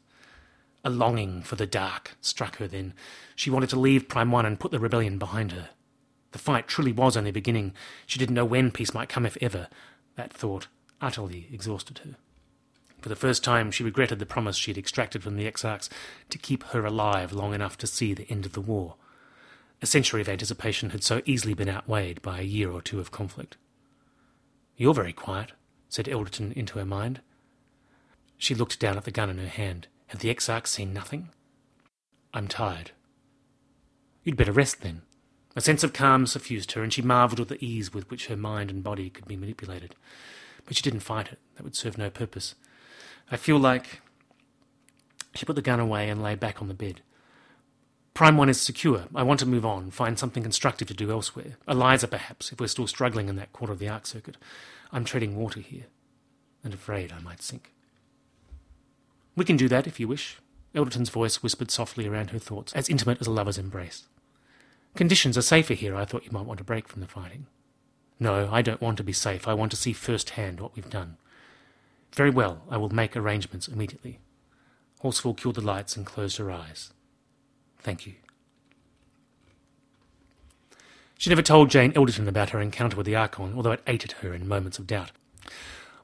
A 0.85 0.91
longing 0.91 1.43
for 1.43 1.57
the 1.57 1.67
dark 1.67 2.17
struck 2.21 2.57
her 2.57 2.67
then. 2.67 2.95
She 3.37 3.51
wanted 3.51 3.69
to 3.71 3.79
leave 3.79 4.09
Prime 4.09 4.31
One 4.31 4.47
and 4.47 4.59
put 4.59 4.71
the 4.71 4.79
rebellion 4.79 5.19
behind 5.19 5.53
her. 5.53 5.71
The 6.33 6.39
fight 6.39 6.69
truly 6.69 6.93
was 6.93 7.17
only 7.17 7.31
beginning. 7.31 7.75
She 8.07 8.19
didn't 8.19 8.35
know 8.35 8.45
when 8.45 8.71
peace 8.71 8.95
might 8.95 9.09
come, 9.09 9.27
if 9.27 9.37
ever. 9.41 9.69
That 10.17 10.33
thought 10.33 10.69
utterly 11.01 11.49
exhausted 11.53 11.99
her. 11.99 12.17
For 13.01 13.09
the 13.09 13.17
first 13.17 13.43
time, 13.43 13.71
she 13.71 13.83
regretted 13.83 14.19
the 14.19 14.27
promise 14.27 14.57
she 14.57 14.71
had 14.71 14.79
extracted 14.79 15.23
from 15.23 15.37
the 15.37 15.51
Exarchs 15.51 15.89
to 16.29 16.39
keep 16.39 16.63
her 16.65 16.85
alive 16.85 17.33
long 17.33 17.55
enough 17.55 17.79
to 17.79 17.87
see 17.87 18.15
the 18.15 18.31
end 18.31 18.47
of 18.47 18.53
the 18.53 18.61
war. 18.61 18.97
A 19.83 19.87
century 19.87 20.21
of 20.21 20.29
anticipation 20.29 20.91
had 20.91 21.03
so 21.03 21.23
easily 21.25 21.55
been 21.55 21.69
outweighed 21.69 22.21
by 22.21 22.41
a 22.41 22.45
year 22.45 22.71
or 22.71 22.83
two 22.83 23.01
of 23.01 23.11
conflict. 23.11 23.57
You're 24.77 24.95
very 24.95 25.15
quiet, 25.15 25.53
said 25.89 26.07
Elderton 26.07 26.53
into 26.53 26.79
her 26.79 26.85
mind. 26.85 27.23
She 28.41 28.55
looked 28.55 28.81
down 28.81 28.97
at 28.97 29.05
the 29.05 29.11
gun 29.11 29.29
in 29.29 29.37
her 29.37 29.47
hand. 29.47 29.87
Had 30.07 30.21
the 30.21 30.31
Exarch 30.31 30.67
seen 30.67 30.95
nothing? 30.95 31.29
I'm 32.33 32.49
tired. 32.49 32.93
You'd 34.25 34.39
better 34.39 34.51
rest 34.51 34.81
then. 34.81 35.03
A 35.55 35.61
sense 35.61 35.85
of 35.85 35.93
calm 35.93 36.27
suffused 36.27 36.73
her, 36.73 36.83
and 36.83 36.91
she 36.91 37.03
marvelled 37.03 37.41
at 37.41 37.49
the 37.49 37.65
ease 37.65 37.93
with 37.93 38.11
which 38.11 38.29
her 38.29 38.39
mind 38.39 38.71
and 38.71 38.83
body 38.83 39.11
could 39.11 39.29
be 39.29 39.37
manipulated. 39.37 39.95
But 40.65 40.75
she 40.75 40.83
didn't 40.83 41.01
fight 41.01 41.31
it. 41.31 41.39
That 41.57 41.65
would 41.65 41.77
serve 41.77 41.99
no 41.99 42.09
purpose. 42.09 42.55
I 43.31 43.37
feel 43.37 43.59
like 43.59 44.01
she 45.35 45.45
put 45.45 45.57
the 45.57 45.63
gun 45.63 45.79
away 45.79 46.09
and 46.09 46.23
lay 46.23 46.35
back 46.35 46.63
on 46.63 46.69
the 46.69 46.75
bed. 46.75 47.03
Prime 48.15 48.39
1 48.39 48.49
is 48.49 48.59
secure. 48.59 49.05
I 49.15 49.23
want 49.23 49.41
to 49.41 49.47
move 49.47 49.67
on, 49.67 49.91
find 49.91 50.19
something 50.19 50.43
constructive 50.43 50.89
to 50.89 50.95
do 50.95 51.11
elsewhere. 51.11 51.59
Eliza, 51.69 52.09
perhaps, 52.09 52.53
if 52.53 52.59
we're 52.59 52.69
still 52.69 52.87
struggling 52.87 53.29
in 53.29 53.37
that 53.37 53.53
quarter 53.53 53.75
of 53.75 53.81
the 53.81 53.89
arc 53.89 54.07
circuit. 54.07 54.39
I'm 54.93 55.05
treading 55.05 55.37
water 55.37 55.61
here, 55.61 55.85
and 56.65 56.73
afraid 56.73 57.13
I 57.13 57.21
might 57.21 57.43
sink. 57.43 57.75
We 59.41 59.47
can 59.47 59.57
do 59.57 59.69
that 59.69 59.87
if 59.87 59.99
you 59.99 60.07
wish. 60.07 60.37
Elderton's 60.75 61.09
voice 61.09 61.43
whispered 61.43 61.71
softly 61.71 62.07
around 62.07 62.29
her 62.29 62.39
thoughts, 62.39 62.75
as 62.75 62.91
intimate 62.91 63.23
as 63.23 63.27
a 63.27 63.31
lover's 63.31 63.57
embrace. 63.57 64.07
Conditions 64.95 65.39
are 65.39 65.41
safer 65.41 65.73
here. 65.73 65.97
I 65.97 66.05
thought 66.05 66.27
you 66.27 66.31
might 66.31 66.45
want 66.45 66.61
a 66.61 66.65
break 66.65 66.89
from 66.89 67.01
the 67.01 67.07
fighting. 67.07 67.47
No, 68.19 68.51
I 68.53 68.61
don't 68.61 68.83
want 68.83 68.99
to 68.99 69.03
be 69.03 69.15
safe. 69.15 69.49
I 69.49 69.55
want 69.55 69.71
to 69.71 69.79
see 69.79 69.95
firsthand 69.95 70.61
what 70.61 70.77
we've 70.77 70.91
done. 70.91 71.17
Very 72.13 72.29
well, 72.29 72.61
I 72.69 72.77
will 72.77 72.91
make 72.91 73.17
arrangements 73.17 73.67
immediately. 73.67 74.19
Horsfall 75.03 75.39
killed 75.39 75.55
the 75.55 75.63
lights 75.63 75.97
and 75.97 76.05
closed 76.05 76.37
her 76.37 76.51
eyes. 76.51 76.93
Thank 77.79 78.07
you. 78.07 78.17
She 81.17 81.31
never 81.31 81.41
told 81.41 81.71
Jane 81.71 81.95
Elderton 81.95 82.29
about 82.29 82.51
her 82.51 82.61
encounter 82.61 82.99
with 82.99 83.07
the 83.07 83.17
Archon, 83.17 83.55
although 83.57 83.73
it 83.73 83.83
ate 83.87 84.05
at 84.05 84.13
her 84.21 84.35
in 84.35 84.47
moments 84.47 84.79
of 84.79 84.87
doubt. 84.87 85.13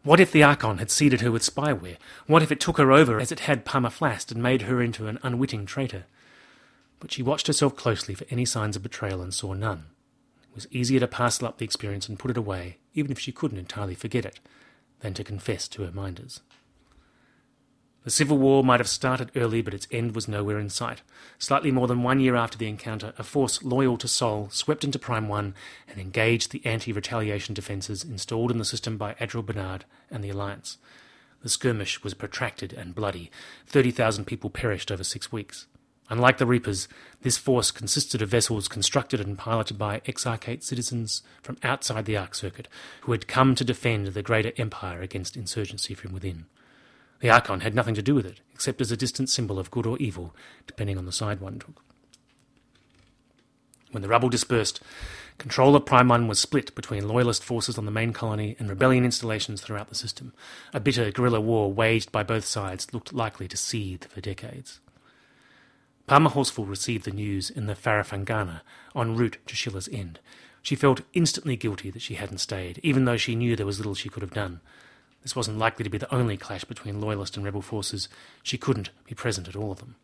What 0.07 0.20
if 0.20 0.30
the 0.30 0.44
Archon 0.44 0.78
had 0.78 0.92
seeded 0.92 1.20
her 1.22 1.32
with 1.32 1.42
spyware? 1.42 1.96
What 2.28 2.40
if 2.40 2.52
it 2.52 2.61
took 2.61 2.78
her 2.78 2.92
over 2.92 3.18
as 3.18 3.32
it 3.32 3.40
had 3.40 3.64
Palmer 3.64 3.90
Flast 3.90 4.30
and 4.30 4.40
made 4.40 4.62
her 4.62 4.80
into 4.80 5.09
an 5.09 5.18
unwitting 5.24 5.66
traitor? 5.66 6.04
But 7.00 7.11
she 7.11 7.24
watched 7.24 7.48
herself 7.48 7.74
closely 7.74 8.14
for 8.14 8.24
any 8.30 8.44
signs 8.44 8.76
of 8.76 8.84
betrayal 8.84 9.20
and 9.20 9.34
saw 9.34 9.52
none. 9.52 9.86
It 10.48 10.54
was 10.54 10.68
easier 10.70 11.00
to 11.00 11.09
parcel 11.09 11.48
up 11.48 11.59
the 11.59 11.64
experience 11.64 12.09
and 12.09 12.20
put 12.20 12.30
it 12.30 12.36
away, 12.36 12.78
even 12.94 13.11
if 13.11 13.18
she 13.18 13.32
couldn't 13.32 13.59
entirely 13.59 13.96
forget 13.96 14.24
it, 14.24 14.38
than 15.00 15.12
to 15.14 15.24
confess 15.24 15.66
to 15.66 15.82
her 15.82 15.90
minders. 15.90 16.40
The 18.07 18.12
Civil 18.12 18.38
War 18.38 18.62
might 18.62 18.78
have 18.78 18.88
started 18.88 19.32
early, 19.34 19.62
but 19.62 19.74
its 19.74 19.88
end 19.90 20.14
was 20.14 20.28
nowhere 20.28 20.61
in 20.61 20.70
sight. 20.70 21.02
Slightly 21.40 21.72
more 21.72 21.88
than 21.88 22.04
one 22.04 22.20
year 22.20 22.36
after 22.36 22.57
the 22.57 22.68
encounter, 22.68 23.12
a 23.18 23.24
force 23.24 23.64
loyal 23.64 23.96
to 23.96 24.07
Sol 24.07 24.48
swept 24.52 24.84
into 24.84 24.96
Prime 24.96 25.26
1 25.26 25.52
and 25.88 26.00
engaged 26.00 26.52
the 26.52 26.64
anti 26.64 26.92
retaliation 26.92 27.52
defences 27.52 28.04
installed 28.04 28.52
in 28.52 28.59
the 28.59 28.64
system 28.64 28.96
by 28.96 29.16
Admiral 29.18 29.42
Bernard 29.42 29.86
and 30.09 30.22
the 30.22 30.30
Alliance. 30.30 30.78
The 31.42 31.48
skirmish 31.48 32.04
was 32.04 32.14
protracted 32.14 32.72
and 32.72 32.94
bloody. 32.94 33.28
30,000 33.66 34.24
people 34.24 34.50
perished 34.50 34.92
over 34.92 35.02
six 35.02 35.32
weeks. 35.32 35.66
Unlike 36.09 36.38
the 36.38 36.46
Reapers, 36.46 36.86
this 37.22 37.38
force 37.38 37.72
consisted 37.72 38.22
of 38.22 38.28
vessels 38.28 38.68
constructed 38.68 39.18
and 39.18 39.36
piloted 39.36 39.78
by 39.78 39.98
Exarchate 40.07 40.62
citizens 40.62 41.22
from 41.42 41.59
outside 41.64 42.04
the 42.04 42.16
Arc 42.16 42.36
Circuit 42.36 42.68
who 43.00 43.11
had 43.11 43.26
come 43.26 43.57
to 43.57 43.64
defend 43.64 44.07
the 44.07 44.22
greater 44.22 44.52
empire 44.59 45.00
against 45.00 45.36
insurgency 45.36 45.92
from 45.92 46.12
within. 46.12 46.46
The 47.20 47.30
Archon 47.30 47.60
had 47.60 47.74
nothing 47.74 47.94
to 47.94 48.02
do 48.02 48.14
with 48.14 48.26
it, 48.26 48.40
except 48.52 48.80
as 48.80 48.90
a 48.90 48.96
distant 48.96 49.30
symbol 49.30 49.58
of 49.58 49.70
good 49.70 49.86
or 49.86 49.96
evil, 49.98 50.34
depending 50.66 50.98
on 50.98 51.06
the 51.06 51.12
side 51.12 51.40
one 51.40 51.58
took. 51.58 51.82
When 53.92 54.02
the 54.02 54.08
rubble 54.08 54.28
dispersed, 54.28 54.80
control 55.38 55.74
of 55.74 55.86
Prime 55.86 56.08
1 56.08 56.28
was 56.28 56.38
split 56.38 56.74
between 56.74 57.08
Loyalist 57.08 57.42
forces 57.42 57.78
on 57.78 57.86
the 57.86 57.90
main 57.90 58.12
colony 58.12 58.56
and 58.58 58.68
rebellion 58.68 59.04
installations 59.04 59.62
throughout 59.62 59.88
the 59.88 59.94
system. 59.94 60.34
A 60.74 60.80
bitter 60.80 61.10
guerrilla 61.10 61.40
war 61.40 61.72
waged 61.72 62.12
by 62.12 62.22
both 62.22 62.44
sides 62.44 62.92
looked 62.92 63.14
likely 63.14 63.48
to 63.48 63.56
seethe 63.56 64.04
for 64.04 64.20
decades. 64.20 64.80
Palmer 66.06 66.30
Horsfall 66.30 66.68
received 66.68 67.04
the 67.04 67.10
news 67.10 67.48
in 67.48 67.66
the 67.66 67.74
Farafangana, 67.74 68.60
en 68.94 69.16
route 69.16 69.38
to 69.46 69.56
Schiller's 69.56 69.88
End. 69.88 70.20
She 70.62 70.76
felt 70.76 71.00
instantly 71.14 71.56
guilty 71.56 71.90
that 71.90 72.02
she 72.02 72.14
hadn't 72.14 72.38
stayed, 72.38 72.80
even 72.82 73.06
though 73.06 73.16
she 73.16 73.34
knew 73.34 73.56
there 73.56 73.66
was 73.66 73.78
little 73.78 73.94
she 73.94 74.08
could 74.08 74.22
have 74.22 74.34
done. 74.34 74.60
This 75.22 75.34
wasn't 75.36 75.58
likely 75.58 75.82
to 75.82 75.90
be 75.90 75.98
the 75.98 76.14
only 76.14 76.36
clash 76.36 76.64
between 76.64 77.00
Loyalist 77.00 77.36
and 77.36 77.44
Rebel 77.44 77.62
forces. 77.62 78.08
She 78.42 78.58
couldn't 78.58 78.90
be 79.04 79.14
present 79.14 79.48
at 79.48 79.56
all 79.56 79.72
of 79.72 79.78
them. 79.78 79.96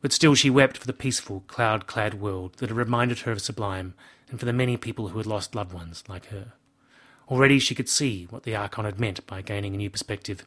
But 0.00 0.12
still 0.12 0.34
she 0.34 0.50
wept 0.50 0.78
for 0.78 0.86
the 0.86 0.92
peaceful, 0.92 1.40
cloud 1.48 1.86
clad 1.86 2.14
world 2.14 2.54
that 2.58 2.68
had 2.68 2.76
reminded 2.76 3.20
her 3.20 3.32
of 3.32 3.40
Sublime, 3.40 3.94
and 4.30 4.38
for 4.38 4.46
the 4.46 4.52
many 4.52 4.76
people 4.76 5.08
who 5.08 5.18
had 5.18 5.26
lost 5.26 5.54
loved 5.54 5.72
ones 5.72 6.04
like 6.08 6.26
her. 6.26 6.52
Already 7.28 7.58
she 7.58 7.74
could 7.74 7.88
see 7.88 8.26
what 8.30 8.44
the 8.44 8.54
Archon 8.54 8.84
had 8.84 9.00
meant 9.00 9.26
by 9.26 9.42
gaining 9.42 9.74
a 9.74 9.78
new 9.78 9.90
perspective. 9.90 10.46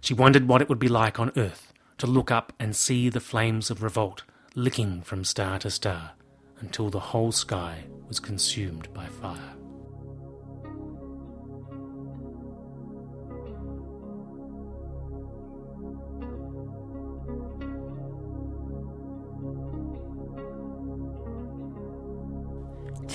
She 0.00 0.14
wondered 0.14 0.48
what 0.48 0.60
it 0.60 0.68
would 0.68 0.80
be 0.80 0.88
like 0.88 1.20
on 1.20 1.32
Earth 1.36 1.72
to 1.98 2.06
look 2.06 2.30
up 2.30 2.52
and 2.58 2.74
see 2.74 3.08
the 3.08 3.20
flames 3.20 3.70
of 3.70 3.82
revolt 3.82 4.24
licking 4.54 5.02
from 5.02 5.24
star 5.24 5.58
to 5.60 5.70
star 5.70 6.12
until 6.60 6.90
the 6.90 7.00
whole 7.00 7.32
sky 7.32 7.84
was 8.08 8.20
consumed 8.20 8.92
by 8.92 9.06
fire. 9.06 9.54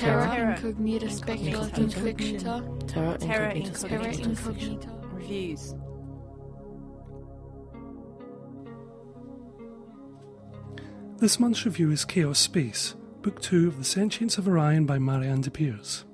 Terra 0.07 0.27
Terra 0.29 0.55
Incognita 0.55 1.09
Speculative 1.09 1.93
Fiction. 1.93 2.87
Terra 2.87 3.17
Terra 3.17 3.53
Incognita. 3.53 3.87
Terra 3.89 4.05
Incognita. 4.05 4.29
Incognita. 4.29 4.89
Reviews. 5.11 5.75
This 11.17 11.39
month's 11.41 11.65
review 11.65 11.91
is 11.91 12.05
Chaos 12.05 12.39
Space, 12.39 12.95
Book 13.21 13.41
2 13.41 13.67
of 13.67 13.77
The 13.77 13.83
Sentients 13.83 14.37
of 14.37 14.47
Orion 14.47 14.85
by 14.85 14.97
Marianne 14.97 15.41
de 15.41 15.51
Pierres. 15.51 16.05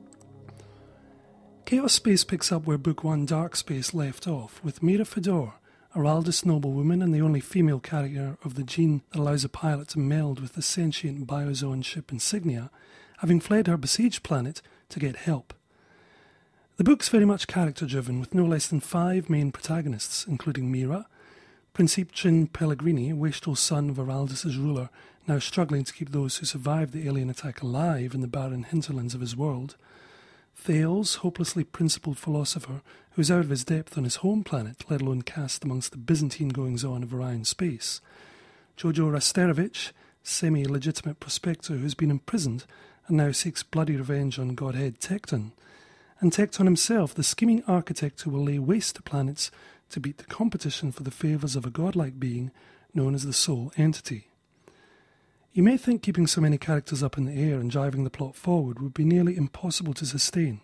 Chaos 1.66 1.94
Space 1.94 2.24
picks 2.24 2.52
up 2.52 2.66
where 2.66 2.80
Book 2.80 3.04
1 3.04 3.28
Dark 3.28 3.56
Space 3.56 3.94
left 3.94 4.28
off, 4.28 4.60
with 4.64 4.82
Mira 4.82 5.06
Fedor, 5.06 5.54
a 5.94 6.00
Raldis 6.00 6.48
noblewoman 6.48 7.04
and 7.04 7.14
the 7.14 7.22
only 7.22 7.42
female 7.42 7.80
character 7.80 8.40
of 8.44 8.56
the 8.56 8.64
gene 8.64 9.04
that 9.12 9.20
allows 9.20 9.44
a 9.44 9.50
pilot 9.50 9.90
to 9.90 10.00
meld 10.00 10.40
with 10.40 10.54
the 10.54 10.64
sentient 10.64 11.28
biozoon 11.28 11.84
ship 11.84 12.12
Insignia, 12.12 12.72
having 13.24 13.40
fled 13.40 13.68
her 13.68 13.78
besieged 13.78 14.22
planet 14.22 14.62
to 14.90 15.00
get 15.00 15.16
help. 15.16 15.54
The 16.76 16.84
book's 16.84 17.08
very 17.08 17.24
much 17.24 17.48
character 17.48 17.86
driven, 17.86 18.20
with 18.20 18.36
no 18.36 18.44
less 18.44 18.68
than 18.68 18.82
five 18.82 19.30
main 19.30 19.50
protagonists, 19.50 20.26
including 20.28 20.70
Mira, 20.70 21.08
Principchin 21.74 22.48
Pellegrini, 22.48 23.14
wastrel 23.14 23.56
son 23.56 23.90
of 23.90 23.96
Araldus' 23.96 24.58
ruler, 24.58 24.90
now 25.26 25.40
struggling 25.40 25.86
to 25.86 25.94
keep 25.94 26.10
those 26.10 26.36
who 26.36 26.46
survived 26.46 26.92
the 26.92 27.08
alien 27.08 27.30
attack 27.30 27.62
alive 27.62 28.14
in 28.14 28.20
the 28.20 28.28
barren 28.28 28.64
hinterlands 28.64 29.16
of 29.16 29.22
his 29.22 29.38
world. 29.38 29.78
Thales, 30.54 31.16
hopelessly 31.16 31.64
principled 31.64 32.18
philosopher, 32.18 32.82
who 33.12 33.22
is 33.22 33.32
out 33.32 33.46
of 33.46 33.52
his 33.52 33.64
depth 33.64 33.98
on 33.98 34.04
his 34.04 34.18
home 34.18 34.44
planet, 34.44 34.84
let 34.90 35.02
alone 35.02 35.22
cast 35.22 35.64
amongst 35.64 35.94
the 35.94 35.98
Byzantine 35.98 36.50
goings 36.50 36.84
on 36.84 37.04
of 37.04 37.14
Orion 37.14 37.46
space. 37.46 38.02
Jojo 38.76 39.10
Rasterovich, 39.10 39.94
semi 40.24 40.66
legitimate 40.66 41.22
prospector 41.22 41.76
who's 41.76 41.96
been 41.96 42.12
imprisoned 42.12 42.66
and 43.08 43.18
now 43.18 43.32
seeks 43.32 43.64
bloody 43.64 43.96
revenge 43.96 44.40
on 44.40 44.56
Godhead 44.56 45.00
Tekton, 45.00 45.52
and 46.20 46.32
Tekton 46.32 46.66
himself, 46.66 47.14
the 47.14 47.24
scheming 47.24 47.64
architect 47.68 48.22
who 48.22 48.30
will 48.30 48.46
lay 48.46 48.60
waste 48.60 48.96
to 48.96 49.02
planets 49.02 49.52
to 49.90 50.00
beat 50.00 50.18
the 50.18 50.24
competition 50.24 50.92
for 50.92 51.04
the 51.04 51.12
favours 51.12 51.56
of 51.56 51.66
a 51.66 51.70
godlike 51.70 52.20
being 52.20 52.52
known 52.94 53.14
as 53.14 53.26
the 53.26 53.34
Soul 53.34 53.72
Entity. 53.78 54.28
You 55.52 55.62
may 55.62 55.78
think 55.78 56.02
keeping 56.02 56.26
so 56.26 56.42
many 56.42 56.58
characters 56.58 57.04
up 57.04 57.18
in 57.18 57.26
the 57.26 57.34
air 57.34 57.60
and 57.60 57.70
driving 57.70 58.04
the 58.04 58.10
plot 58.10 58.36
forward 58.36 58.82
would 58.82 58.94
be 58.94 59.06
nearly 59.06 59.38
impossible 59.38 59.94
to 59.96 60.06
sustain. 60.06 60.62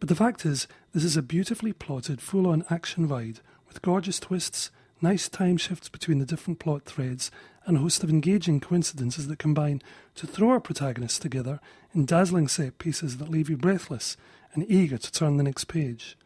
But 0.00 0.08
the 0.08 0.16
fact 0.16 0.44
is, 0.44 0.66
this 0.92 1.04
is 1.04 1.16
a 1.16 1.22
beautifully 1.22 1.72
plotted, 1.72 2.20
full 2.20 2.46
on 2.46 2.64
action 2.68 3.06
ride 3.06 3.40
with 3.68 3.82
gorgeous 3.82 4.18
twists, 4.18 4.70
nice 5.04 5.28
time 5.28 5.58
shifts 5.58 5.90
between 5.90 6.18
the 6.18 6.24
different 6.24 6.58
plot 6.58 6.84
threads, 6.86 7.30
and 7.66 7.76
a 7.76 7.80
host 7.80 8.02
of 8.02 8.08
engaging 8.08 8.58
coincidences 8.58 9.28
that 9.28 9.38
combine 9.38 9.82
to 10.14 10.26
throw 10.26 10.48
our 10.48 10.60
protagonists 10.60 11.18
together 11.18 11.60
in 11.94 12.06
dazzling 12.06 12.48
set 12.48 12.78
pieces 12.78 13.18
that 13.18 13.28
leave 13.28 13.50
you 13.50 13.56
breathless 13.56 14.16
and 14.54 14.64
eager 14.70 14.96
to 14.96 15.12
turn 15.12 15.36
the 15.36 15.42
next 15.42 15.66
page. 15.66 16.16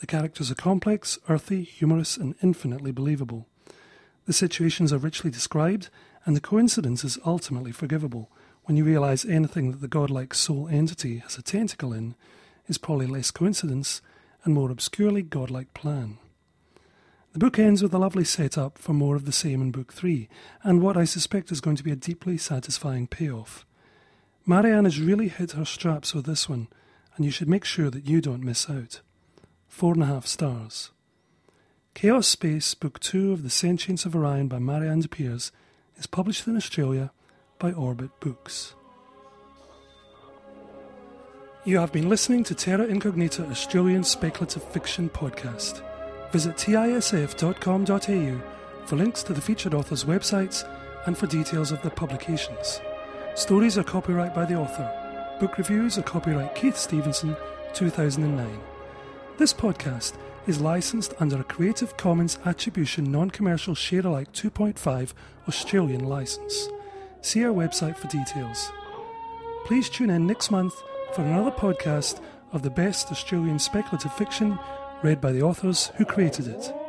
The 0.00 0.06
characters 0.06 0.50
are 0.50 0.54
complex, 0.54 1.18
earthy, 1.26 1.62
humorous, 1.62 2.18
and 2.18 2.34
infinitely 2.42 2.92
believable. 2.92 3.46
The 4.26 4.34
situations 4.34 4.92
are 4.92 4.98
richly 4.98 5.30
described, 5.30 5.88
and 6.26 6.36
the 6.36 6.40
coincidence 6.40 7.04
is 7.04 7.18
ultimately 7.24 7.72
forgivable 7.72 8.30
when 8.64 8.76
you 8.76 8.84
realize 8.84 9.24
anything 9.24 9.70
that 9.70 9.80
the 9.80 9.88
godlike 9.88 10.34
soul 10.34 10.68
entity 10.68 11.18
has 11.18 11.38
a 11.38 11.42
tentacle 11.42 11.94
in 11.94 12.14
is 12.68 12.76
probably 12.76 13.06
less 13.06 13.30
coincidence 13.30 14.02
and 14.44 14.52
more 14.52 14.70
obscurely 14.70 15.22
godlike 15.22 15.72
plan. 15.72 16.18
The 17.32 17.38
book 17.38 17.58
ends 17.58 17.82
with 17.82 17.94
a 17.94 17.98
lovely 17.98 18.24
setup 18.24 18.76
for 18.76 18.92
more 18.92 19.16
of 19.16 19.24
the 19.24 19.32
same 19.32 19.62
in 19.62 19.70
Book 19.70 19.90
3, 19.90 20.28
and 20.62 20.82
what 20.82 20.98
I 20.98 21.04
suspect 21.04 21.50
is 21.50 21.62
going 21.62 21.76
to 21.76 21.82
be 21.82 21.90
a 21.90 21.96
deeply 21.96 22.36
satisfying 22.36 23.06
payoff. 23.06 23.64
Marianne 24.44 24.84
has 24.84 25.00
really 25.00 25.28
hit 25.28 25.52
her 25.52 25.64
straps 25.64 26.12
with 26.12 26.26
this 26.26 26.46
one, 26.46 26.68
and 27.16 27.24
you 27.24 27.30
should 27.30 27.48
make 27.48 27.64
sure 27.64 27.88
that 27.88 28.04
you 28.04 28.20
don't 28.20 28.44
miss 28.44 28.68
out. 28.68 29.00
Four 29.66 29.94
and 29.94 30.02
a 30.02 30.06
half 30.06 30.26
stars. 30.26 30.90
Chaos 31.94 32.26
Space, 32.26 32.74
Book 32.74 33.00
2 33.00 33.32
of 33.32 33.44
The 33.44 33.48
Sentients 33.48 34.04
of 34.04 34.14
Orion 34.14 34.48
by 34.48 34.58
Marianne 34.58 35.00
de 35.00 35.08
Pierres, 35.08 35.52
is 35.96 36.06
published 36.06 36.46
in 36.46 36.54
Australia 36.54 37.12
by 37.58 37.72
Orbit 37.72 38.10
Books. 38.20 38.74
You 41.64 41.78
have 41.78 41.92
been 41.92 42.10
listening 42.10 42.44
to 42.44 42.54
Terra 42.54 42.84
Incognita 42.84 43.48
Australian 43.48 44.04
Speculative 44.04 44.64
Fiction 44.64 45.08
Podcast. 45.08 45.82
Visit 46.32 46.56
tisf.com.au 46.56 48.40
for 48.86 48.96
links 48.96 49.22
to 49.22 49.34
the 49.34 49.40
featured 49.40 49.74
author's 49.74 50.04
websites 50.04 50.66
and 51.06 51.16
for 51.16 51.26
details 51.26 51.72
of 51.72 51.82
their 51.82 51.90
publications. 51.90 52.80
Stories 53.34 53.76
are 53.76 53.84
copyright 53.84 54.34
by 54.34 54.44
the 54.44 54.54
author. 54.54 54.90
Book 55.38 55.58
reviews 55.58 55.98
are 55.98 56.02
copyright 56.02 56.54
Keith 56.54 56.76
Stevenson, 56.76 57.36
2009. 57.74 58.60
This 59.36 59.52
podcast 59.52 60.14
is 60.46 60.60
licensed 60.60 61.14
under 61.20 61.40
a 61.40 61.44
Creative 61.44 61.96
Commons 61.96 62.38
Attribution 62.44 63.12
Non 63.12 63.30
Commercial 63.30 63.74
Share 63.74 64.06
Alike 64.06 64.32
2.5 64.32 65.12
Australian 65.48 66.04
license. 66.04 66.68
See 67.20 67.44
our 67.44 67.52
website 67.52 67.96
for 67.96 68.08
details. 68.08 68.70
Please 69.64 69.88
tune 69.88 70.10
in 70.10 70.26
next 70.26 70.50
month 70.50 70.74
for 71.14 71.22
another 71.22 71.50
podcast 71.50 72.20
of 72.52 72.62
the 72.62 72.70
best 72.70 73.10
Australian 73.10 73.58
speculative 73.58 74.12
fiction 74.14 74.58
read 75.02 75.20
by 75.20 75.32
the 75.32 75.42
authors 75.42 75.92
who 75.96 76.04
created 76.04 76.46
it. 76.46 76.81